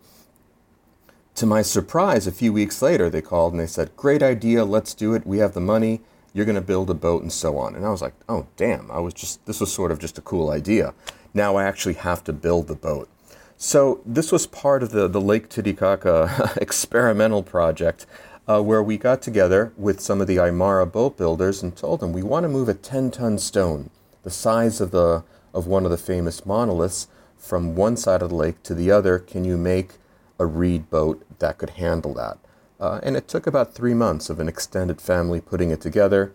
To 1.36 1.46
my 1.46 1.62
surprise, 1.62 2.28
a 2.28 2.32
few 2.32 2.54
weeks 2.54 2.82
later, 2.82 3.10
they 3.10 3.22
called 3.22 3.54
and 3.54 3.60
they 3.60 3.68
said, 3.68 3.96
Great 3.98 4.24
idea, 4.24 4.64
let's 4.64 4.94
do 4.94 5.14
it. 5.14 5.28
We 5.28 5.40
have 5.40 5.54
the 5.54 5.62
money. 5.62 6.02
You're 6.34 6.46
going 6.46 6.56
to 6.56 6.62
build 6.62 6.90
a 6.90 6.94
boat 6.94 7.22
and 7.22 7.32
so 7.32 7.58
on. 7.58 7.76
And 7.76 7.86
I 7.86 7.90
was 7.90 8.02
like, 8.02 8.14
Oh, 8.30 8.48
damn. 8.56 8.90
I 8.90 9.00
was 9.00 9.14
just, 9.14 9.46
this 9.46 9.60
was 9.60 9.74
sort 9.74 9.92
of 9.92 10.00
just 10.00 10.18
a 10.18 10.22
cool 10.22 10.50
idea. 10.50 10.94
Now 11.34 11.58
I 11.58 11.66
actually 11.66 11.96
have 11.96 12.24
to 12.26 12.34
build 12.34 12.68
the 12.68 12.76
boat. 12.76 13.10
So 13.58 14.02
this 14.06 14.32
was 14.32 14.48
part 14.48 14.84
of 14.84 14.92
the, 14.92 15.08
the 15.08 15.22
Lake 15.22 15.50
Titicaca 15.50 16.54
experimental 16.62 17.44
project 17.44 18.06
uh, 18.48 18.62
where 18.62 18.84
we 18.84 18.98
got 18.98 19.22
together 19.22 19.74
with 19.78 20.00
some 20.00 20.22
of 20.22 20.28
the 20.28 20.38
Aymara 20.38 20.92
boat 20.92 21.18
builders 21.18 21.64
and 21.64 21.76
told 21.76 22.00
them 22.00 22.14
we 22.14 22.24
want 22.24 22.44
to 22.44 22.50
move 22.50 22.70
a 22.70 22.74
10 22.74 23.12
ton 23.12 23.38
stone, 23.38 23.90
the 24.24 24.30
size 24.30 24.82
of, 24.82 24.92
the, 24.92 25.24
of 25.54 25.68
one 25.68 25.86
of 25.86 25.92
the 25.92 25.98
famous 25.98 26.46
monoliths, 26.46 27.08
from 27.38 27.76
one 27.76 27.96
side 27.96 28.22
of 28.22 28.30
the 28.30 28.36
lake 28.36 28.64
to 28.64 28.74
the 28.74 28.92
other. 28.92 29.20
Can 29.20 29.46
you 29.46 29.58
make 29.58 29.94
a 30.40 30.46
reed 30.46 30.90
boat 30.90 31.24
that 31.40 31.58
could 31.58 31.72
handle 31.72 32.14
that. 32.14 32.38
Uh, 32.80 33.00
and 33.04 33.16
it 33.16 33.28
took 33.28 33.48
about 33.48 33.74
three 33.74 33.94
months 33.94 34.30
of 34.30 34.40
an 34.40 34.50
extended 34.50 35.00
family 35.00 35.40
putting 35.40 35.72
it 35.72 35.82
together, 35.82 36.34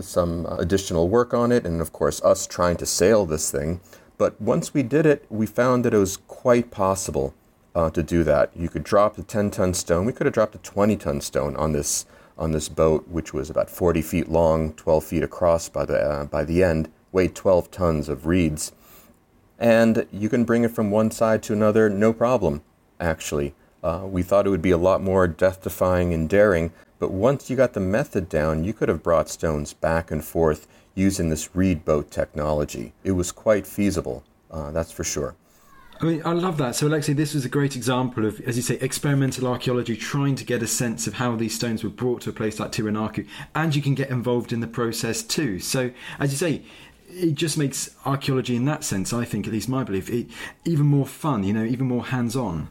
some 0.00 0.46
additional 0.46 1.08
work 1.08 1.32
on 1.32 1.50
it, 1.50 1.64
and 1.64 1.80
of 1.80 1.92
course, 1.92 2.22
us 2.22 2.46
trying 2.46 2.76
to 2.76 2.86
sail 2.86 3.24
this 3.26 3.50
thing. 3.50 3.80
But 4.18 4.40
once 4.40 4.74
we 4.74 4.82
did 4.82 5.06
it, 5.06 5.24
we 5.30 5.46
found 5.46 5.84
that 5.84 5.94
it 5.94 5.98
was 5.98 6.18
quite 6.18 6.70
possible 6.70 7.34
uh, 7.80 7.90
to 7.90 8.02
do 8.02 8.22
that. 8.24 8.50
You 8.54 8.68
could 8.68 8.84
drop 8.84 9.16
a 9.18 9.22
10 9.22 9.50
ton 9.50 9.74
stone. 9.74 10.04
We 10.04 10.12
could 10.12 10.26
have 10.26 10.34
dropped 10.34 10.54
a 10.54 10.58
20 10.58 10.96
ton 10.96 11.20
stone 11.20 11.56
on 11.56 11.72
this, 11.72 12.04
on 12.36 12.52
this 12.52 12.68
boat, 12.68 13.08
which 13.08 13.32
was 13.32 13.48
about 13.48 13.70
40 13.70 14.02
feet 14.02 14.28
long, 14.28 14.72
12 14.74 15.04
feet 15.04 15.22
across 15.22 15.68
by 15.68 15.84
the, 15.84 15.98
uh, 15.98 16.24
by 16.26 16.44
the 16.44 16.62
end, 16.62 16.90
weighed 17.12 17.34
12 17.34 17.70
tons 17.70 18.08
of 18.08 18.26
reeds. 18.26 18.72
And 19.58 20.06
you 20.12 20.28
can 20.28 20.44
bring 20.44 20.64
it 20.64 20.70
from 20.70 20.90
one 20.90 21.10
side 21.10 21.42
to 21.44 21.52
another, 21.52 21.88
no 21.88 22.12
problem 22.12 22.62
actually. 23.00 23.54
Uh, 23.82 24.02
we 24.04 24.22
thought 24.22 24.46
it 24.46 24.50
would 24.50 24.62
be 24.62 24.70
a 24.70 24.76
lot 24.78 25.02
more 25.02 25.26
death 25.26 25.62
defying 25.62 26.12
and 26.12 26.28
daring, 26.28 26.70
but 26.98 27.10
once 27.10 27.48
you 27.48 27.56
got 27.56 27.72
the 27.72 27.80
method 27.80 28.28
down, 28.28 28.62
you 28.62 28.74
could 28.74 28.90
have 28.90 29.02
brought 29.02 29.30
stones 29.30 29.72
back 29.72 30.10
and 30.10 30.22
forth 30.22 30.68
using 30.94 31.30
this 31.30 31.56
reed 31.56 31.82
boat 31.84 32.10
technology. 32.10 32.92
It 33.04 33.12
was 33.12 33.32
quite 33.32 33.66
feasible, 33.66 34.22
uh, 34.50 34.70
that's 34.70 34.92
for 34.92 35.02
sure. 35.02 35.34
I 36.02 36.06
mean, 36.06 36.22
I 36.24 36.32
love 36.32 36.56
that. 36.56 36.74
So, 36.76 36.86
Alexei, 36.86 37.12
this 37.12 37.34
was 37.34 37.44
a 37.44 37.48
great 37.50 37.76
example 37.76 38.24
of, 38.24 38.40
as 38.40 38.56
you 38.56 38.62
say, 38.62 38.76
experimental 38.76 39.46
archaeology, 39.46 39.96
trying 39.96 40.34
to 40.36 40.44
get 40.44 40.62
a 40.62 40.66
sense 40.66 41.06
of 41.06 41.14
how 41.14 41.36
these 41.36 41.54
stones 41.54 41.84
were 41.84 41.90
brought 41.90 42.22
to 42.22 42.30
a 42.30 42.32
place 42.32 42.58
like 42.58 42.72
Tiwanaku, 42.72 43.26
and 43.54 43.76
you 43.76 43.82
can 43.82 43.94
get 43.94 44.08
involved 44.08 44.50
in 44.50 44.60
the 44.60 44.66
process 44.66 45.22
too. 45.22 45.58
So, 45.58 45.90
as 46.18 46.30
you 46.32 46.38
say, 46.38 46.62
it 47.10 47.34
just 47.34 47.58
makes 47.58 47.90
archaeology 48.06 48.56
in 48.56 48.64
that 48.64 48.82
sense, 48.82 49.12
I 49.12 49.24
think, 49.24 49.46
at 49.46 49.52
least 49.52 49.68
my 49.68 49.84
belief, 49.84 50.08
it, 50.08 50.28
even 50.64 50.86
more 50.86 51.06
fun, 51.06 51.44
you 51.44 51.52
know, 51.52 51.64
even 51.64 51.86
more 51.86 52.06
hands 52.06 52.34
on. 52.34 52.68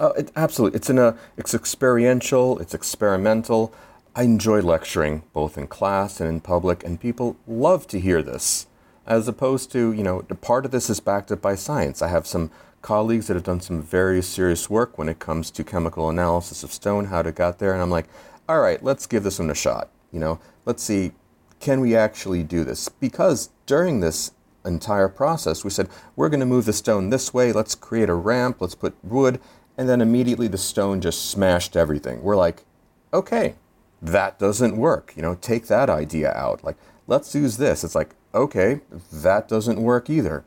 Oh, 0.00 0.12
it, 0.12 0.32
absolutely. 0.34 0.76
It's 0.76 0.90
in 0.90 0.98
a. 0.98 1.16
It's 1.36 1.54
experiential. 1.54 2.58
It's 2.60 2.74
experimental. 2.74 3.72
I 4.14 4.22
enjoy 4.22 4.62
lecturing 4.62 5.22
both 5.32 5.58
in 5.58 5.66
class 5.66 6.20
and 6.20 6.28
in 6.28 6.40
public, 6.40 6.84
and 6.84 7.00
people 7.00 7.36
love 7.46 7.86
to 7.88 8.00
hear 8.00 8.22
this. 8.22 8.67
As 9.08 9.26
opposed 9.26 9.72
to, 9.72 9.92
you 9.92 10.02
know, 10.02 10.20
part 10.42 10.66
of 10.66 10.70
this 10.70 10.90
is 10.90 11.00
backed 11.00 11.32
up 11.32 11.40
by 11.40 11.54
science. 11.54 12.02
I 12.02 12.08
have 12.08 12.26
some 12.26 12.50
colleagues 12.82 13.26
that 13.26 13.34
have 13.34 13.42
done 13.42 13.60
some 13.60 13.82
very 13.82 14.22
serious 14.22 14.68
work 14.68 14.98
when 14.98 15.08
it 15.08 15.18
comes 15.18 15.50
to 15.50 15.64
chemical 15.64 16.10
analysis 16.10 16.62
of 16.62 16.72
stone, 16.72 17.06
how 17.06 17.20
it 17.20 17.34
got 17.34 17.58
there, 17.58 17.72
and 17.72 17.82
I'm 17.82 17.90
like, 17.90 18.06
all 18.48 18.60
right, 18.60 18.82
let's 18.84 19.06
give 19.06 19.24
this 19.24 19.38
one 19.38 19.50
a 19.50 19.54
shot. 19.54 19.88
You 20.12 20.20
know, 20.20 20.38
let's 20.66 20.82
see, 20.82 21.12
can 21.58 21.80
we 21.80 21.96
actually 21.96 22.42
do 22.42 22.64
this? 22.64 22.88
Because 22.88 23.48
during 23.64 24.00
this 24.00 24.32
entire 24.64 25.08
process, 25.08 25.64
we 25.64 25.70
said, 25.70 25.88
we're 26.14 26.28
going 26.28 26.40
to 26.40 26.46
move 26.46 26.66
the 26.66 26.72
stone 26.74 27.08
this 27.08 27.32
way, 27.32 27.50
let's 27.50 27.74
create 27.74 28.10
a 28.10 28.14
ramp, 28.14 28.58
let's 28.60 28.74
put 28.74 28.94
wood, 29.02 29.40
and 29.78 29.88
then 29.88 30.02
immediately 30.02 30.48
the 30.48 30.58
stone 30.58 31.00
just 31.00 31.30
smashed 31.30 31.76
everything. 31.76 32.22
We're 32.22 32.36
like, 32.36 32.64
okay, 33.12 33.54
that 34.02 34.38
doesn't 34.38 34.76
work. 34.76 35.14
You 35.16 35.22
know, 35.22 35.34
take 35.34 35.66
that 35.68 35.88
idea 35.88 36.32
out. 36.32 36.62
Like, 36.62 36.76
let's 37.06 37.34
use 37.34 37.56
this. 37.56 37.84
It's 37.84 37.94
like, 37.94 38.14
okay, 38.38 38.80
that 39.12 39.48
doesn't 39.48 39.82
work 39.82 40.08
either. 40.08 40.44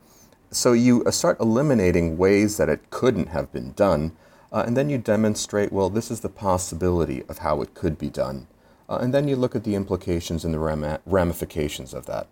So 0.50 0.72
you 0.72 1.04
uh, 1.04 1.10
start 1.10 1.40
eliminating 1.40 2.18
ways 2.18 2.56
that 2.56 2.68
it 2.68 2.90
couldn't 2.90 3.28
have 3.28 3.52
been 3.52 3.72
done, 3.72 4.12
uh, 4.52 4.64
and 4.66 4.76
then 4.76 4.90
you 4.90 4.98
demonstrate, 4.98 5.72
well, 5.72 5.88
this 5.88 6.10
is 6.10 6.20
the 6.20 6.28
possibility 6.28 7.22
of 7.28 7.38
how 7.38 7.62
it 7.62 7.74
could 7.74 7.98
be 7.98 8.10
done. 8.10 8.46
Uh, 8.88 8.98
and 9.00 9.14
then 9.14 9.28
you 9.28 9.36
look 9.36 9.54
at 9.54 9.64
the 9.64 9.74
implications 9.74 10.44
and 10.44 10.52
the 10.52 10.58
ram- 10.58 10.98
ramifications 11.06 11.94
of 11.94 12.06
that. 12.06 12.26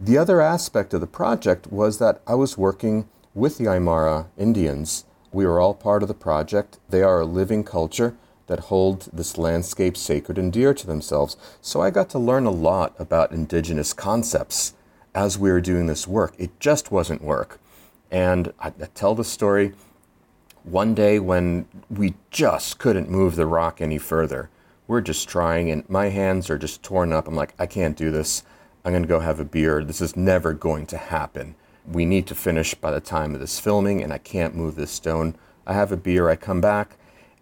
The 0.00 0.16
other 0.18 0.40
aspect 0.40 0.94
of 0.94 1.00
the 1.00 1.06
project 1.06 1.66
was 1.66 1.98
that 1.98 2.22
I 2.26 2.34
was 2.34 2.56
working 2.56 3.08
with 3.34 3.58
the 3.58 3.64
Aymara 3.64 4.26
Indians 4.38 5.04
we 5.34 5.44
are 5.44 5.58
all 5.58 5.74
part 5.74 6.02
of 6.02 6.08
the 6.08 6.14
project. 6.14 6.78
They 6.88 7.02
are 7.02 7.20
a 7.20 7.26
living 7.26 7.64
culture 7.64 8.16
that 8.46 8.60
hold 8.60 9.08
this 9.12 9.38
landscape 9.38 9.96
sacred 9.96 10.38
and 10.38 10.52
dear 10.52 10.74
to 10.74 10.86
themselves. 10.86 11.36
So 11.60 11.80
I 11.80 11.90
got 11.90 12.10
to 12.10 12.18
learn 12.18 12.46
a 12.46 12.50
lot 12.50 12.94
about 12.98 13.32
indigenous 13.32 13.92
concepts 13.92 14.74
as 15.14 15.38
we 15.38 15.50
were 15.50 15.60
doing 15.60 15.86
this 15.86 16.06
work. 16.06 16.34
It 16.38 16.58
just 16.60 16.90
wasn't 16.90 17.22
work. 17.22 17.60
And 18.10 18.52
I, 18.60 18.68
I 18.68 18.86
tell 18.94 19.14
the 19.14 19.24
story 19.24 19.72
one 20.62 20.94
day 20.94 21.18
when 21.18 21.66
we 21.90 22.14
just 22.30 22.78
couldn't 22.78 23.10
move 23.10 23.36
the 23.36 23.46
rock 23.46 23.80
any 23.80 23.98
further. 23.98 24.50
We're 24.86 25.00
just 25.00 25.28
trying, 25.28 25.70
and 25.70 25.88
my 25.88 26.08
hands 26.08 26.50
are 26.50 26.58
just 26.58 26.82
torn 26.82 27.12
up. 27.12 27.26
I'm 27.26 27.34
like, 27.34 27.54
I 27.58 27.66
can't 27.66 27.96
do 27.96 28.10
this. 28.10 28.42
I'm 28.84 28.92
going 28.92 29.02
to 29.02 29.08
go 29.08 29.20
have 29.20 29.40
a 29.40 29.44
beer. 29.44 29.82
This 29.82 30.00
is 30.00 30.16
never 30.16 30.52
going 30.52 30.86
to 30.86 30.98
happen. 30.98 31.54
We 31.90 32.04
need 32.04 32.26
to 32.26 32.34
finish 32.34 32.74
by 32.74 32.90
the 32.90 33.00
time 33.00 33.34
of 33.34 33.40
this 33.40 33.58
filming, 33.58 34.02
and 34.02 34.12
I 34.12 34.18
can't 34.18 34.54
move 34.54 34.74
this 34.74 34.90
stone. 34.90 35.36
I 35.66 35.72
have 35.72 35.92
a 35.92 35.96
beer, 35.96 36.28
I 36.28 36.36
come 36.36 36.60
back, 36.60 36.96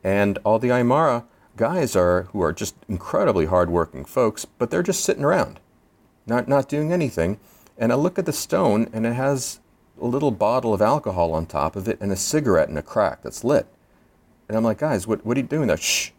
and 0.05 0.39
all 0.45 0.59
the 0.59 0.69
Aymara 0.69 1.25
guys 1.57 1.95
are 1.95 2.23
who 2.33 2.43
are 2.43 2.53
just 2.53 2.75
incredibly 2.89 3.47
hardworking 3.47 4.05
folks, 4.05 4.45
but 4.45 4.71
they're 4.71 4.83
just 4.83 5.05
sitting 5.05 5.25
around, 5.25 5.61
not 6.27 6.49
not 6.49 6.69
doing 6.69 6.93
anything. 6.93 7.39
And 7.79 7.93
I 7.93 7.97
look 7.97 8.19
at 8.19 8.27
the 8.27 8.33
stone, 8.33 8.89
and 8.93 9.07
it 9.07 9.15
has 9.15 9.61
a 10.01 10.07
little 10.07 10.31
bottle 10.31 10.75
of 10.75 10.83
alcohol 10.83 11.33
on 11.33 11.47
top 11.47 11.77
of 11.77 11.89
it, 11.89 11.99
and 12.01 12.13
a 12.13 12.17
cigarette 12.17 12.69
in 12.69 12.77
a 12.77 12.83
crack 12.83 13.23
that's 13.23 13.45
lit. 13.45 13.67
And 14.49 14.57
I'm 14.57 14.65
like, 14.65 14.79
guys, 14.79 15.07
what 15.07 15.25
what 15.25 15.37
are 15.37 15.41
you 15.41 15.47
doing 15.47 15.69
there? 15.69 15.77
Shh. 15.77 16.11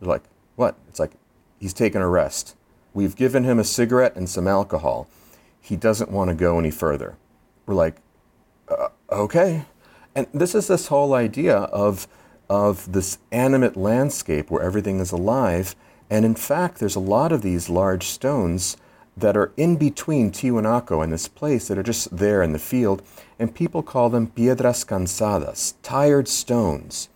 They're 0.00 0.08
like, 0.08 0.24
what? 0.56 0.76
It's 0.88 1.00
like 1.00 1.12
he's 1.58 1.74
taking 1.74 2.00
a 2.00 2.08
rest. 2.08 2.56
We've 2.92 3.14
given 3.14 3.44
him 3.44 3.58
a 3.58 3.64
cigarette 3.64 4.16
and 4.16 4.28
some 4.28 4.48
alcohol. 4.48 5.08
He 5.60 5.76
doesn't 5.76 6.10
want 6.10 6.28
to 6.28 6.34
go 6.34 6.58
any 6.58 6.70
further. 6.70 7.16
We're 7.66 7.74
like, 7.74 7.96
uh, 8.68 8.88
okay. 9.10 9.66
And 10.14 10.26
this 10.34 10.54
is 10.54 10.66
this 10.66 10.88
whole 10.88 11.14
idea 11.14 11.56
of 11.56 12.08
of 12.50 12.92
this 12.92 13.18
animate 13.30 13.76
landscape 13.76 14.50
where 14.50 14.60
everything 14.62 14.98
is 14.98 15.12
alive. 15.12 15.76
And 16.10 16.24
in 16.24 16.34
fact, 16.34 16.78
there's 16.78 16.96
a 16.96 17.00
lot 17.00 17.30
of 17.30 17.42
these 17.42 17.70
large 17.70 18.02
stones 18.02 18.76
that 19.16 19.36
are 19.36 19.52
in 19.56 19.76
between 19.76 20.32
Tiwanaku 20.32 21.02
and 21.02 21.12
this 21.12 21.28
place 21.28 21.68
that 21.68 21.78
are 21.78 21.84
just 21.84 22.16
there 22.16 22.42
in 22.42 22.52
the 22.52 22.58
field, 22.58 23.02
and 23.38 23.54
people 23.54 23.82
call 23.82 24.10
them 24.10 24.26
piedras 24.26 24.84
cansadas, 24.84 25.74
tired 25.82 26.26
stones. 26.26 27.08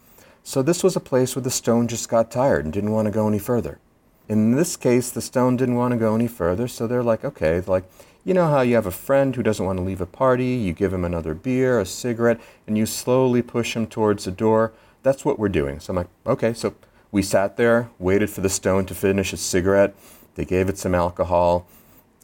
So 0.44 0.62
this 0.62 0.84
was 0.84 0.94
a 0.94 1.00
place 1.00 1.34
where 1.34 1.42
the 1.42 1.50
stone 1.50 1.88
just 1.88 2.08
got 2.08 2.30
tired 2.30 2.64
and 2.64 2.72
didn't 2.72 2.92
want 2.92 3.06
to 3.06 3.12
go 3.12 3.26
any 3.26 3.38
further. 3.40 3.80
In 4.28 4.52
this 4.52 4.76
case, 4.76 5.10
the 5.10 5.20
stone 5.20 5.56
didn't 5.56 5.74
want 5.74 5.92
to 5.92 5.98
go 5.98 6.14
any 6.14 6.28
further, 6.28 6.68
so 6.68 6.86
they're 6.86 7.02
like, 7.02 7.24
okay, 7.24 7.60
like, 7.66 7.84
you 8.24 8.34
know 8.34 8.46
how 8.46 8.60
you 8.60 8.76
have 8.76 8.86
a 8.86 8.92
friend 8.92 9.34
who 9.34 9.42
doesn't 9.42 9.66
want 9.66 9.78
to 9.78 9.84
leave 9.84 10.00
a 10.00 10.06
party, 10.06 10.54
you 10.54 10.72
give 10.72 10.92
him 10.92 11.04
another 11.04 11.34
beer, 11.34 11.80
a 11.80 11.86
cigarette, 11.86 12.40
and 12.66 12.78
you 12.78 12.86
slowly 12.86 13.42
push 13.42 13.74
him 13.74 13.86
towards 13.86 14.24
the 14.24 14.30
door 14.30 14.72
that's 15.04 15.24
what 15.24 15.38
we're 15.38 15.48
doing. 15.48 15.78
So 15.78 15.92
I'm 15.92 15.96
like, 15.96 16.08
okay. 16.26 16.52
So 16.52 16.74
we 17.12 17.22
sat 17.22 17.56
there, 17.56 17.90
waited 18.00 18.30
for 18.30 18.40
the 18.40 18.48
stone 18.48 18.86
to 18.86 18.94
finish 18.94 19.32
its 19.32 19.42
cigarette. 19.42 19.94
They 20.34 20.44
gave 20.44 20.68
it 20.68 20.78
some 20.78 20.96
alcohol. 20.96 21.68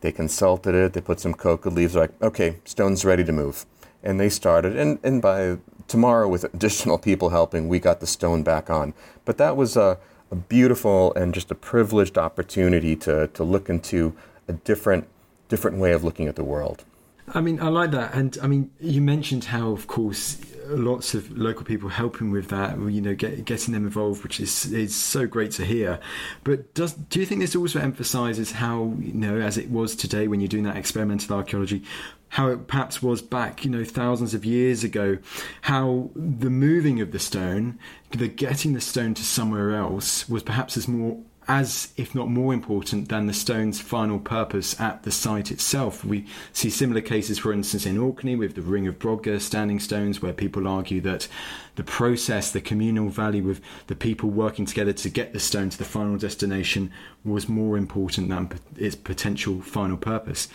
They 0.00 0.10
consulted 0.10 0.74
it. 0.74 0.94
They 0.94 1.00
put 1.00 1.20
some 1.20 1.34
coca 1.34 1.68
leaves. 1.68 1.92
They're 1.92 2.04
like, 2.04 2.22
okay, 2.22 2.56
stone's 2.64 3.04
ready 3.04 3.22
to 3.22 3.32
move. 3.32 3.66
And 4.02 4.18
they 4.18 4.30
started. 4.30 4.76
And, 4.76 4.98
and 5.04 5.22
by 5.22 5.58
tomorrow, 5.86 6.26
with 6.26 6.42
additional 6.42 6.98
people 6.98 7.28
helping, 7.28 7.68
we 7.68 7.78
got 7.78 8.00
the 8.00 8.06
stone 8.06 8.42
back 8.42 8.70
on. 8.70 8.94
But 9.24 9.36
that 9.36 9.56
was 9.56 9.76
a, 9.76 9.98
a 10.30 10.34
beautiful 10.34 11.14
and 11.14 11.34
just 11.34 11.50
a 11.50 11.54
privileged 11.54 12.16
opportunity 12.16 12.96
to, 12.96 13.28
to 13.28 13.44
look 13.44 13.68
into 13.68 14.16
a 14.48 14.54
different, 14.54 15.06
different 15.48 15.76
way 15.76 15.92
of 15.92 16.02
looking 16.02 16.28
at 16.28 16.36
the 16.36 16.44
world. 16.44 16.84
I 17.32 17.40
mean, 17.40 17.60
I 17.60 17.68
like 17.68 17.92
that, 17.92 18.12
and 18.12 18.36
I 18.42 18.48
mean, 18.48 18.72
you 18.80 19.00
mentioned 19.00 19.44
how, 19.44 19.70
of 19.70 19.86
course, 19.86 20.40
lots 20.70 21.14
of 21.14 21.36
local 21.36 21.64
people 21.64 21.88
helping 21.88 22.30
with 22.30 22.48
that. 22.48 22.78
You 22.78 23.00
know, 23.00 23.14
get, 23.14 23.44
getting 23.44 23.74
them 23.74 23.84
involved, 23.84 24.22
which 24.22 24.40
is 24.40 24.72
is 24.72 24.94
so 24.94 25.26
great 25.26 25.50
to 25.52 25.64
hear. 25.64 26.00
But 26.44 26.74
does 26.74 26.92
do 26.92 27.20
you 27.20 27.26
think 27.26 27.40
this 27.40 27.56
also 27.56 27.80
emphasises 27.80 28.52
how 28.52 28.94
you 28.98 29.12
know, 29.12 29.38
as 29.38 29.58
it 29.58 29.70
was 29.70 29.96
today 29.96 30.28
when 30.28 30.40
you're 30.40 30.48
doing 30.48 30.64
that 30.64 30.76
experimental 30.76 31.36
archaeology, 31.36 31.82
how 32.30 32.48
it 32.48 32.68
perhaps 32.68 33.02
was 33.02 33.20
back, 33.20 33.64
you 33.64 33.70
know, 33.70 33.84
thousands 33.84 34.34
of 34.34 34.44
years 34.44 34.84
ago, 34.84 35.18
how 35.62 36.10
the 36.14 36.50
moving 36.50 37.00
of 37.00 37.12
the 37.12 37.18
stone, 37.18 37.78
the 38.10 38.28
getting 38.28 38.72
the 38.72 38.80
stone 38.80 39.14
to 39.14 39.24
somewhere 39.24 39.74
else 39.74 40.28
was 40.28 40.42
perhaps 40.42 40.76
as 40.76 40.86
more 40.86 41.18
as, 41.48 41.92
if 41.96 42.14
not 42.14 42.28
more 42.28 42.54
important, 42.54 43.08
than 43.08 43.26
the 43.26 43.32
stone's 43.32 43.80
final 43.80 44.18
purpose 44.18 44.78
at 44.80 45.02
the 45.02 45.10
site 45.10 45.50
itself. 45.50 46.04
We 46.04 46.26
see 46.52 46.70
similar 46.70 47.00
cases, 47.00 47.38
for 47.38 47.52
instance, 47.52 47.86
in 47.86 47.98
Orkney 47.98 48.36
with 48.36 48.54
the 48.54 48.62
Ring 48.62 48.86
of 48.86 48.98
Brodgar 48.98 49.40
standing 49.40 49.80
stones, 49.80 50.22
where 50.22 50.32
people 50.32 50.68
argue 50.68 51.00
that 51.02 51.28
the 51.76 51.84
process, 51.84 52.50
the 52.50 52.60
communal 52.60 53.08
value 53.08 53.50
of 53.50 53.60
the 53.86 53.96
people 53.96 54.30
working 54.30 54.66
together 54.66 54.92
to 54.92 55.08
get 55.08 55.32
the 55.32 55.40
stone 55.40 55.70
to 55.70 55.78
the 55.78 55.84
final 55.84 56.16
destination 56.16 56.92
was 57.24 57.48
more 57.48 57.76
important 57.76 58.28
than 58.28 58.50
its 58.76 58.94
potential 58.94 59.60
final 59.60 59.96
purpose. 59.96 60.48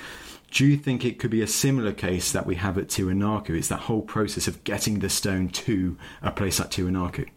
Do 0.52 0.66
you 0.66 0.78
think 0.78 1.04
it 1.04 1.20
could 1.20 1.32
be 1.32 1.42
a 1.42 1.48
similar 1.48 1.92
case 1.92 2.32
that 2.32 2.46
we 2.46 2.56
have 2.56 2.78
at 2.78 2.88
Tiwanaku? 2.88 3.50
It's 3.58 3.68
that 3.68 3.82
whole 3.82 4.02
process 4.02 4.48
of 4.48 4.64
getting 4.64 5.00
the 5.00 5.10
stone 5.10 5.50
to 5.50 5.98
a 6.22 6.32
place 6.32 6.60
like 6.60 6.72
Tiwanaku? 6.72 7.28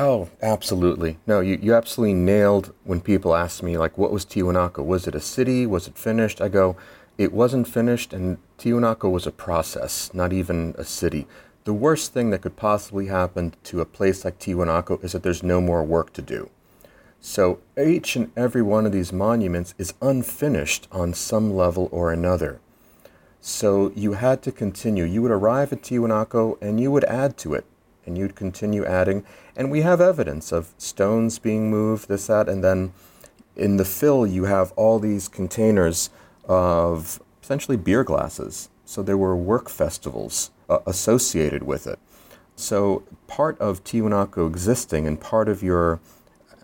Oh, 0.00 0.28
absolutely. 0.40 1.18
No, 1.26 1.40
you, 1.40 1.58
you 1.60 1.74
absolutely 1.74 2.14
nailed 2.14 2.72
when 2.84 3.00
people 3.00 3.34
ask 3.34 3.64
me, 3.64 3.76
like, 3.76 3.98
what 3.98 4.12
was 4.12 4.24
Tiwanaku? 4.24 4.86
Was 4.86 5.08
it 5.08 5.16
a 5.16 5.20
city? 5.20 5.66
Was 5.66 5.88
it 5.88 5.98
finished? 5.98 6.40
I 6.40 6.46
go, 6.46 6.76
it 7.18 7.32
wasn't 7.32 7.66
finished, 7.66 8.12
and 8.12 8.38
Tiwanaku 8.58 9.10
was 9.10 9.26
a 9.26 9.32
process, 9.32 10.14
not 10.14 10.32
even 10.32 10.72
a 10.78 10.84
city. 10.84 11.26
The 11.64 11.72
worst 11.72 12.12
thing 12.12 12.30
that 12.30 12.42
could 12.42 12.54
possibly 12.54 13.06
happen 13.06 13.54
to 13.64 13.80
a 13.80 13.84
place 13.84 14.24
like 14.24 14.38
Tiwanaku 14.38 15.02
is 15.02 15.12
that 15.12 15.24
there's 15.24 15.42
no 15.42 15.60
more 15.60 15.82
work 15.82 16.12
to 16.12 16.22
do. 16.22 16.48
So 17.20 17.58
each 17.76 18.14
and 18.14 18.30
every 18.36 18.62
one 18.62 18.86
of 18.86 18.92
these 18.92 19.12
monuments 19.12 19.74
is 19.78 19.94
unfinished 20.00 20.86
on 20.92 21.12
some 21.12 21.52
level 21.56 21.88
or 21.90 22.12
another. 22.12 22.60
So 23.40 23.90
you 23.96 24.12
had 24.12 24.42
to 24.42 24.52
continue. 24.52 25.02
You 25.02 25.22
would 25.22 25.32
arrive 25.32 25.72
at 25.72 25.82
Tiwanaku 25.82 26.56
and 26.62 26.78
you 26.78 26.92
would 26.92 27.04
add 27.04 27.36
to 27.38 27.54
it 27.54 27.64
and 28.08 28.18
you'd 28.18 28.34
continue 28.34 28.84
adding. 28.84 29.24
And 29.58 29.72
we 29.72 29.80
have 29.80 30.00
evidence 30.00 30.52
of 30.52 30.72
stones 30.78 31.40
being 31.40 31.68
moved, 31.68 32.06
this, 32.06 32.28
that, 32.28 32.48
and 32.48 32.62
then 32.62 32.92
in 33.56 33.76
the 33.76 33.84
fill 33.84 34.24
you 34.24 34.44
have 34.44 34.70
all 34.76 35.00
these 35.00 35.26
containers 35.26 36.10
of 36.44 37.20
essentially 37.42 37.76
beer 37.76 38.04
glasses. 38.04 38.68
So 38.84 39.02
there 39.02 39.18
were 39.18 39.34
work 39.34 39.68
festivals 39.68 40.52
uh, 40.70 40.78
associated 40.86 41.64
with 41.64 41.88
it. 41.88 41.98
So 42.54 43.02
part 43.26 43.58
of 43.58 43.82
Tiwanaku 43.82 44.46
existing 44.46 45.08
and 45.08 45.20
part 45.20 45.48
of 45.48 45.60
your 45.60 45.98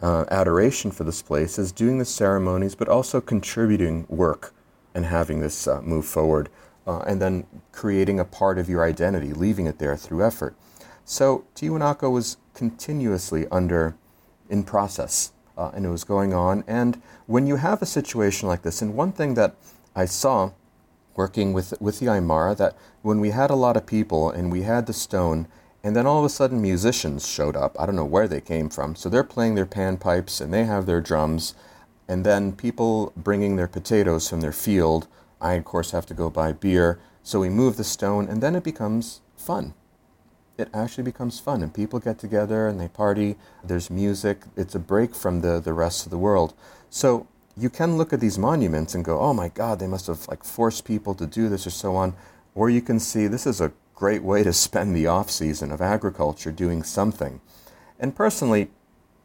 uh, 0.00 0.24
adoration 0.30 0.92
for 0.92 1.02
this 1.02 1.20
place 1.20 1.58
is 1.58 1.72
doing 1.72 1.98
the 1.98 2.04
ceremonies, 2.04 2.76
but 2.76 2.88
also 2.88 3.20
contributing 3.20 4.06
work 4.08 4.54
and 4.94 5.04
having 5.06 5.40
this 5.40 5.66
uh, 5.66 5.82
move 5.82 6.06
forward, 6.06 6.48
uh, 6.86 7.00
and 7.00 7.20
then 7.20 7.44
creating 7.72 8.20
a 8.20 8.24
part 8.24 8.56
of 8.56 8.68
your 8.68 8.84
identity, 8.84 9.32
leaving 9.32 9.66
it 9.66 9.80
there 9.80 9.96
through 9.96 10.24
effort. 10.24 10.54
So 11.04 11.44
Tiwanaku 11.54 12.10
was 12.10 12.38
continuously 12.54 13.46
under 13.50 13.94
in 14.48 14.64
process, 14.64 15.32
uh, 15.56 15.70
and 15.74 15.84
it 15.84 15.90
was 15.90 16.04
going 16.04 16.32
on. 16.32 16.64
And 16.66 17.00
when 17.26 17.46
you 17.46 17.56
have 17.56 17.82
a 17.82 17.86
situation 17.86 18.48
like 18.48 18.62
this, 18.62 18.80
and 18.80 18.94
one 18.94 19.12
thing 19.12 19.34
that 19.34 19.54
I 19.94 20.06
saw 20.06 20.52
working 21.14 21.52
with 21.52 21.74
with 21.80 22.00
the 22.00 22.06
Aymara, 22.06 22.56
that 22.56 22.76
when 23.02 23.20
we 23.20 23.30
had 23.30 23.50
a 23.50 23.54
lot 23.54 23.76
of 23.76 23.86
people 23.86 24.30
and 24.30 24.50
we 24.50 24.62
had 24.62 24.86
the 24.86 24.94
stone, 24.94 25.46
and 25.82 25.94
then 25.94 26.06
all 26.06 26.20
of 26.20 26.24
a 26.24 26.30
sudden 26.30 26.62
musicians 26.62 27.28
showed 27.28 27.54
up. 27.54 27.78
I 27.78 27.84
don't 27.84 27.96
know 27.96 28.04
where 28.06 28.26
they 28.26 28.40
came 28.40 28.70
from. 28.70 28.96
So 28.96 29.10
they're 29.10 29.22
playing 29.22 29.54
their 29.54 29.66
panpipes 29.66 30.40
and 30.40 30.54
they 30.54 30.64
have 30.64 30.86
their 30.86 31.02
drums, 31.02 31.54
and 32.08 32.24
then 32.24 32.52
people 32.52 33.12
bringing 33.14 33.56
their 33.56 33.68
potatoes 33.68 34.28
from 34.28 34.40
their 34.40 34.52
field. 34.52 35.06
I 35.38 35.54
of 35.54 35.64
course 35.66 35.90
have 35.90 36.06
to 36.06 36.14
go 36.14 36.30
buy 36.30 36.52
beer. 36.52 36.98
So 37.22 37.40
we 37.40 37.50
move 37.50 37.76
the 37.76 37.84
stone, 37.84 38.26
and 38.26 38.42
then 38.42 38.56
it 38.56 38.64
becomes 38.64 39.20
fun 39.36 39.74
it 40.56 40.68
actually 40.72 41.04
becomes 41.04 41.40
fun 41.40 41.62
and 41.62 41.74
people 41.74 41.98
get 41.98 42.18
together 42.18 42.68
and 42.68 42.80
they 42.80 42.88
party. 42.88 43.36
There's 43.62 43.90
music. 43.90 44.42
It's 44.56 44.74
a 44.74 44.78
break 44.78 45.14
from 45.14 45.40
the, 45.40 45.60
the 45.60 45.72
rest 45.72 46.06
of 46.06 46.10
the 46.10 46.18
world. 46.18 46.54
So 46.90 47.26
you 47.56 47.70
can 47.70 47.96
look 47.96 48.12
at 48.12 48.20
these 48.20 48.38
monuments 48.38 48.94
and 48.94 49.04
go, 49.04 49.20
oh 49.20 49.34
my 49.34 49.48
God, 49.48 49.78
they 49.78 49.86
must 49.86 50.06
have 50.06 50.26
like 50.28 50.44
forced 50.44 50.84
people 50.84 51.14
to 51.16 51.26
do 51.26 51.48
this 51.48 51.66
or 51.66 51.70
so 51.70 51.96
on. 51.96 52.14
Or 52.54 52.70
you 52.70 52.82
can 52.82 53.00
see 53.00 53.26
this 53.26 53.46
is 53.46 53.60
a 53.60 53.72
great 53.94 54.22
way 54.22 54.42
to 54.42 54.52
spend 54.52 54.94
the 54.94 55.06
off 55.06 55.30
season 55.30 55.72
of 55.72 55.80
agriculture 55.80 56.52
doing 56.52 56.82
something. 56.82 57.40
And 57.98 58.14
personally, 58.14 58.70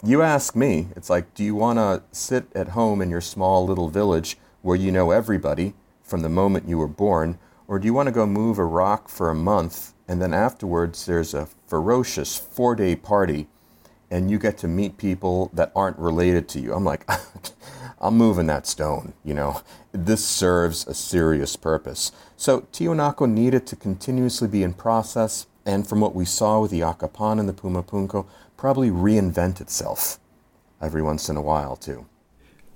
you 0.04 0.22
ask 0.22 0.56
me, 0.56 0.88
it's 0.96 1.10
like, 1.10 1.34
do 1.34 1.44
you 1.44 1.56
want 1.56 1.78
to 1.78 2.04
sit 2.12 2.46
at 2.56 2.70
home 2.70 3.02
in 3.02 3.10
your 3.10 3.22
small 3.22 3.66
little 3.66 3.90
village 3.90 4.38
where 4.62 4.78
you 4.78 4.92
know 4.92 5.12
everybody 5.12 5.74
from 6.02 6.22
the 6.22 6.30
moment 6.30 6.70
you 6.70 6.78
were 6.78 6.88
born? 6.88 7.38
Or 7.68 7.78
do 7.78 7.86
you 7.86 7.94
want 7.94 8.08
to 8.08 8.14
go 8.14 8.26
move 8.26 8.58
a 8.58 8.66
rock 8.66 9.10
for 9.10 9.30
a 9.30 9.36
month 9.36 9.94
and 10.10 10.20
then 10.20 10.34
afterwards 10.34 11.06
there's 11.06 11.36
a 11.36 11.48
ferocious 11.68 12.36
four 12.36 12.76
day 12.76 12.96
party 12.96 13.48
and 14.10 14.32
you 14.32 14.40
get 14.40 14.58
to 14.58 14.68
meet 14.68 14.98
people 14.98 15.52
that 15.54 15.72
aren't 15.76 16.00
related 16.00 16.50
to 16.50 16.60
you. 16.60 16.74
I'm 16.74 16.84
like, 16.84 17.08
I'm 18.02 18.18
moving 18.18 18.48
that 18.48 18.66
stone, 18.66 19.14
you 19.24 19.36
know. 19.36 19.62
This 19.92 20.26
serves 20.26 20.88
a 20.88 20.96
serious 20.96 21.56
purpose. 21.56 22.12
So 22.36 22.62
Tiwanaku 22.74 23.30
needed 23.30 23.68
to 23.68 23.76
continuously 23.76 24.48
be 24.48 24.64
in 24.64 24.74
process, 24.74 25.46
and 25.64 25.88
from 25.88 26.00
what 26.00 26.16
we 26.16 26.26
saw 26.26 26.60
with 26.60 26.72
the 26.72 26.80
Akapana 26.80 27.42
and 27.42 27.48
the 27.48 27.54
Pumapunku, 27.54 28.26
probably 28.58 28.90
reinvent 28.90 29.62
itself 29.62 30.20
every 30.82 31.04
once 31.04 31.30
in 31.30 31.38
a 31.38 31.42
while 31.42 31.76
too. 31.76 32.08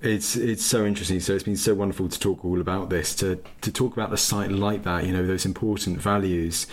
It's 0.02 0.36
it's 0.36 0.66
so 0.66 0.86
interesting. 0.86 1.20
So 1.22 1.34
it's 1.34 1.46
been 1.46 1.56
so 1.56 1.74
wonderful 1.74 2.10
to 2.10 2.20
talk 2.20 2.44
all 2.44 2.60
about 2.60 2.90
this, 2.92 3.16
to 3.16 3.42
to 3.62 3.72
talk 3.72 3.94
about 3.94 4.12
the 4.12 4.18
site 4.18 4.52
like 4.52 4.84
that, 4.84 5.06
you 5.06 5.14
know, 5.14 5.26
those 5.26 5.46
important 5.46 6.00
values. 6.00 6.68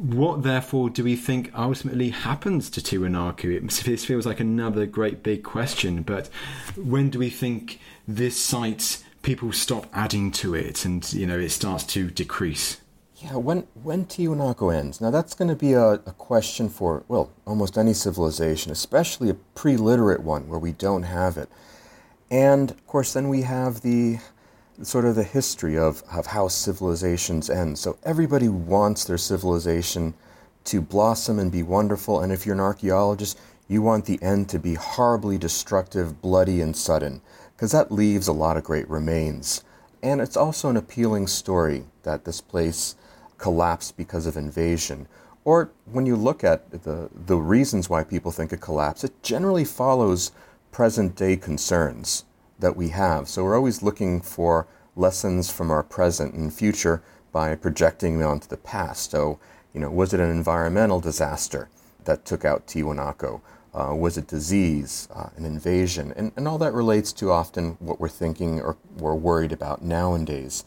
What, 0.00 0.44
therefore, 0.44 0.88
do 0.88 1.04
we 1.04 1.14
think 1.14 1.52
ultimately 1.54 2.08
happens 2.08 2.70
to 2.70 2.80
Tiwanaku? 2.80 3.84
This 3.84 4.02
feels 4.02 4.24
like 4.24 4.40
another 4.40 4.86
great 4.86 5.22
big 5.22 5.42
question, 5.42 6.00
but 6.00 6.30
when 6.74 7.10
do 7.10 7.18
we 7.18 7.28
think 7.28 7.78
this 8.08 8.34
site 8.38 9.04
people 9.20 9.52
stop 9.52 9.88
adding 9.92 10.32
to 10.32 10.54
it 10.54 10.86
and, 10.86 11.12
you 11.12 11.26
know, 11.26 11.38
it 11.38 11.50
starts 11.50 11.84
to 11.84 12.10
decrease? 12.10 12.80
Yeah, 13.16 13.36
when 13.36 13.66
when 13.82 14.06
Tiwanaku 14.06 14.74
ends. 14.74 15.02
Now 15.02 15.10
that's 15.10 15.34
going 15.34 15.50
to 15.50 15.54
be 15.54 15.74
a, 15.74 15.92
a 15.92 16.14
question 16.16 16.70
for 16.70 17.04
well 17.06 17.30
almost 17.46 17.76
any 17.76 17.92
civilization, 17.92 18.72
especially 18.72 19.28
a 19.28 19.34
pre-literate 19.34 20.22
one 20.22 20.48
where 20.48 20.58
we 20.58 20.72
don't 20.72 21.02
have 21.02 21.36
it. 21.36 21.50
And 22.30 22.70
of 22.70 22.86
course, 22.86 23.12
then 23.12 23.28
we 23.28 23.42
have 23.42 23.82
the 23.82 24.20
sort 24.82 25.04
of 25.04 25.14
the 25.14 25.22
history 25.22 25.76
of, 25.76 26.02
of 26.12 26.26
how 26.26 26.48
civilizations 26.48 27.50
end. 27.50 27.78
So 27.78 27.98
everybody 28.02 28.48
wants 28.48 29.04
their 29.04 29.18
civilization 29.18 30.14
to 30.64 30.80
blossom 30.80 31.38
and 31.38 31.52
be 31.52 31.62
wonderful. 31.62 32.20
And 32.20 32.32
if 32.32 32.46
you're 32.46 32.54
an 32.54 32.60
archaeologist, 32.60 33.38
you 33.68 33.82
want 33.82 34.06
the 34.06 34.20
end 34.22 34.48
to 34.50 34.58
be 34.58 34.74
horribly 34.74 35.38
destructive, 35.38 36.20
bloody, 36.20 36.60
and 36.60 36.76
sudden, 36.76 37.20
because 37.54 37.72
that 37.72 37.92
leaves 37.92 38.26
a 38.26 38.32
lot 38.32 38.56
of 38.56 38.64
great 38.64 38.88
remains. 38.88 39.64
And 40.02 40.20
it's 40.20 40.36
also 40.36 40.68
an 40.68 40.76
appealing 40.76 41.26
story 41.26 41.84
that 42.02 42.24
this 42.24 42.40
place 42.40 42.96
collapsed 43.38 43.96
because 43.96 44.26
of 44.26 44.36
invasion. 44.36 45.06
Or 45.44 45.70
when 45.84 46.06
you 46.06 46.16
look 46.16 46.42
at 46.42 46.70
the, 46.70 47.08
the 47.14 47.36
reasons 47.36 47.88
why 47.88 48.04
people 48.04 48.30
think 48.30 48.52
it 48.52 48.60
collapsed, 48.60 49.04
it 49.04 49.22
generally 49.22 49.64
follows 49.64 50.32
present 50.72 51.16
day 51.16 51.36
concerns 51.36 52.24
that 52.60 52.76
we 52.76 52.88
have. 52.88 53.28
So 53.28 53.44
we're 53.44 53.56
always 53.56 53.82
looking 53.82 54.20
for 54.20 54.66
lessons 54.96 55.50
from 55.50 55.70
our 55.70 55.82
present 55.82 56.34
and 56.34 56.52
future 56.52 57.02
by 57.32 57.54
projecting 57.54 58.18
them 58.18 58.28
onto 58.28 58.48
the 58.48 58.56
past. 58.56 59.10
So, 59.10 59.38
you 59.72 59.80
know, 59.80 59.90
was 59.90 60.12
it 60.12 60.20
an 60.20 60.30
environmental 60.30 61.00
disaster 61.00 61.68
that 62.04 62.24
took 62.24 62.44
out 62.44 62.66
Tiwanaku? 62.66 63.40
Uh, 63.72 63.94
was 63.94 64.18
it 64.18 64.26
disease, 64.26 65.08
uh, 65.14 65.28
an 65.36 65.44
invasion? 65.44 66.12
And, 66.16 66.32
and 66.36 66.48
all 66.48 66.58
that 66.58 66.72
relates 66.72 67.12
to 67.14 67.30
often 67.30 67.76
what 67.78 68.00
we're 68.00 68.08
thinking 68.08 68.60
or 68.60 68.76
we're 68.98 69.14
worried 69.14 69.52
about 69.52 69.82
nowadays. 69.82 70.64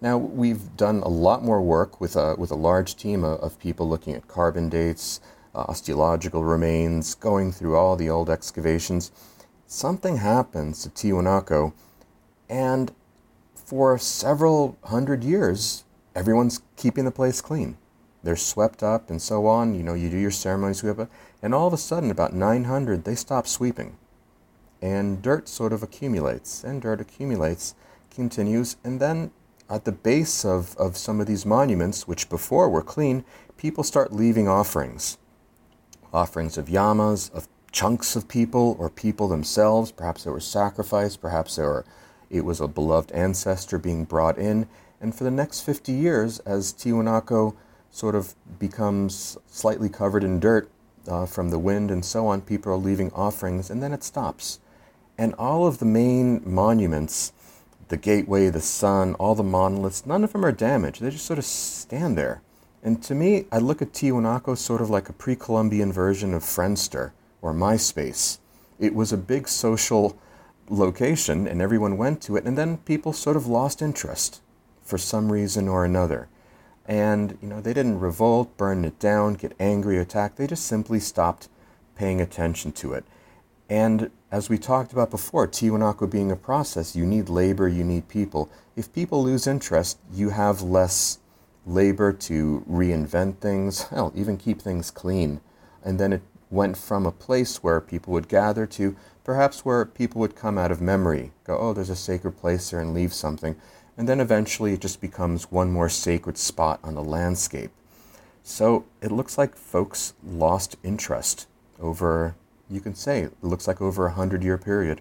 Now, 0.00 0.18
we've 0.18 0.76
done 0.76 1.00
a 1.00 1.08
lot 1.08 1.44
more 1.44 1.60
work 1.60 2.00
with 2.00 2.16
a, 2.16 2.34
with 2.36 2.50
a 2.50 2.56
large 2.56 2.96
team 2.96 3.22
of, 3.22 3.38
of 3.40 3.58
people 3.60 3.88
looking 3.88 4.14
at 4.14 4.26
carbon 4.26 4.68
dates, 4.68 5.20
uh, 5.54 5.64
osteological 5.68 6.42
remains, 6.42 7.14
going 7.14 7.52
through 7.52 7.76
all 7.76 7.96
the 7.96 8.10
old 8.10 8.30
excavations. 8.30 9.12
Something 9.72 10.16
happens 10.16 10.82
to 10.82 10.90
Tiwanaku, 10.90 11.72
and 12.48 12.90
for 13.54 13.98
several 13.98 14.76
hundred 14.82 15.22
years, 15.22 15.84
everyone's 16.12 16.60
keeping 16.74 17.04
the 17.04 17.12
place 17.12 17.40
clean. 17.40 17.78
They're 18.24 18.34
swept 18.34 18.82
up 18.82 19.10
and 19.10 19.22
so 19.22 19.46
on. 19.46 19.76
You 19.76 19.84
know, 19.84 19.94
you 19.94 20.10
do 20.10 20.18
your 20.18 20.32
up, 20.32 21.08
and 21.40 21.54
all 21.54 21.68
of 21.68 21.72
a 21.72 21.76
sudden, 21.76 22.10
about 22.10 22.34
900, 22.34 23.04
they 23.04 23.14
stop 23.14 23.46
sweeping. 23.46 23.96
And 24.82 25.22
dirt 25.22 25.48
sort 25.48 25.72
of 25.72 25.84
accumulates, 25.84 26.64
and 26.64 26.82
dirt 26.82 27.00
accumulates, 27.00 27.76
continues, 28.10 28.76
and 28.82 28.98
then 28.98 29.30
at 29.70 29.84
the 29.84 29.92
base 29.92 30.44
of, 30.44 30.76
of 30.78 30.96
some 30.96 31.20
of 31.20 31.28
these 31.28 31.46
monuments, 31.46 32.08
which 32.08 32.28
before 32.28 32.68
were 32.68 32.82
clean, 32.82 33.24
people 33.56 33.84
start 33.84 34.12
leaving 34.12 34.48
offerings. 34.48 35.16
Offerings 36.12 36.58
of 36.58 36.68
llamas, 36.68 37.30
of 37.32 37.46
chunks 37.72 38.16
of 38.16 38.28
people, 38.28 38.76
or 38.78 38.90
people 38.90 39.28
themselves. 39.28 39.92
Perhaps 39.92 40.24
they 40.24 40.30
were 40.30 40.40
sacrificed, 40.40 41.20
perhaps 41.20 41.56
they 41.56 41.62
were, 41.62 41.84
it 42.28 42.44
was 42.44 42.60
a 42.60 42.68
beloved 42.68 43.12
ancestor 43.12 43.78
being 43.78 44.04
brought 44.04 44.38
in. 44.38 44.68
And 45.00 45.14
for 45.14 45.24
the 45.24 45.30
next 45.30 45.60
50 45.60 45.92
years, 45.92 46.40
as 46.40 46.72
Tiwanaku 46.72 47.54
sort 47.90 48.14
of 48.14 48.34
becomes 48.58 49.38
slightly 49.46 49.88
covered 49.88 50.22
in 50.24 50.40
dirt 50.40 50.70
uh, 51.08 51.26
from 51.26 51.50
the 51.50 51.58
wind 51.58 51.90
and 51.90 52.04
so 52.04 52.26
on, 52.26 52.42
people 52.42 52.72
are 52.72 52.76
leaving 52.76 53.10
offerings, 53.12 53.70
and 53.70 53.82
then 53.82 53.92
it 53.92 54.04
stops. 54.04 54.60
And 55.16 55.34
all 55.34 55.66
of 55.66 55.78
the 55.78 55.86
main 55.86 56.42
monuments 56.44 57.32
the 57.90 57.96
gateway, 57.96 58.48
the 58.48 58.60
sun, 58.60 59.14
all 59.14 59.34
the 59.34 59.42
monoliths, 59.42 60.06
none 60.06 60.22
of 60.22 60.32
them 60.32 60.44
are 60.44 60.52
damaged. 60.52 61.02
They 61.02 61.10
just 61.10 61.26
sort 61.26 61.40
of 61.40 61.44
stand 61.44 62.16
there. 62.16 62.40
And 62.84 63.02
to 63.02 63.14
me, 63.14 63.46
I 63.52 63.58
look 63.58 63.82
at 63.82 63.92
Tiwanaku 63.92 64.56
sort 64.56 64.80
of 64.80 64.88
like 64.88 65.08
a 65.08 65.12
pre 65.12 65.36
Columbian 65.36 65.92
version 65.92 66.32
of 66.32 66.42
Friendster 66.42 67.10
or 67.42 67.52
MySpace. 67.52 68.38
It 68.78 68.94
was 68.94 69.12
a 69.12 69.16
big 69.16 69.48
social 69.48 70.18
location 70.68 71.46
and 71.46 71.60
everyone 71.60 71.96
went 71.96 72.22
to 72.22 72.36
it, 72.36 72.44
and 72.44 72.56
then 72.56 72.78
people 72.78 73.12
sort 73.12 73.36
of 73.36 73.46
lost 73.46 73.82
interest 73.82 74.40
for 74.82 74.98
some 74.98 75.30
reason 75.30 75.68
or 75.68 75.84
another. 75.84 76.28
And, 76.86 77.38
you 77.40 77.48
know, 77.48 77.60
they 77.60 77.74
didn't 77.74 78.00
revolt, 78.00 78.56
burn 78.56 78.84
it 78.84 78.98
down, 78.98 79.34
get 79.34 79.54
angry, 79.60 79.98
attack. 79.98 80.36
They 80.36 80.46
just 80.46 80.66
simply 80.66 80.98
stopped 80.98 81.48
paying 81.94 82.20
attention 82.20 82.72
to 82.72 82.94
it. 82.94 83.04
And 83.68 84.10
as 84.32 84.48
we 84.48 84.58
talked 84.58 84.92
about 84.92 85.10
before, 85.10 85.46
Tiwanaku 85.46 86.10
being 86.10 86.32
a 86.32 86.36
process, 86.36 86.96
you 86.96 87.06
need 87.06 87.28
labor, 87.28 87.68
you 87.68 87.84
need 87.84 88.08
people. 88.08 88.50
If 88.74 88.92
people 88.92 89.22
lose 89.22 89.46
interest, 89.46 89.98
you 90.12 90.30
have 90.30 90.62
less 90.62 91.18
labor 91.66 92.12
to 92.12 92.64
reinvent 92.68 93.38
things, 93.38 93.82
hell, 93.90 94.12
even 94.16 94.36
keep 94.36 94.60
things 94.60 94.90
clean. 94.90 95.40
And 95.84 96.00
then 96.00 96.12
it 96.12 96.22
went 96.50 96.76
from 96.76 97.06
a 97.06 97.12
place 97.12 97.62
where 97.62 97.80
people 97.80 98.12
would 98.12 98.28
gather 98.28 98.66
to 98.66 98.96
perhaps 99.24 99.64
where 99.64 99.84
people 99.84 100.20
would 100.20 100.34
come 100.34 100.58
out 100.58 100.72
of 100.72 100.80
memory, 100.80 101.32
go, 101.44 101.56
oh, 101.56 101.72
there's 101.72 101.90
a 101.90 101.96
sacred 101.96 102.32
place 102.32 102.70
there, 102.70 102.80
and 102.80 102.92
leave 102.92 103.12
something. 103.12 103.56
And 103.96 104.08
then 104.08 104.20
eventually 104.20 104.72
it 104.72 104.80
just 104.80 105.00
becomes 105.00 105.50
one 105.50 105.70
more 105.70 105.88
sacred 105.88 106.38
spot 106.38 106.80
on 106.82 106.94
the 106.94 107.02
landscape. 107.02 107.70
So 108.42 108.86
it 109.00 109.12
looks 109.12 109.38
like 109.38 109.54
folks 109.54 110.14
lost 110.24 110.76
interest 110.82 111.46
over 111.78 112.34
you 112.70 112.80
can 112.80 112.94
say 112.94 113.22
it 113.22 113.34
looks 113.42 113.66
like 113.66 113.82
over 113.82 114.06
a 114.06 114.12
hundred 114.12 114.44
year 114.44 114.56
period. 114.56 115.00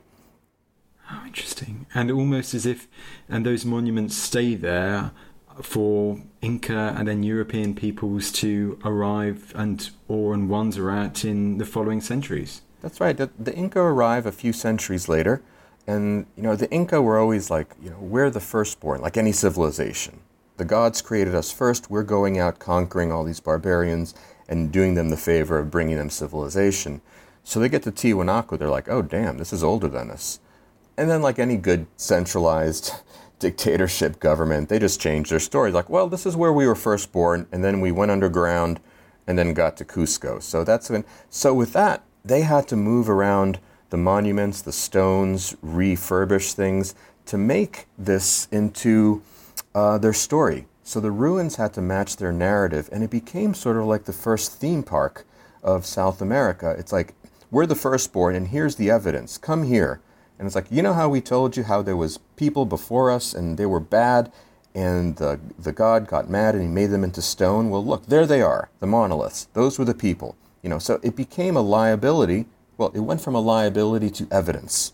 How 1.04 1.26
interesting. 1.26 1.86
And 1.94 2.12
almost 2.12 2.54
as 2.54 2.66
if, 2.66 2.88
and 3.28 3.46
those 3.46 3.66
monuments 3.66 4.16
stay 4.16 4.56
there 4.56 5.12
for 5.62 6.22
Inca 6.42 6.96
and 6.98 7.08
then 7.08 7.24
European 7.24 7.76
peoples 7.76 8.32
to 8.32 8.80
arrive 8.84 9.52
and 9.56 9.90
or 10.08 10.34
and 10.34 10.50
wander 10.50 10.90
at 10.90 11.26
in 11.26 11.58
the 11.58 11.66
following 11.66 12.02
centuries. 12.02 12.62
That's 12.82 13.02
right. 13.02 13.18
The, 13.18 13.30
the, 13.38 13.54
Inca 13.54 13.80
arrive 13.80 14.26
a 14.26 14.32
few 14.32 14.54
centuries 14.54 15.10
later, 15.10 15.42
and 15.86 16.26
you 16.38 16.44
know 16.44 16.56
the 16.56 16.72
Inca 16.72 17.02
were 17.02 17.18
always 17.18 17.50
like, 17.50 17.76
you 17.82 17.90
know, 17.90 18.00
we're 18.00 18.30
the 18.30 18.40
firstborn, 18.40 19.02
like 19.02 19.18
any 19.18 19.32
civilization. 19.32 20.22
The 20.58 20.66
gods 20.66 21.02
created 21.02 21.36
us 21.36 21.52
first. 21.52 21.90
We're 21.90 22.04
going 22.04 22.38
out 22.38 22.60
conquering 22.60 23.12
all 23.12 23.24
these 23.24 23.40
barbarians 23.40 24.14
and 24.48 24.72
doing 24.72 24.96
them 24.96 25.10
the 25.10 25.18
favor 25.18 25.60
of 25.60 25.72
bringing 25.72 25.98
them 25.98 26.10
civilization. 26.10 27.02
So 27.44 27.60
they 27.60 27.70
get 27.70 27.84
to 27.84 27.92
Tiwanaku, 27.92 28.60
they're 28.60 28.70
like, 28.70 28.90
oh, 28.90 29.02
damn, 29.02 29.38
this 29.38 29.54
is 29.54 29.64
older 29.64 29.88
than 29.88 30.12
us. 30.12 30.40
And 30.98 31.10
then, 31.10 31.22
like 31.22 31.40
any 31.40 31.56
good 31.56 31.88
centralized 31.96 32.92
dictatorship 33.40 34.20
government, 34.20 34.70
they 34.70 34.80
just 34.80 35.02
changed 35.02 35.32
their 35.32 35.40
story. 35.40 35.72
Like, 35.72 35.90
well, 35.90 36.08
this 36.08 36.26
is 36.26 36.36
where 36.36 36.54
we 36.54 36.68
were 36.68 36.76
first 36.76 37.12
born, 37.12 37.48
and 37.52 37.64
then 37.64 37.82
we 37.82 37.92
went 37.92 38.12
underground 38.12 38.80
and 39.26 39.38
then 39.38 39.54
got 39.54 39.78
to 39.78 39.86
Cusco. 39.86 40.42
So 40.42 40.64
that's 40.64 40.90
when, 40.90 41.06
so 41.30 41.54
with 41.54 41.74
that, 41.74 42.04
they 42.24 42.42
had 42.42 42.68
to 42.68 42.76
move 42.76 43.10
around 43.10 43.60
the 43.90 43.98
monuments, 43.98 44.62
the 44.62 44.72
stones, 44.72 45.56
refurbish 45.64 46.54
things 46.54 46.96
to 47.26 47.38
make 47.38 47.88
this 47.98 48.48
into 48.52 49.22
uh, 49.74 49.98
their 49.98 50.14
story. 50.14 50.68
So 50.84 51.00
the 51.00 51.12
ruins 51.12 51.58
had 51.58 51.74
to 51.74 51.82
match 51.82 52.18
their 52.18 52.32
narrative, 52.32 52.90
and 52.92 53.04
it 53.04 53.10
became 53.10 53.54
sort 53.54 53.78
of 53.78 53.86
like 53.86 54.06
the 54.06 54.14
first 54.14 54.54
theme 54.54 54.84
park 54.84 55.26
of 55.64 55.86
South 55.86 56.22
America. 56.22 56.76
It's 56.78 56.92
like 56.92 57.14
we're 57.52 57.68
the 57.68 57.76
firstborn, 57.76 58.36
and 58.36 58.48
here's 58.48 58.76
the 58.76 58.90
evidence. 58.90 59.38
Come 59.38 59.64
here. 59.64 60.02
And 60.40 60.46
it's 60.46 60.56
like, 60.56 60.72
you 60.72 60.82
know 60.82 60.94
how 60.94 61.10
we 61.10 61.20
told 61.20 61.58
you 61.58 61.64
how 61.64 61.82
there 61.82 61.98
was 61.98 62.18
people 62.38 62.66
before 62.66 63.12
us 63.12 63.34
and 63.34 63.58
they 63.58 63.66
were 63.66 63.82
bad, 63.82 64.32
and 64.74 65.18
the, 65.18 65.40
the 65.58 65.74
God 65.74 66.08
got 66.08 66.30
mad 66.30 66.56
and 66.56 66.64
he 66.64 66.70
made 66.70 66.92
them 66.92 67.04
into 67.04 67.22
stone? 67.22 67.70
Well, 67.70 67.86
look, 67.86 68.06
there 68.06 68.26
they 68.26 68.42
are, 68.42 68.70
the 68.80 68.88
monoliths. 68.88 69.50
Those 69.54 69.78
were 69.78 69.86
the 69.86 69.94
people. 69.94 70.38
You 70.64 70.70
know, 70.70 70.80
so 70.80 71.00
it 71.04 71.16
became 71.16 71.58
a 71.58 71.62
liability. 71.62 72.46
Well, 72.78 72.92
it 72.96 73.02
went 73.02 73.20
from 73.22 73.36
a 73.36 73.42
liability 73.42 74.10
to 74.12 74.28
evidence. 74.32 74.94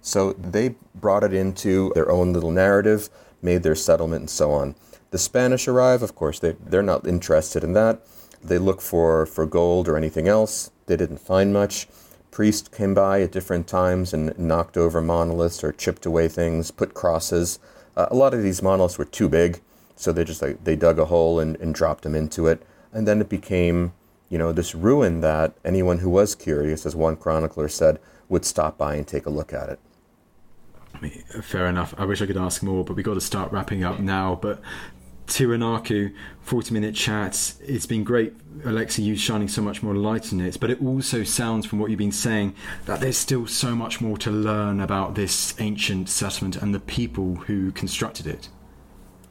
So 0.00 0.32
they 0.32 0.76
brought 0.94 1.24
it 1.24 1.34
into 1.34 1.92
their 1.94 2.10
own 2.10 2.32
little 2.32 2.50
narrative, 2.50 3.10
made 3.42 3.62
their 3.62 3.74
settlement, 3.74 4.20
and 4.20 4.30
so 4.30 4.52
on. 4.52 4.74
The 5.10 5.18
Spanish 5.18 5.68
arrive, 5.68 6.02
of 6.02 6.14
course, 6.14 6.38
they, 6.38 6.52
they're 6.52 6.82
not 6.82 7.06
interested 7.06 7.62
in 7.62 7.74
that. 7.74 8.00
They 8.42 8.58
look 8.58 8.80
for, 8.80 9.26
for 9.26 9.46
gold 9.46 9.88
or 9.88 9.96
anything 9.96 10.28
else. 10.28 10.70
They 10.86 10.96
didn't 10.96 11.18
find 11.18 11.52
much. 11.52 11.88
Priests 12.36 12.68
came 12.68 12.92
by 12.92 13.22
at 13.22 13.32
different 13.32 13.66
times 13.66 14.12
and 14.12 14.38
knocked 14.38 14.76
over 14.76 15.00
monoliths 15.00 15.64
or 15.64 15.72
chipped 15.72 16.04
away 16.04 16.28
things, 16.28 16.70
put 16.70 16.92
crosses. 16.92 17.58
Uh, 17.96 18.08
a 18.10 18.14
lot 18.14 18.34
of 18.34 18.42
these 18.42 18.60
monoliths 18.60 18.98
were 18.98 19.06
too 19.06 19.26
big, 19.26 19.62
so 19.94 20.12
they 20.12 20.22
just 20.22 20.42
like 20.42 20.62
they 20.62 20.76
dug 20.76 20.98
a 20.98 21.06
hole 21.06 21.40
and, 21.40 21.56
and 21.60 21.74
dropped 21.74 22.02
them 22.02 22.14
into 22.14 22.46
it, 22.46 22.62
and 22.92 23.08
then 23.08 23.22
it 23.22 23.30
became, 23.30 23.94
you 24.28 24.36
know, 24.36 24.52
this 24.52 24.74
ruin 24.74 25.22
that 25.22 25.54
anyone 25.64 26.00
who 26.00 26.10
was 26.10 26.34
curious, 26.34 26.84
as 26.84 26.94
one 26.94 27.16
chronicler 27.16 27.70
said, 27.70 27.98
would 28.28 28.44
stop 28.44 28.76
by 28.76 28.96
and 28.96 29.08
take 29.08 29.24
a 29.24 29.30
look 29.30 29.54
at 29.54 29.70
it. 29.70 29.80
Fair 31.42 31.66
enough. 31.66 31.94
I 31.96 32.04
wish 32.04 32.20
I 32.20 32.26
could 32.26 32.36
ask 32.36 32.62
more, 32.62 32.84
but 32.84 32.96
we've 32.96 33.04
got 33.06 33.14
to 33.14 33.20
start 33.22 33.50
wrapping 33.50 33.82
up 33.82 33.98
now. 33.98 34.34
But 34.34 34.60
Tiwanaku, 35.26 36.14
40 36.42 36.72
minute 36.72 36.94
chat. 36.94 37.54
It's 37.60 37.86
been 37.86 38.04
great, 38.04 38.34
Alexei, 38.64 39.02
you 39.02 39.16
shining 39.16 39.48
so 39.48 39.60
much 39.62 39.82
more 39.82 39.94
light 39.94 40.32
on 40.32 40.40
it. 40.40 40.58
But 40.60 40.70
it 40.70 40.80
also 40.82 41.24
sounds 41.24 41.66
from 41.66 41.78
what 41.78 41.90
you've 41.90 41.98
been 41.98 42.12
saying 42.12 42.54
that 42.86 43.00
there's 43.00 43.16
still 43.16 43.46
so 43.46 43.74
much 43.74 44.00
more 44.00 44.16
to 44.18 44.30
learn 44.30 44.80
about 44.80 45.14
this 45.14 45.54
ancient 45.60 46.08
settlement 46.08 46.56
and 46.56 46.74
the 46.74 46.80
people 46.80 47.36
who 47.46 47.72
constructed 47.72 48.26
it. 48.26 48.48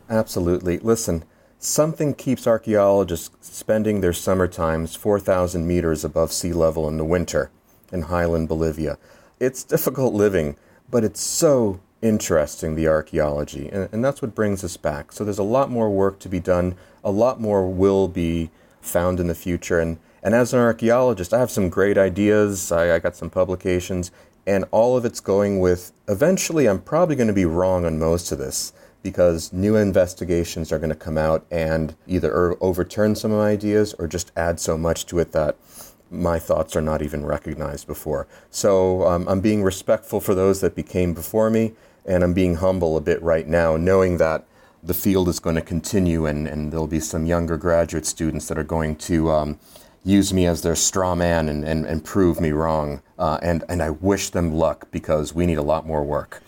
Absolutely. 0.09 0.77
Listen, 0.79 1.23
something 1.57 2.13
keeps 2.13 2.45
archaeologists 2.45 3.55
spending 3.57 4.01
their 4.01 4.13
summer 4.13 4.47
times 4.47 4.95
4,000 4.95 5.65
meters 5.65 6.03
above 6.03 6.31
sea 6.31 6.53
level 6.53 6.87
in 6.87 6.97
the 6.97 7.05
winter 7.05 7.49
in 7.91 8.03
highland 8.03 8.47
Bolivia. 8.47 8.97
It's 9.39 9.63
difficult 9.63 10.13
living, 10.13 10.57
but 10.89 11.03
it's 11.03 11.21
so 11.21 11.79
interesting, 12.05 12.75
the 12.75 12.87
archaeology, 12.87 13.67
and, 13.69 13.89
and 13.91 14.05
that's 14.05 14.21
what 14.21 14.35
brings 14.35 14.63
us 14.63 14.77
back. 14.77 15.11
So 15.11 15.23
there's 15.23 15.39
a 15.39 15.43
lot 15.43 15.71
more 15.71 15.89
work 15.89 16.19
to 16.19 16.29
be 16.29 16.39
done, 16.39 16.75
a 17.03 17.09
lot 17.09 17.41
more 17.41 17.67
will 17.67 18.07
be 18.07 18.51
found 18.79 19.19
in 19.19 19.27
the 19.27 19.35
future. 19.35 19.79
And, 19.79 19.97
and 20.21 20.35
as 20.35 20.53
an 20.53 20.59
archaeologist, 20.59 21.33
I 21.33 21.39
have 21.39 21.49
some 21.49 21.69
great 21.69 21.97
ideas, 21.97 22.71
I, 22.71 22.95
I 22.95 22.99
got 22.99 23.15
some 23.15 23.31
publications, 23.31 24.11
and 24.45 24.65
all 24.69 24.95
of 24.95 25.03
it's 25.03 25.19
going 25.19 25.59
with 25.59 25.91
eventually, 26.07 26.67
I'm 26.67 26.79
probably 26.79 27.15
going 27.15 27.27
to 27.27 27.33
be 27.33 27.45
wrong 27.45 27.85
on 27.85 27.97
most 27.97 28.31
of 28.31 28.37
this 28.37 28.71
because 29.01 29.51
new 29.51 29.75
investigations 29.75 30.71
are 30.71 30.79
going 30.79 30.89
to 30.89 30.95
come 30.95 31.17
out 31.17 31.45
and 31.49 31.95
either 32.07 32.55
overturn 32.61 33.15
some 33.15 33.31
of 33.31 33.39
my 33.39 33.49
ideas 33.49 33.93
or 33.95 34.07
just 34.07 34.31
add 34.35 34.59
so 34.59 34.77
much 34.77 35.05
to 35.07 35.19
it 35.19 35.31
that 35.31 35.55
my 36.11 36.39
thoughts 36.39 36.75
are 36.75 36.81
not 36.81 37.01
even 37.01 37.25
recognized 37.25 37.87
before. 37.87 38.27
So 38.49 39.05
um, 39.07 39.27
I'm 39.27 39.41
being 39.41 39.63
respectful 39.63 40.21
for 40.21 40.35
those 40.35 40.61
that 40.61 40.75
became 40.75 41.13
before 41.13 41.49
me, 41.49 41.73
and 42.05 42.23
I'm 42.23 42.33
being 42.33 42.55
humble 42.55 42.97
a 42.97 43.01
bit 43.01 43.21
right 43.21 43.47
now, 43.47 43.77
knowing 43.77 44.17
that 44.17 44.45
the 44.83 44.93
field 44.93 45.27
is 45.27 45.39
going 45.39 45.55
to 45.55 45.61
continue 45.61 46.25
and, 46.25 46.47
and 46.47 46.71
there'll 46.71 46.87
be 46.87 46.99
some 46.99 47.25
younger 47.25 47.57
graduate 47.57 48.05
students 48.05 48.47
that 48.47 48.57
are 48.57 48.63
going 48.63 48.95
to 48.95 49.31
um, 49.31 49.59
use 50.03 50.31
me 50.31 50.45
as 50.45 50.61
their 50.61 50.75
straw 50.75 51.15
man 51.15 51.49
and, 51.49 51.65
and, 51.65 51.85
and 51.85 52.05
prove 52.05 52.39
me 52.39 52.51
wrong. 52.51 53.01
Uh, 53.17 53.39
and, 53.41 53.63
and 53.67 53.81
I 53.81 53.89
wish 53.89 54.29
them 54.29 54.53
luck 54.53 54.87
because 54.91 55.33
we 55.33 55.45
need 55.45 55.57
a 55.57 55.63
lot 55.63 55.87
more 55.87 56.03
work. 56.03 56.43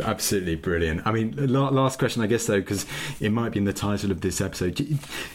Absolutely 0.00 0.56
brilliant. 0.56 1.06
I 1.06 1.12
mean, 1.12 1.34
last 1.36 1.98
question, 1.98 2.22
I 2.22 2.26
guess, 2.26 2.46
though, 2.46 2.60
because 2.60 2.86
it 3.20 3.30
might 3.30 3.52
be 3.52 3.58
in 3.58 3.64
the 3.64 3.72
title 3.72 4.10
of 4.10 4.20
this 4.20 4.40
episode. 4.40 4.80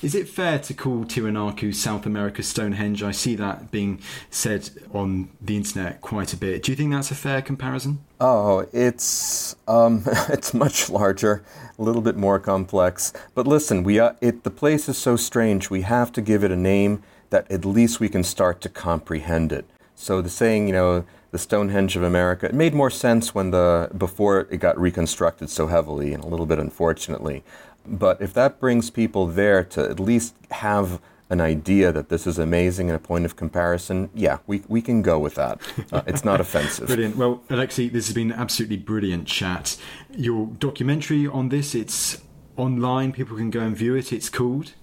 Is 0.01 0.15
it 0.15 0.27
fair 0.27 0.59
to 0.59 0.73
call 0.73 1.05
Tiwanaku 1.05 1.73
South 1.73 2.05
America 2.05 2.43
Stonehenge? 2.43 3.03
I 3.03 3.11
see 3.11 3.35
that 3.35 3.71
being 3.71 4.01
said 4.29 4.69
on 4.93 5.29
the 5.41 5.55
internet 5.57 6.01
quite 6.01 6.33
a 6.33 6.37
bit. 6.37 6.63
Do 6.63 6.71
you 6.71 6.75
think 6.75 6.91
that's 6.91 7.11
a 7.11 7.15
fair 7.15 7.41
comparison? 7.41 7.99
Oh, 8.19 8.67
it's 8.73 9.55
um, 9.67 10.03
it's 10.29 10.53
much 10.53 10.89
larger, 10.89 11.43
a 11.77 11.81
little 11.81 12.01
bit 12.01 12.15
more 12.15 12.39
complex. 12.39 13.13
But 13.35 13.47
listen, 13.47 13.83
we 13.83 13.99
uh, 13.99 14.13
it 14.21 14.43
the 14.43 14.51
place 14.51 14.89
is 14.89 14.97
so 14.97 15.15
strange. 15.15 15.69
We 15.69 15.81
have 15.81 16.11
to 16.13 16.21
give 16.21 16.43
it 16.43 16.51
a 16.51 16.57
name 16.57 17.03
that 17.29 17.49
at 17.51 17.65
least 17.65 17.99
we 17.99 18.09
can 18.09 18.23
start 18.23 18.61
to 18.61 18.69
comprehend 18.69 19.51
it. 19.51 19.65
So 19.95 20.21
the 20.21 20.29
saying, 20.29 20.67
you 20.67 20.73
know, 20.73 21.05
the 21.31 21.37
Stonehenge 21.37 21.95
of 21.95 22.03
America. 22.03 22.45
It 22.47 22.55
made 22.55 22.73
more 22.73 22.89
sense 22.89 23.35
when 23.35 23.51
the 23.51 23.89
before 23.97 24.47
it 24.49 24.57
got 24.57 24.79
reconstructed 24.79 25.49
so 25.49 25.67
heavily 25.67 26.13
and 26.13 26.23
a 26.23 26.27
little 26.27 26.45
bit 26.45 26.59
unfortunately. 26.59 27.43
But 27.85 28.21
if 28.21 28.33
that 28.33 28.59
brings 28.59 28.89
people 28.89 29.27
there 29.27 29.63
to 29.63 29.89
at 29.89 29.99
least 29.99 30.35
have 30.51 30.99
an 31.29 31.41
idea 31.41 31.91
that 31.91 32.09
this 32.09 32.25
is 32.25 32.39
amazing 32.39 32.89
and 32.89 32.95
a 32.95 32.99
point 32.99 33.25
of 33.25 33.35
comparison, 33.35 34.09
yeah, 34.13 34.37
we, 34.47 34.63
we 34.67 34.81
can 34.81 35.01
go 35.01 35.19
with 35.19 35.35
that. 35.35 35.61
Uh, 35.89 36.01
it's 36.05 36.25
not 36.25 36.41
offensive. 36.41 36.87
brilliant. 36.87 37.15
Well, 37.15 37.41
Alexei, 37.49 37.87
this 37.87 38.07
has 38.07 38.13
been 38.13 38.31
an 38.31 38.37
absolutely 38.37 38.75
brilliant 38.75 39.25
chat. 39.25 39.77
Your 40.11 40.47
documentary 40.47 41.25
on 41.25 41.47
this, 41.47 41.73
it's 41.73 42.21
online. 42.57 43.13
People 43.13 43.37
can 43.37 43.49
go 43.49 43.61
and 43.61 43.75
view 43.75 43.95
it. 43.95 44.11
It's 44.11 44.29
called. 44.29 44.73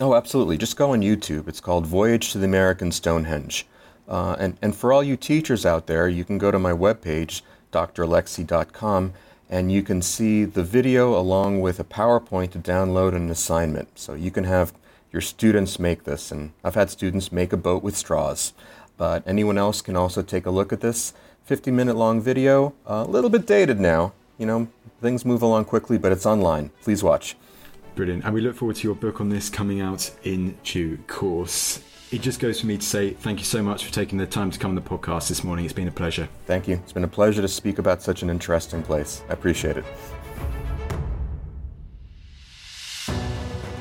Oh, 0.00 0.14
absolutely. 0.14 0.56
Just 0.56 0.76
go 0.76 0.92
on 0.92 1.02
YouTube. 1.02 1.46
It's 1.46 1.60
called 1.60 1.84
Voyage 1.84 2.32
to 2.32 2.38
the 2.38 2.46
American 2.46 2.90
Stonehenge. 2.90 3.66
Uh, 4.10 4.34
and, 4.40 4.58
and 4.60 4.74
for 4.74 4.92
all 4.92 5.04
you 5.04 5.16
teachers 5.16 5.64
out 5.64 5.86
there, 5.86 6.08
you 6.08 6.24
can 6.24 6.36
go 6.36 6.50
to 6.50 6.58
my 6.58 6.72
webpage, 6.72 7.42
dralexei.com, 7.72 9.12
and 9.48 9.70
you 9.70 9.82
can 9.82 10.02
see 10.02 10.44
the 10.44 10.64
video 10.64 11.16
along 11.16 11.60
with 11.60 11.78
a 11.78 11.84
PowerPoint 11.84 12.50
to 12.50 12.58
download 12.58 13.14
an 13.14 13.30
assignment. 13.30 13.98
So 13.98 14.14
you 14.14 14.32
can 14.32 14.44
have 14.44 14.72
your 15.12 15.22
students 15.22 15.78
make 15.78 16.04
this. 16.04 16.32
And 16.32 16.52
I've 16.64 16.74
had 16.74 16.90
students 16.90 17.30
make 17.30 17.52
a 17.52 17.56
boat 17.56 17.84
with 17.84 17.96
straws. 17.96 18.52
But 18.96 19.22
anyone 19.26 19.56
else 19.56 19.80
can 19.80 19.96
also 19.96 20.22
take 20.22 20.44
a 20.44 20.50
look 20.50 20.72
at 20.72 20.80
this 20.80 21.14
50 21.44 21.70
minute 21.70 21.96
long 21.96 22.20
video. 22.20 22.74
A 22.86 23.04
little 23.04 23.30
bit 23.30 23.46
dated 23.46 23.80
now. 23.80 24.12
You 24.38 24.46
know, 24.46 24.68
things 25.00 25.24
move 25.24 25.42
along 25.42 25.66
quickly, 25.66 25.98
but 25.98 26.12
it's 26.12 26.26
online. 26.26 26.70
Please 26.82 27.02
watch. 27.02 27.36
Brilliant. 27.94 28.24
And 28.24 28.34
we 28.34 28.40
look 28.40 28.56
forward 28.56 28.76
to 28.76 28.88
your 28.88 28.96
book 28.96 29.20
on 29.20 29.28
this 29.28 29.48
coming 29.48 29.80
out 29.80 30.10
in 30.22 30.56
due 30.62 30.98
course 31.06 31.80
it 32.12 32.20
just 32.20 32.40
goes 32.40 32.60
for 32.60 32.66
me 32.66 32.76
to 32.76 32.84
say 32.84 33.10
thank 33.10 33.38
you 33.38 33.44
so 33.44 33.62
much 33.62 33.84
for 33.84 33.92
taking 33.92 34.18
the 34.18 34.26
time 34.26 34.50
to 34.50 34.58
come 34.58 34.70
on 34.70 34.74
the 34.74 34.80
podcast 34.80 35.28
this 35.28 35.44
morning. 35.44 35.64
It's 35.64 35.74
been 35.74 35.86
a 35.86 35.92
pleasure. 35.92 36.28
Thank 36.46 36.66
you. 36.66 36.74
It's 36.76 36.92
been 36.92 37.04
a 37.04 37.08
pleasure 37.08 37.40
to 37.40 37.48
speak 37.48 37.78
about 37.78 38.02
such 38.02 38.22
an 38.22 38.30
interesting 38.30 38.82
place. 38.82 39.22
I 39.28 39.34
appreciate 39.34 39.76
it. 39.76 39.84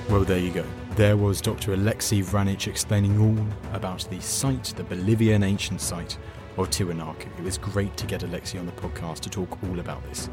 Well, 0.10 0.24
there 0.24 0.40
you 0.40 0.52
go. 0.52 0.66
There 0.92 1.18
was 1.18 1.42
Dr. 1.42 1.74
Alexei 1.74 2.20
Vranich 2.20 2.68
explaining 2.68 3.20
all 3.20 3.76
about 3.76 4.08
the 4.10 4.20
site, 4.20 4.74
the 4.76 4.84
Bolivian 4.84 5.44
ancient 5.44 5.82
site 5.82 6.18
of 6.58 6.70
Tiwanaku. 6.70 7.28
It 7.40 7.44
was 7.44 7.58
great 7.58 7.96
to 7.98 8.06
get 8.06 8.22
Alexei 8.24 8.60
on 8.60 8.66
the 8.66 8.72
podcast 8.74 9.22
to 9.22 9.30
talk 9.30 9.58
all 9.64 9.80
about 9.80 10.04
this. 10.10 10.30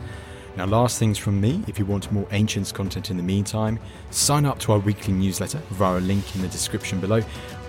Now, 0.56 0.64
last 0.64 0.98
things 0.98 1.18
from 1.18 1.38
me 1.38 1.62
if 1.66 1.78
you 1.78 1.84
want 1.84 2.10
more 2.10 2.26
Ancients 2.30 2.72
content 2.72 3.10
in 3.10 3.18
the 3.18 3.22
meantime, 3.22 3.78
sign 4.10 4.46
up 4.46 4.58
to 4.60 4.72
our 4.72 4.78
weekly 4.78 5.12
newsletter 5.12 5.58
via 5.68 5.98
a 5.98 6.00
link 6.00 6.34
in 6.34 6.40
the 6.40 6.48
description 6.48 6.98
below. 6.98 7.20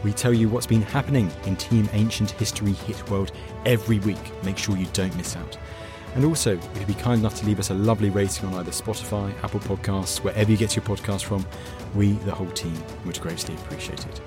We 0.04 0.14
tell 0.14 0.34
you 0.34 0.48
what's 0.48 0.68
been 0.68 0.82
happening 0.84 1.32
in 1.46 1.56
Team 1.56 1.90
Ancient 1.94 2.32
History 2.32 2.74
Hit 2.74 3.10
World 3.10 3.32
every 3.66 4.00
week. 4.00 4.44
Make 4.44 4.58
sure 4.58 4.78
you 4.78 4.88
don't 4.94 5.16
miss 5.18 5.36
out. 5.36 5.58
And 6.16 6.26
also, 6.26 6.54
if 6.58 6.78
you'd 6.78 6.88
be 6.88 6.94
kind 6.94 7.20
enough 7.20 7.36
to 7.40 7.46
leave 7.46 7.60
us 7.60 7.70
a 7.70 7.74
lovely 7.74 8.10
rating 8.10 8.48
on 8.48 8.56
either 8.56 8.72
Spotify, 8.72 9.32
Apple 9.44 9.60
Podcasts, 9.60 10.24
wherever 10.24 10.50
you 10.50 10.58
get 10.58 10.76
your 10.76 10.84
podcast 10.84 11.24
from, 11.24 11.46
we, 11.96 12.14
the 12.14 12.34
whole 12.34 12.50
team, 12.52 12.74
would 13.06 13.20
greatly 13.20 13.56
appreciate 13.56 14.06
it. 14.06 14.22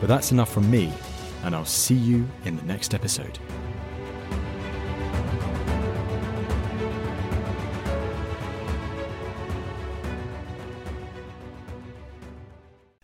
But 0.00 0.08
that's 0.08 0.32
enough 0.32 0.52
from 0.52 0.70
me, 0.70 0.92
and 1.44 1.54
I'll 1.54 1.64
see 1.64 1.94
you 1.94 2.28
in 2.44 2.56
the 2.56 2.64
next 2.64 2.92
episode. 2.92 3.38